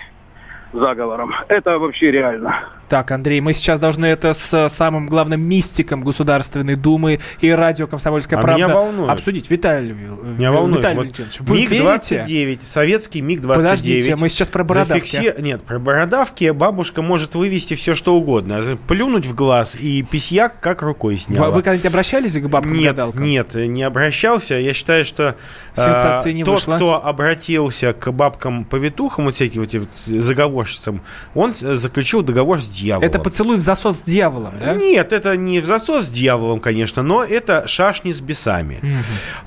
заговором. 0.72 1.32
Это 1.48 1.78
вообще 1.78 2.10
реально. 2.10 2.60
Так, 2.88 3.10
Андрей, 3.10 3.40
мы 3.40 3.52
сейчас 3.52 3.80
должны 3.80 4.06
это 4.06 4.32
с 4.32 4.68
самым 4.68 5.08
главным 5.08 5.40
мистиком 5.40 6.02
Государственной 6.02 6.76
Думы 6.76 7.18
и 7.40 7.50
радио 7.50 7.86
«Комсомольская 7.88 8.38
А 8.38 8.42
правда» 8.42 9.12
обсудить. 9.12 9.50
Виталий, 9.50 9.90
Вил- 9.92 10.22
Меня 10.36 10.52
волнует. 10.52 10.78
Виталий 10.78 10.96
вот 10.96 11.02
Валентинович, 11.02 11.40
вы 11.40 11.66
верите? 11.66 12.24
МиГ-29, 12.28 12.60
советский 12.64 13.20
МиГ-29. 13.22 13.54
Подождите, 13.54 14.16
мы 14.16 14.28
сейчас 14.28 14.48
про 14.50 14.62
бородавки. 14.62 15.04
Зафикси- 15.16 15.40
Нет, 15.42 15.62
про 15.62 15.78
бородавки 15.80 16.50
бабушка 16.50 17.02
может 17.02 17.34
вывести 17.34 17.74
все, 17.74 17.94
что 17.94 18.14
угодно. 18.14 18.78
Плюнуть 18.86 19.26
в 19.26 19.34
глаз, 19.34 19.74
и 19.74 20.02
письяк 20.02 20.60
как 20.60 20.82
рукой 20.82 21.14
Вы, 21.14 21.20
сняла. 21.20 21.48
вы 21.50 21.62
когда-нибудь 21.62 21.86
обращались 21.86 22.38
к 22.38 22.46
бабкам 22.48 22.72
Нет, 22.72 22.94
гадалкам? 22.94 23.22
нет, 23.22 23.54
не 23.54 23.82
обращался. 23.82 24.54
Я 24.54 24.72
считаю, 24.72 25.04
что 25.04 25.34
э, 25.76 25.84
Сенсации 25.84 26.32
не 26.32 26.44
тот, 26.44 26.54
вышло. 26.54 26.76
кто 26.76 27.04
обратился 27.04 27.92
к 27.92 28.12
бабкам-повитухам, 28.12 29.24
вот 29.24 29.34
всяким 29.34 29.62
вот 29.62 29.72
заговорщицам, 29.94 31.02
он 31.34 31.52
заключил 31.52 32.22
договор 32.22 32.60
с 32.60 32.75
дьяволом. 32.76 33.08
Это 33.08 33.18
поцелуй 33.18 33.56
в 33.56 33.60
засос 33.60 33.96
с 33.96 34.02
дьяволом, 34.02 34.52
да? 34.60 34.74
Нет, 34.74 35.12
это 35.12 35.36
не 35.36 35.60
в 35.60 35.64
засос 35.64 36.04
с 36.04 36.10
дьяволом, 36.10 36.60
конечно, 36.60 37.02
но 37.02 37.24
это 37.24 37.66
шашни 37.66 38.10
с 38.10 38.20
бесами. 38.20 38.80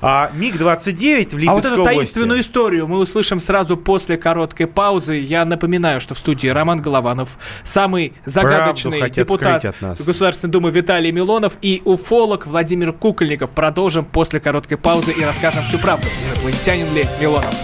А 0.00 0.30
МиГ-29 0.34 1.30
в 1.30 1.38
Липецкой 1.38 1.46
А 1.48 1.54
вот 1.54 1.64
эту 1.64 1.74
области... 1.74 1.94
таинственную 1.94 2.40
историю 2.40 2.86
мы 2.86 2.98
услышим 2.98 3.40
сразу 3.40 3.76
после 3.76 4.16
короткой 4.16 4.66
паузы. 4.66 5.16
Я 5.16 5.44
напоминаю, 5.44 6.00
что 6.00 6.14
в 6.14 6.18
студии 6.18 6.48
Роман 6.48 6.80
Голованов, 6.80 7.38
самый 7.64 8.14
загадочный 8.24 9.10
депутат 9.10 9.60
скрыть 9.60 9.74
от 9.74 9.80
нас. 9.80 10.00
Государственной 10.00 10.50
Думы 10.50 10.70
Виталий 10.70 11.12
Милонов 11.12 11.54
и 11.62 11.82
уфолог 11.84 12.46
Владимир 12.46 12.92
Кукольников. 12.92 13.50
Продолжим 13.52 14.04
после 14.04 14.40
короткой 14.40 14.78
паузы 14.78 15.12
и 15.12 15.22
расскажем 15.22 15.64
всю 15.64 15.78
правду. 15.78 16.06
Инопланетянин 16.32 16.92
ли 16.94 17.06
Милонов? 17.20 17.54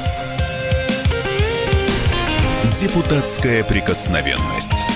Депутатская 2.79 3.65
прикосновенность. 3.65 4.96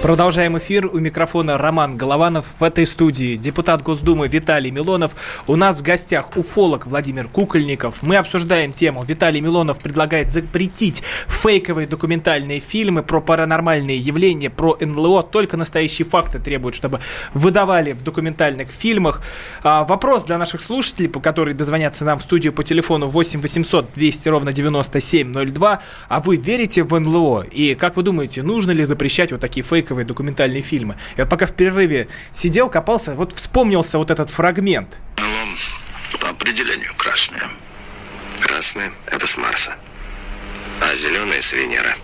Продолжаем 0.00 0.56
эфир. 0.56 0.86
У 0.86 1.00
микрофона 1.00 1.58
Роман 1.58 1.96
Голованов. 1.96 2.46
В 2.60 2.62
этой 2.62 2.86
студии 2.86 3.36
депутат 3.36 3.82
Госдумы 3.82 4.28
Виталий 4.28 4.70
Милонов. 4.70 5.16
У 5.48 5.56
нас 5.56 5.80
в 5.80 5.82
гостях 5.82 6.36
уфолог 6.36 6.86
Владимир 6.86 7.26
Кукольников. 7.26 8.00
Мы 8.02 8.14
обсуждаем 8.14 8.72
тему. 8.72 9.02
Виталий 9.02 9.40
Милонов 9.40 9.80
предлагает 9.80 10.30
запретить 10.30 11.02
фейковые 11.26 11.88
документальные 11.88 12.60
фильмы 12.60 13.02
про 13.02 13.20
паранормальные 13.20 13.98
явления, 13.98 14.50
про 14.50 14.76
НЛО. 14.80 15.24
Только 15.24 15.56
настоящие 15.56 16.06
факты 16.06 16.38
требуют, 16.38 16.76
чтобы 16.76 17.00
выдавали 17.34 17.90
в 17.92 18.04
документальных 18.04 18.70
фильмах. 18.70 19.20
А, 19.64 19.84
вопрос 19.84 20.22
для 20.22 20.38
наших 20.38 20.62
слушателей, 20.62 21.08
по 21.08 21.18
которые 21.18 21.56
дозвонятся 21.56 22.04
нам 22.04 22.20
в 22.20 22.22
студию 22.22 22.52
по 22.52 22.62
телефону 22.62 23.08
8 23.08 23.40
800 23.40 23.86
200 23.96 24.28
ровно 24.28 24.52
9702. 24.52 25.80
А 26.08 26.20
вы 26.20 26.36
верите 26.36 26.84
в 26.84 26.96
НЛО? 26.96 27.46
И 27.50 27.74
как 27.74 27.96
вы 27.96 28.04
думаете, 28.04 28.44
нужно 28.44 28.70
ли 28.70 28.84
запрещать 28.84 29.32
вот 29.32 29.40
такие 29.40 29.64
фейковые 29.64 29.87
документальные 29.94 30.62
фильмы? 30.62 30.96
Я 31.16 31.26
пока 31.26 31.46
в 31.46 31.54
перерыве 31.54 32.08
сидел, 32.32 32.68
копался, 32.70 33.14
вот 33.14 33.32
вспомнился 33.32 33.98
вот 33.98 34.10
этот 34.10 34.30
фрагмент. 34.30 34.98
По 36.20 36.30
определению 36.30 36.90
красное. 36.96 37.48
Красное– 38.40 38.92
это 39.06 39.26
с 39.26 39.36
Марса. 39.36 39.74
А 40.80 40.94
зеленое– 40.94 41.42
с 41.42 41.52
Венеры. 41.52 41.94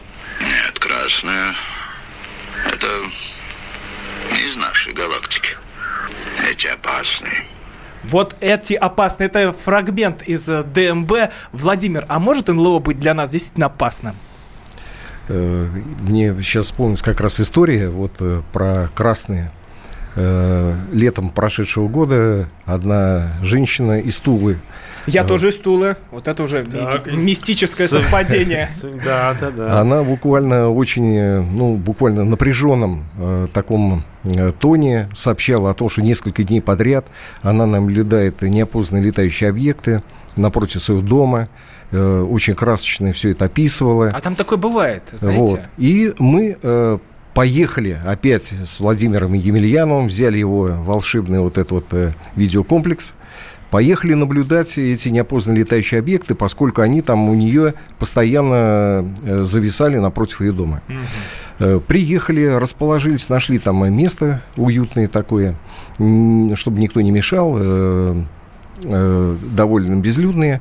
Нет, 0.40 0.78
красное– 0.78 1.54
это 2.72 2.88
из 4.40 4.56
нашей 4.56 4.92
галактики. 4.92 5.56
Эти 6.50 6.66
опасные. 6.66 7.44
Вот 8.04 8.36
эти 8.40 8.74
опасные, 8.74 9.28
это 9.28 9.52
фрагмент 9.52 10.22
из 10.22 10.48
э, 10.48 10.62
ДМБ. 10.62 11.32
Владимир, 11.52 12.04
а 12.08 12.18
может 12.18 12.48
НЛО 12.48 12.80
быть 12.80 12.98
для 12.98 13.14
нас 13.14 13.30
действительно 13.30 13.66
опасным? 13.66 14.16
Э, 15.28 15.68
Мне 16.00 16.34
сейчас 16.42 16.66
вспомнилась 16.66 17.02
как 17.02 17.20
раз 17.20 17.40
история 17.40 17.88
вот 17.88 18.12
э, 18.20 18.42
про 18.52 18.88
красные. 18.94 19.50
Э, 20.16 20.74
Летом 20.92 21.30
прошедшего 21.30 21.88
года 21.88 22.48
одна 22.66 23.32
женщина 23.42 23.98
из 23.98 24.16
Тулы. 24.18 24.58
Я 25.06 25.22
э, 25.22 25.26
тоже 25.26 25.48
из 25.48 25.56
Тулы. 25.56 25.96
Вот 26.10 26.28
это 26.28 26.42
уже 26.42 26.64
Так. 26.64 27.06
мистическое 27.12 27.88
совпадение. 27.88 28.68
Да, 29.04 29.34
да, 29.40 29.50
да. 29.50 29.80
Она 29.80 30.02
буквально 30.02 30.68
очень, 30.70 31.42
ну, 31.50 31.76
буквально 31.76 32.24
напряженном 32.24 33.04
э, 33.18 33.48
таком 33.52 34.04
э, 34.24 34.52
тоне 34.58 35.08
сообщала 35.14 35.70
о 35.70 35.74
том, 35.74 35.88
что 35.90 36.00
несколько 36.02 36.44
дней 36.44 36.60
подряд 36.60 37.08
она 37.42 37.66
наблюдает 37.66 38.42
неопознанные 38.42 39.06
летающие 39.06 39.50
объекты 39.50 40.02
напротив 40.36 40.82
своего 40.82 41.02
дома. 41.02 41.48
Э, 41.92 42.22
Очень 42.22 42.54
красочно 42.54 43.12
все 43.12 43.30
это 43.30 43.44
описывала. 43.46 44.08
А 44.08 44.20
там 44.20 44.34
такое 44.34 44.58
бывает, 44.58 45.02
знаете? 45.12 45.40
Вот. 45.44 45.60
И 45.76 46.12
мы 46.18 46.56
э, 46.60 46.98
поехали 47.34 47.98
опять 48.06 48.52
с 48.64 48.80
Владимиром 48.80 49.32
Емельяновым, 49.32 50.08
взяли 50.08 50.38
его 50.38 50.70
волшебный 50.78 51.40
вот 51.40 51.58
этот 51.58 51.70
вот 51.72 51.86
э, 51.92 52.12
видеокомплекс, 52.36 53.12
поехали 53.70 54.14
наблюдать 54.14 54.78
эти 54.78 55.08
неопознанные 55.08 55.60
летающие 55.60 55.98
объекты, 55.98 56.34
поскольку 56.34 56.80
они 56.82 57.02
там 57.02 57.28
у 57.28 57.34
нее 57.34 57.74
постоянно 57.98 59.12
зависали 59.22 59.98
напротив 59.98 60.40
ее 60.40 60.52
дома. 60.52 60.80
Э, 61.58 61.80
Приехали, 61.86 62.46
расположились, 62.46 63.28
нашли 63.28 63.58
там 63.58 63.92
место 63.94 64.42
уютное 64.56 65.06
такое, 65.06 65.54
чтобы 65.98 66.80
никто 66.80 67.00
не 67.00 67.10
мешал, 67.12 67.56
довольно 68.82 69.94
безлюдные. 70.00 70.60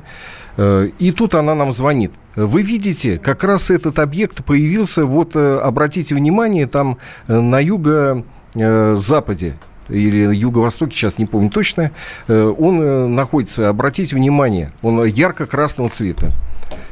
Э, 0.56 0.88
И 0.98 1.10
тут 1.12 1.34
она 1.34 1.54
нам 1.54 1.72
звонит. 1.72 2.12
Вы 2.36 2.62
видите, 2.62 3.18
как 3.18 3.44
раз 3.44 3.70
этот 3.70 3.98
объект 3.98 4.44
появился, 4.44 5.06
вот 5.06 5.36
э, 5.36 5.58
обратите 5.58 6.14
внимание, 6.14 6.66
там 6.66 6.98
э, 7.28 7.40
на 7.40 7.60
юго-западе 7.60 9.56
или 9.88 10.34
юго-востоке, 10.34 10.96
сейчас 10.96 11.18
не 11.18 11.26
помню 11.26 11.50
точно, 11.50 11.90
он 12.26 13.14
находится, 13.14 13.68
обратите 13.68 14.16
внимание, 14.16 14.72
он 14.80 15.04
ярко-красного 15.04 15.90
цвета. 15.90 16.30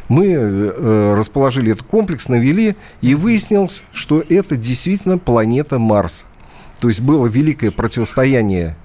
Мы 0.08 1.14
расположили 1.16 1.72
этот 1.72 1.84
комплекс, 1.84 2.28
навели, 2.28 2.76
и 3.00 3.14
выяснилось, 3.14 3.82
что 3.94 4.22
это 4.28 4.58
действительно 4.58 5.16
планета 5.16 5.78
Марс. 5.78 6.26
То 6.82 6.88
есть 6.88 7.00
было 7.00 7.26
великое 7.26 7.70
противостояние 7.70 8.76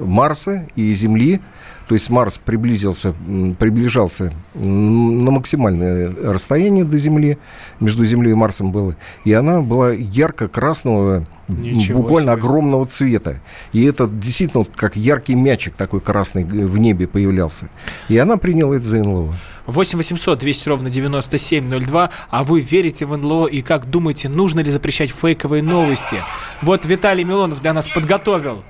Марса 0.00 0.66
и 0.74 0.90
Земли. 0.94 1.42
То 1.88 1.94
есть 1.94 2.08
Марс 2.08 2.38
приблизился, 2.38 3.12
приближался 3.58 4.32
на 4.54 5.30
максимальное 5.30 6.10
расстояние 6.22 6.84
до 6.84 6.96
Земли, 6.96 7.36
между 7.78 8.06
Землей 8.06 8.30
и 8.32 8.34
Марсом 8.34 8.72
было. 8.72 8.96
И 9.24 9.32
она 9.34 9.60
была 9.60 9.90
ярко-красного, 9.92 11.26
Ничего 11.48 12.00
буквально 12.00 12.32
себе. 12.32 12.40
огромного 12.40 12.86
цвета. 12.86 13.40
И 13.74 13.84
это 13.84 14.06
действительно 14.06 14.60
вот 14.60 14.70
как 14.74 14.96
яркий 14.96 15.34
мячик 15.34 15.74
такой 15.74 16.00
красный 16.00 16.42
г- 16.44 16.64
в 16.64 16.78
небе 16.78 17.06
появлялся. 17.06 17.68
И 18.08 18.16
она 18.16 18.38
приняла 18.38 18.76
это 18.76 18.84
за 18.86 18.98
НЛО. 19.00 19.34
8 19.66 19.98
800 19.98 20.38
200 20.38 20.68
ровно 20.68 20.88
9702. 20.90 22.10
А 22.30 22.44
вы 22.44 22.60
верите 22.60 23.04
в 23.04 23.14
НЛО 23.16 23.46
и 23.46 23.60
как 23.60 23.90
думаете, 23.90 24.30
нужно 24.30 24.60
ли 24.60 24.70
запрещать 24.70 25.10
фейковые 25.10 25.62
новости? 25.62 26.22
Вот 26.62 26.86
Виталий 26.86 27.24
Милонов 27.24 27.60
для 27.60 27.74
нас 27.74 27.88
подготовил. 27.88 28.62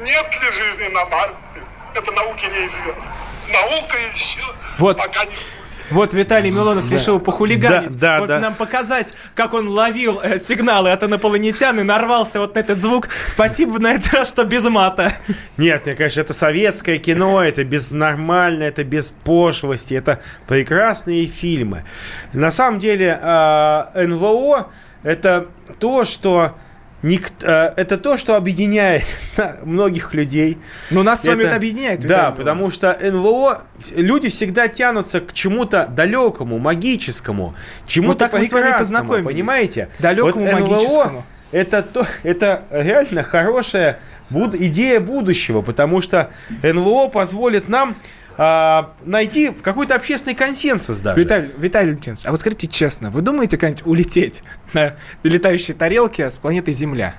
Нет 0.00 0.06
ли 0.06 0.50
жизни 0.52 0.92
на 0.94 1.04
Марсе? 1.06 1.53
Это 1.94 2.12
науке 2.12 2.48
неизвестно. 2.48 3.12
Наука 3.52 3.96
еще 4.12 4.42
вот. 4.78 4.96
пока 4.96 5.24
не 5.24 5.32
вот 5.90 6.14
Виталий 6.14 6.50
Милонов 6.50 6.88
да. 6.88 6.96
решил 6.96 7.20
похулиганить. 7.20 7.98
Да, 7.98 8.14
да, 8.14 8.20
вот 8.20 8.28
да. 8.28 8.40
нам 8.40 8.54
показать, 8.54 9.12
как 9.34 9.52
он 9.52 9.68
ловил 9.68 10.18
э, 10.20 10.38
сигналы 10.38 10.90
от 10.90 11.02
инопланетян 11.02 11.78
и 11.78 11.82
нарвался 11.82 12.40
вот 12.40 12.54
на 12.54 12.60
этот 12.60 12.78
звук. 12.78 13.08
Спасибо 13.28 13.78
на 13.78 13.92
этот 13.92 14.12
раз, 14.14 14.30
что 14.30 14.44
без 14.44 14.64
мата. 14.64 15.12
Нет, 15.58 15.84
мне 15.84 15.94
конечно, 15.94 16.22
это 16.22 16.32
советское 16.32 16.98
кино, 16.98 17.42
это 17.42 17.64
без 17.64 17.92
нормально, 17.92 18.62
это 18.62 18.82
без 18.82 19.10
пошлости, 19.10 19.94
это 19.94 20.20
прекрасные 20.46 21.26
фильмы. 21.26 21.84
На 22.32 22.50
самом 22.50 22.80
деле 22.80 23.18
э, 23.20 24.06
НЛО 24.06 24.70
это 25.02 25.48
то, 25.78 26.04
что 26.04 26.56
Ник, 27.04 27.32
э, 27.42 27.72
это 27.76 27.98
то, 27.98 28.16
что 28.16 28.34
объединяет 28.34 29.04
многих 29.62 30.14
людей. 30.14 30.58
Но 30.90 31.02
нас 31.02 31.22
с 31.22 31.26
вами 31.26 31.42
это 31.44 31.56
объединяет. 31.56 32.00
Да, 32.00 32.30
Виталий 32.30 32.36
потому 32.36 32.70
что 32.70 32.98
НЛО, 32.98 33.62
люди 33.94 34.30
всегда 34.30 34.68
тянутся 34.68 35.20
к 35.20 35.34
чему-то 35.34 35.86
далекому, 35.86 36.58
магическому, 36.58 37.54
чему-то 37.86 38.28
вот 38.28 38.40
прекрасному, 38.40 39.22
понимаете? 39.22 39.90
Далекому, 39.98 40.46
вот 40.46 40.52
НЛО 40.52 40.60
магическому. 40.60 41.26
Это, 41.52 41.82
то, 41.82 42.06
это 42.22 42.62
реально 42.70 43.22
хорошая 43.22 43.98
буд- 44.30 44.56
идея 44.56 44.98
будущего, 44.98 45.60
потому 45.60 46.00
что 46.00 46.30
НЛО 46.62 47.08
позволит 47.08 47.68
нам 47.68 47.94
а, 48.36 48.94
найти 49.04 49.50
какой-то 49.50 49.94
общественный 49.94 50.34
консенсус 50.34 51.00
даже. 51.00 51.20
Виталий, 51.20 51.50
Виталий 51.56 51.90
Валентинович, 51.90 52.26
а 52.26 52.30
вот 52.30 52.40
скажите 52.40 52.66
честно, 52.66 53.10
вы 53.10 53.20
думаете 53.20 53.56
как-нибудь 53.56 53.86
улететь 53.86 54.42
на 54.72 54.96
летающей 55.22 55.74
тарелке 55.74 56.30
с 56.30 56.38
планеты 56.38 56.72
Земля? 56.72 57.14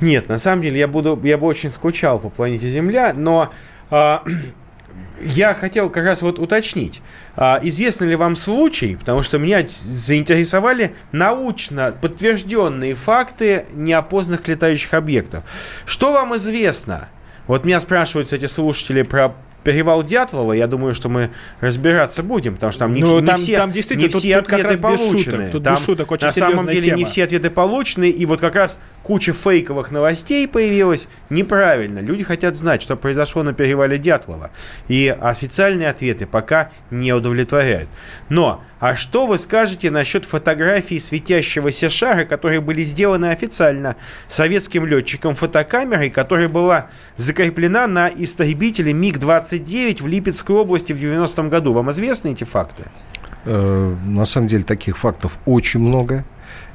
Нет, 0.00 0.28
на 0.28 0.38
самом 0.38 0.62
деле 0.62 0.78
я 0.78 0.88
буду, 0.88 1.18
я 1.24 1.38
бы 1.38 1.46
очень 1.46 1.70
скучал 1.70 2.18
по 2.18 2.28
планете 2.28 2.68
Земля, 2.68 3.14
но 3.14 3.50
а, 3.90 4.22
я 5.22 5.54
хотел 5.54 5.88
как 5.88 6.04
раз 6.04 6.20
вот 6.20 6.38
уточнить, 6.38 7.00
а, 7.34 7.58
известны 7.62 8.04
ли 8.04 8.16
вам 8.16 8.36
случаи, 8.36 8.96
потому 8.96 9.22
что 9.22 9.38
меня 9.38 9.66
заинтересовали 9.66 10.94
научно 11.12 11.94
подтвержденные 11.98 12.94
факты 12.94 13.64
неопознанных 13.72 14.46
летающих 14.48 14.92
объектов. 14.92 15.44
Что 15.86 16.12
вам 16.12 16.36
известно? 16.36 17.08
Вот 17.46 17.64
меня 17.64 17.80
спрашивают 17.80 18.32
эти 18.32 18.46
слушатели 18.46 19.02
про 19.02 19.34
перевал 19.66 20.04
Дятлова, 20.04 20.52
я 20.52 20.68
думаю, 20.68 20.94
что 20.94 21.08
мы 21.08 21.32
разбираться 21.60 22.22
будем, 22.22 22.54
потому 22.54 22.70
что 22.70 22.78
там 22.78 22.94
не, 22.94 23.00
ну, 23.00 23.18
не 23.18 23.26
там, 23.26 23.36
все, 23.36 23.56
там 23.56 23.72
действительно 23.72 24.06
не 24.06 24.12
тут, 24.12 24.22
все 24.22 24.40
тут 24.40 24.52
ответы 24.52 24.78
получены. 24.78 25.46
Шуток, 25.46 25.64
там 25.64 25.76
шуток 25.76 26.12
очень 26.12 26.26
на 26.28 26.32
самом 26.32 26.68
деле 26.68 26.82
тема. 26.82 26.98
не 26.98 27.04
все 27.04 27.24
ответы 27.24 27.50
получены, 27.50 28.08
и 28.08 28.26
вот 28.26 28.40
как 28.40 28.54
раз 28.54 28.78
куча 29.06 29.32
фейковых 29.32 29.92
новостей 29.92 30.48
появилась 30.48 31.06
неправильно. 31.30 32.00
Люди 32.00 32.24
хотят 32.24 32.56
знать, 32.56 32.82
что 32.82 32.96
произошло 32.96 33.44
на 33.44 33.54
перевале 33.54 33.98
Дятлова. 33.98 34.50
И 34.88 35.16
официальные 35.20 35.90
ответы 35.90 36.26
пока 36.26 36.72
не 36.90 37.12
удовлетворяют. 37.12 37.88
Но, 38.28 38.64
а 38.80 38.96
что 38.96 39.26
вы 39.26 39.38
скажете 39.38 39.92
насчет 39.92 40.24
фотографий 40.24 40.98
светящегося 40.98 41.88
шара, 41.88 42.24
которые 42.24 42.60
были 42.60 42.82
сделаны 42.82 43.26
официально 43.26 43.94
советским 44.26 44.84
летчиком 44.84 45.34
фотокамерой, 45.34 46.10
которая 46.10 46.48
была 46.48 46.88
закреплена 47.16 47.86
на 47.86 48.08
истребителе 48.08 48.92
МиГ-29 48.92 49.55
в 50.00 50.06
Липецкой 50.06 50.56
области 50.56 50.92
в 50.92 50.96
90-м 50.96 51.48
году? 51.48 51.72
Вам 51.72 51.90
известны 51.90 52.30
эти 52.32 52.44
факты? 52.44 52.84
На 53.44 54.24
самом 54.24 54.48
деле 54.48 54.64
таких 54.64 54.98
фактов 54.98 55.38
очень 55.44 55.80
много. 55.80 56.24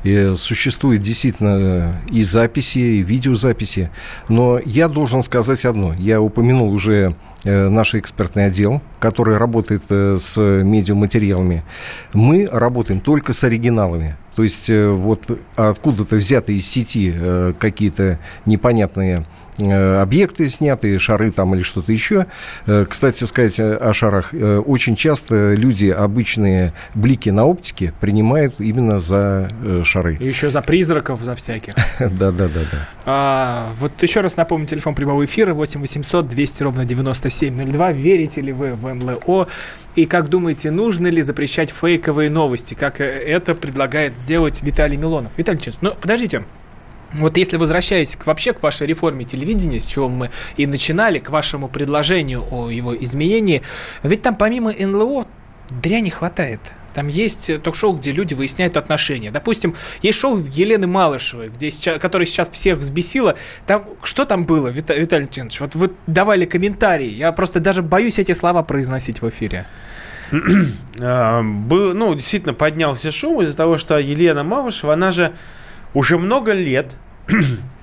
И 0.03 0.33
существует 0.35 1.01
действительно 1.01 2.01
и 2.09 2.23
записи, 2.23 2.79
и 2.79 3.03
видеозаписи. 3.03 3.91
Но 4.29 4.59
я 4.65 4.87
должен 4.87 5.21
сказать 5.21 5.63
одно. 5.63 5.93
Я 5.93 6.19
упомянул 6.21 6.71
уже 6.71 7.15
наш 7.45 7.93
экспертный 7.93 8.45
отдел, 8.45 8.81
который 8.99 9.37
работает 9.37 9.83
с 9.89 10.37
медиаматериалами. 10.37 11.63
Мы 12.13 12.49
работаем 12.51 12.99
только 12.99 13.33
с 13.33 13.43
оригиналами. 13.43 14.15
То 14.35 14.43
есть 14.43 14.69
вот 14.69 15.39
откуда-то 15.55 16.15
взяты 16.15 16.55
из 16.55 16.65
сети 16.65 17.13
какие-то 17.59 18.17
непонятные 18.45 19.25
объекты 19.59 20.49
снятые, 20.49 20.99
шары 20.99 21.31
там 21.31 21.55
или 21.55 21.63
что-то 21.63 21.91
еще. 21.91 22.27
Кстати 22.89 23.23
сказать 23.25 23.59
о 23.59 23.93
шарах. 23.93 24.33
Очень 24.33 24.95
часто 24.95 25.53
люди 25.53 25.87
обычные 25.87 26.73
блики 26.95 27.29
на 27.29 27.45
оптике 27.45 27.93
принимают 27.99 28.59
именно 28.59 28.99
за 28.99 29.49
шары. 29.83 30.15
И 30.19 30.27
еще 30.27 30.49
за 30.49 30.61
призраков, 30.61 31.21
за 31.21 31.35
всяких. 31.35 31.73
Да, 32.21 32.31
да, 32.31 32.47
да, 32.47 32.61
да. 32.71 32.87
А, 33.05 33.71
вот 33.77 33.91
еще 34.03 34.21
раз 34.21 34.35
напомню, 34.35 34.67
телефон 34.67 34.95
прямого 34.95 35.23
эфира 35.25 35.53
8 35.53 35.79
800 35.79 36.27
200 36.27 36.63
ровно 36.63 36.85
9702. 36.85 37.91
Верите 37.91 38.41
ли 38.41 38.51
вы 38.51 38.75
в 38.75 38.93
НЛО? 38.93 39.47
И 39.95 40.05
как 40.05 40.29
думаете, 40.29 40.71
нужно 40.71 41.07
ли 41.07 41.21
запрещать 41.21 41.69
фейковые 41.69 42.29
новости, 42.29 42.73
как 42.73 43.01
это 43.01 43.55
предлагает 43.55 44.15
сделать 44.15 44.61
Виталий 44.61 44.97
Милонов? 44.97 45.33
Виталий 45.37 45.59
Честно, 45.59 45.89
ну 45.89 45.95
подождите, 45.99 46.43
вот 47.13 47.37
если 47.37 47.57
возвращаясь 47.57 48.15
к, 48.15 48.25
вообще 48.25 48.53
к 48.53 48.63
вашей 48.63 48.87
реформе 48.87 49.25
телевидения, 49.25 49.79
с 49.79 49.85
чего 49.85 50.09
мы 50.09 50.29
и 50.57 50.65
начинали, 50.65 51.19
к 51.19 51.29
вашему 51.29 51.67
предложению 51.67 52.43
о 52.49 52.69
его 52.69 52.95
изменении, 52.95 53.61
ведь 54.03 54.21
там 54.21 54.35
помимо 54.35 54.71
НЛО 54.71 55.27
дряни 55.69 56.09
хватает. 56.09 56.59
Там 56.93 57.07
есть 57.07 57.49
ток-шоу, 57.63 57.93
где 57.93 58.11
люди 58.11 58.33
выясняют 58.33 58.75
отношения. 58.75 59.31
Допустим, 59.31 59.75
есть 60.01 60.19
шоу 60.19 60.37
Елены 60.37 60.87
Малышевой, 60.87 61.47
где 61.47 61.71
сейчас, 61.71 61.99
которое 61.99 62.25
сейчас 62.25 62.49
всех 62.49 62.79
взбесило. 62.79 63.37
Там, 63.65 63.85
что 64.03 64.25
там 64.25 64.45
было, 64.45 64.67
Вита, 64.67 64.93
Виталий 64.93 65.29
Леонидович? 65.33 65.61
Вот 65.61 65.75
вы 65.75 65.91
давали 66.07 66.45
комментарии. 66.45 67.07
Я 67.07 67.31
просто 67.31 67.61
даже 67.61 67.81
боюсь 67.81 68.19
эти 68.19 68.33
слова 68.33 68.61
произносить 68.63 69.21
в 69.21 69.29
эфире. 69.29 69.67
Был, 70.31 71.93
ну, 71.93 72.13
действительно 72.13 72.53
поднялся 72.53 73.11
шум 73.11 73.41
из-за 73.41 73.55
того, 73.55 73.77
что 73.77 73.97
Елена 73.97 74.43
Малышева, 74.43 74.93
она 74.93 75.11
же 75.11 75.33
уже 75.93 76.17
много 76.17 76.53
лет 76.53 76.95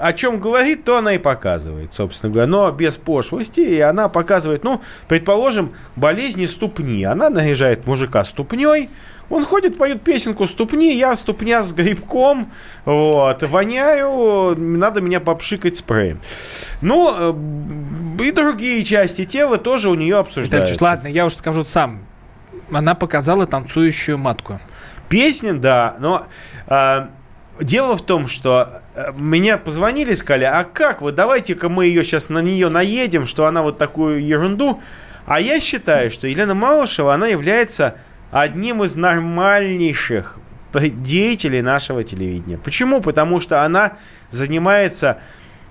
о 0.00 0.12
чем 0.12 0.40
говорит, 0.40 0.84
то 0.84 0.98
она 0.98 1.14
и 1.14 1.18
показывает, 1.18 1.92
собственно 1.92 2.32
говоря, 2.32 2.48
но 2.48 2.70
без 2.70 2.96
пошлости, 2.96 3.60
и 3.60 3.80
она 3.80 4.08
показывает, 4.08 4.64
ну, 4.64 4.80
предположим, 5.08 5.72
болезни 5.96 6.46
ступни. 6.46 7.04
Она 7.04 7.30
наряжает 7.30 7.86
мужика 7.86 8.24
ступней, 8.24 8.90
он 9.30 9.44
ходит, 9.44 9.76
поет 9.76 10.02
песенку 10.02 10.46
«Ступни», 10.46 10.96
я 10.96 11.14
ступня 11.14 11.62
с 11.62 11.74
грибком, 11.74 12.50
вот, 12.86 13.42
воняю, 13.42 14.56
надо 14.56 15.02
меня 15.02 15.20
попшикать 15.20 15.76
спреем. 15.76 16.20
Ну, 16.80 17.36
и 18.18 18.30
другие 18.32 18.84
части 18.84 19.24
тела 19.24 19.58
тоже 19.58 19.90
у 19.90 19.94
нее 19.94 20.16
обсуждаются. 20.16 20.82
Ладно, 20.82 21.08
я 21.08 21.26
уж 21.26 21.34
скажу 21.34 21.64
сам. 21.64 22.00
Она 22.70 22.94
показала 22.94 23.46
танцующую 23.46 24.16
матку. 24.16 24.60
Песня, 25.08 25.54
да, 25.54 25.96
но... 25.98 26.26
А, 26.66 27.10
Дело 27.60 27.96
в 27.96 28.02
том, 28.02 28.28
что 28.28 28.82
меня 29.16 29.58
позвонили 29.58 30.12
и 30.12 30.16
сказали, 30.16 30.44
а 30.44 30.62
как 30.62 31.02
вы, 31.02 31.10
давайте-ка 31.10 31.68
мы 31.68 31.86
ее 31.86 32.04
сейчас 32.04 32.28
на 32.28 32.38
нее 32.38 32.68
наедем, 32.68 33.26
что 33.26 33.46
она 33.46 33.62
вот 33.62 33.78
такую 33.78 34.24
ерунду. 34.24 34.80
А 35.26 35.40
я 35.40 35.60
считаю, 35.60 36.12
что 36.12 36.28
Елена 36.28 36.54
Малышева, 36.54 37.12
она 37.12 37.26
является 37.26 37.96
одним 38.30 38.84
из 38.84 38.94
нормальнейших 38.94 40.38
деятелей 40.72 41.60
нашего 41.60 42.04
телевидения. 42.04 42.58
Почему? 42.58 43.00
Потому 43.00 43.40
что 43.40 43.64
она 43.64 43.94
занимается 44.30 45.18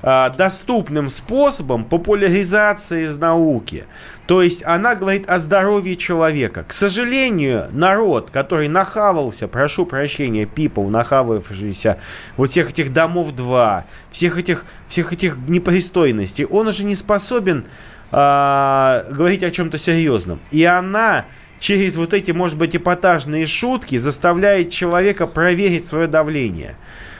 доступным 0.01 1.07
способом 1.09 1.85
популяризации 1.85 3.05
из 3.05 3.17
науки. 3.17 3.85
То 4.27 4.41
есть 4.41 4.61
она 4.65 4.93
говорит 4.93 5.27
о 5.29 5.39
здоровье 5.39 5.95
человека. 5.95 6.65
К 6.67 6.73
сожалению, 6.73 7.67
народ, 7.71 8.29
который 8.29 8.67
нахавался, 8.67 9.47
прошу 9.47 9.85
прощения, 9.85 10.43
people, 10.43 10.89
нахававшийся 10.89 11.97
вот 12.35 12.49
всех 12.49 12.71
этих 12.71 12.91
домов 12.91 13.33
2, 13.33 13.85
всех 14.11 14.37
этих, 14.37 14.65
всех 14.89 15.13
этих 15.13 15.37
непристойностей, 15.47 16.43
он 16.43 16.67
уже 16.67 16.83
не 16.83 16.95
способен 16.95 17.65
а, 18.11 19.05
говорить 19.09 19.43
о 19.43 19.51
чем-то 19.51 19.77
серьезном. 19.77 20.41
И 20.51 20.65
она 20.65 21.25
через 21.59 21.95
вот 21.95 22.13
эти, 22.13 22.31
может 22.31 22.57
быть, 22.57 22.75
эпатажные 22.75 23.45
шутки 23.45 23.97
заставляет 23.97 24.71
человека 24.71 25.25
проверить 25.25 25.85
свое 25.85 26.07
давление 26.07 26.75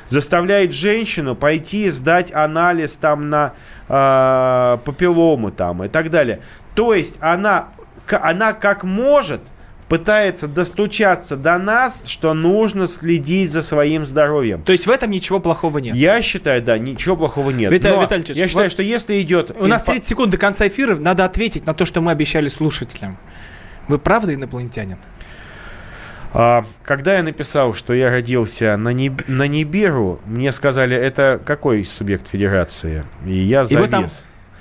заставляет 0.09 0.73
женщину 0.73 1.35
пойти 1.35 1.89
сдать 1.89 2.33
анализ 2.33 2.95
там 2.97 3.29
на 3.29 3.53
э, 3.87 4.77
папиллому 4.83 5.51
там 5.51 5.83
и 5.83 5.87
так 5.87 6.09
далее. 6.09 6.39
То 6.75 6.93
есть 6.93 7.15
она, 7.19 7.69
она 8.09 8.53
как 8.53 8.83
может 8.83 9.41
пытается 9.89 10.47
достучаться 10.47 11.37
до 11.37 11.57
нас, 11.57 12.03
что 12.05 12.33
нужно 12.33 12.87
следить 12.87 13.51
за 13.51 13.61
своим 13.61 14.05
здоровьем. 14.05 14.61
То 14.63 14.71
есть 14.71 14.85
в 14.85 14.91
этом 14.91 15.11
ничего 15.11 15.39
плохого 15.39 15.77
нет? 15.77 15.95
Я 15.95 16.21
считаю, 16.21 16.61
да, 16.61 16.77
ничего 16.77 17.15
плохого 17.15 17.51
нет. 17.51 17.71
Виталий 17.71 17.95
Но 17.95 18.03
Витальевич, 18.03 18.29
я 18.35 18.47
считаю, 18.47 18.65
вот 18.65 18.71
что 18.71 18.83
если 18.83 19.21
идет... 19.21 19.55
У 19.57 19.65
нас 19.67 19.83
30 19.83 20.07
секунд 20.07 20.31
до 20.31 20.37
конца 20.37 20.67
эфира, 20.67 20.95
надо 20.97 21.25
ответить 21.25 21.65
на 21.65 21.73
то, 21.73 21.85
что 21.85 22.01
мы 22.01 22.11
обещали 22.11 22.47
слушателям. 22.47 23.17
Вы 23.87 23.97
правда 23.99 24.33
инопланетянин? 24.33 24.97
Когда 26.31 27.15
я 27.15 27.23
написал, 27.23 27.73
что 27.73 27.93
я 27.93 28.09
родился 28.09 28.77
на, 28.77 28.89
Ниб... 28.89 29.27
на 29.27 29.47
Ниберу, 29.47 30.19
мне 30.25 30.51
сказали, 30.51 30.95
это 30.95 31.39
какой 31.43 31.83
субъект 31.83 32.27
федерации? 32.27 33.03
И 33.25 33.33
я 33.33 33.65
завис. 33.65 33.79
И 33.79 33.81
вы 33.81 33.87
там 33.87 34.05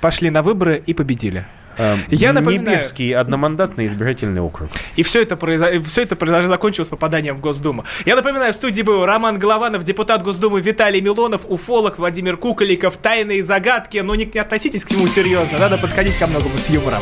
пошли 0.01 0.29
на 0.29 0.41
выборы 0.41 0.81
и 0.85 0.93
победили. 0.93 1.45
Эм, 1.77 1.99
Я 2.09 2.33
напоминаю- 2.33 2.77
Небесский 2.77 3.13
одномандатный 3.13 3.85
избирательный 3.85 4.41
округ. 4.41 4.69
И 4.95 5.03
все 5.03 5.21
это, 5.21 5.35
произо... 5.35 5.79
все 5.83 6.01
это 6.01 6.15
произошло, 6.15 6.49
закончилось 6.49 6.89
попаданием 6.89 7.35
в 7.35 7.41
Госдуму. 7.41 7.85
Я 8.05 8.15
напоминаю, 8.15 8.51
в 8.51 8.55
студии 8.55 8.81
был 8.81 9.05
Роман 9.05 9.37
Голованов, 9.37 9.83
депутат 9.83 10.23
Госдумы 10.23 10.59
Виталий 10.61 11.01
Милонов, 11.01 11.45
уфолог 11.47 11.99
Владимир 11.99 12.37
Куколиков, 12.37 12.97
тайные 12.97 13.43
загадки. 13.43 13.99
Но 13.99 14.15
не, 14.15 14.25
не 14.25 14.39
относитесь 14.39 14.85
к 14.85 14.87
всему 14.87 15.07
серьезно, 15.07 15.59
надо 15.59 15.77
подходить 15.77 16.17
ко 16.17 16.25
многому 16.25 16.57
с 16.57 16.69
юмором. 16.69 17.01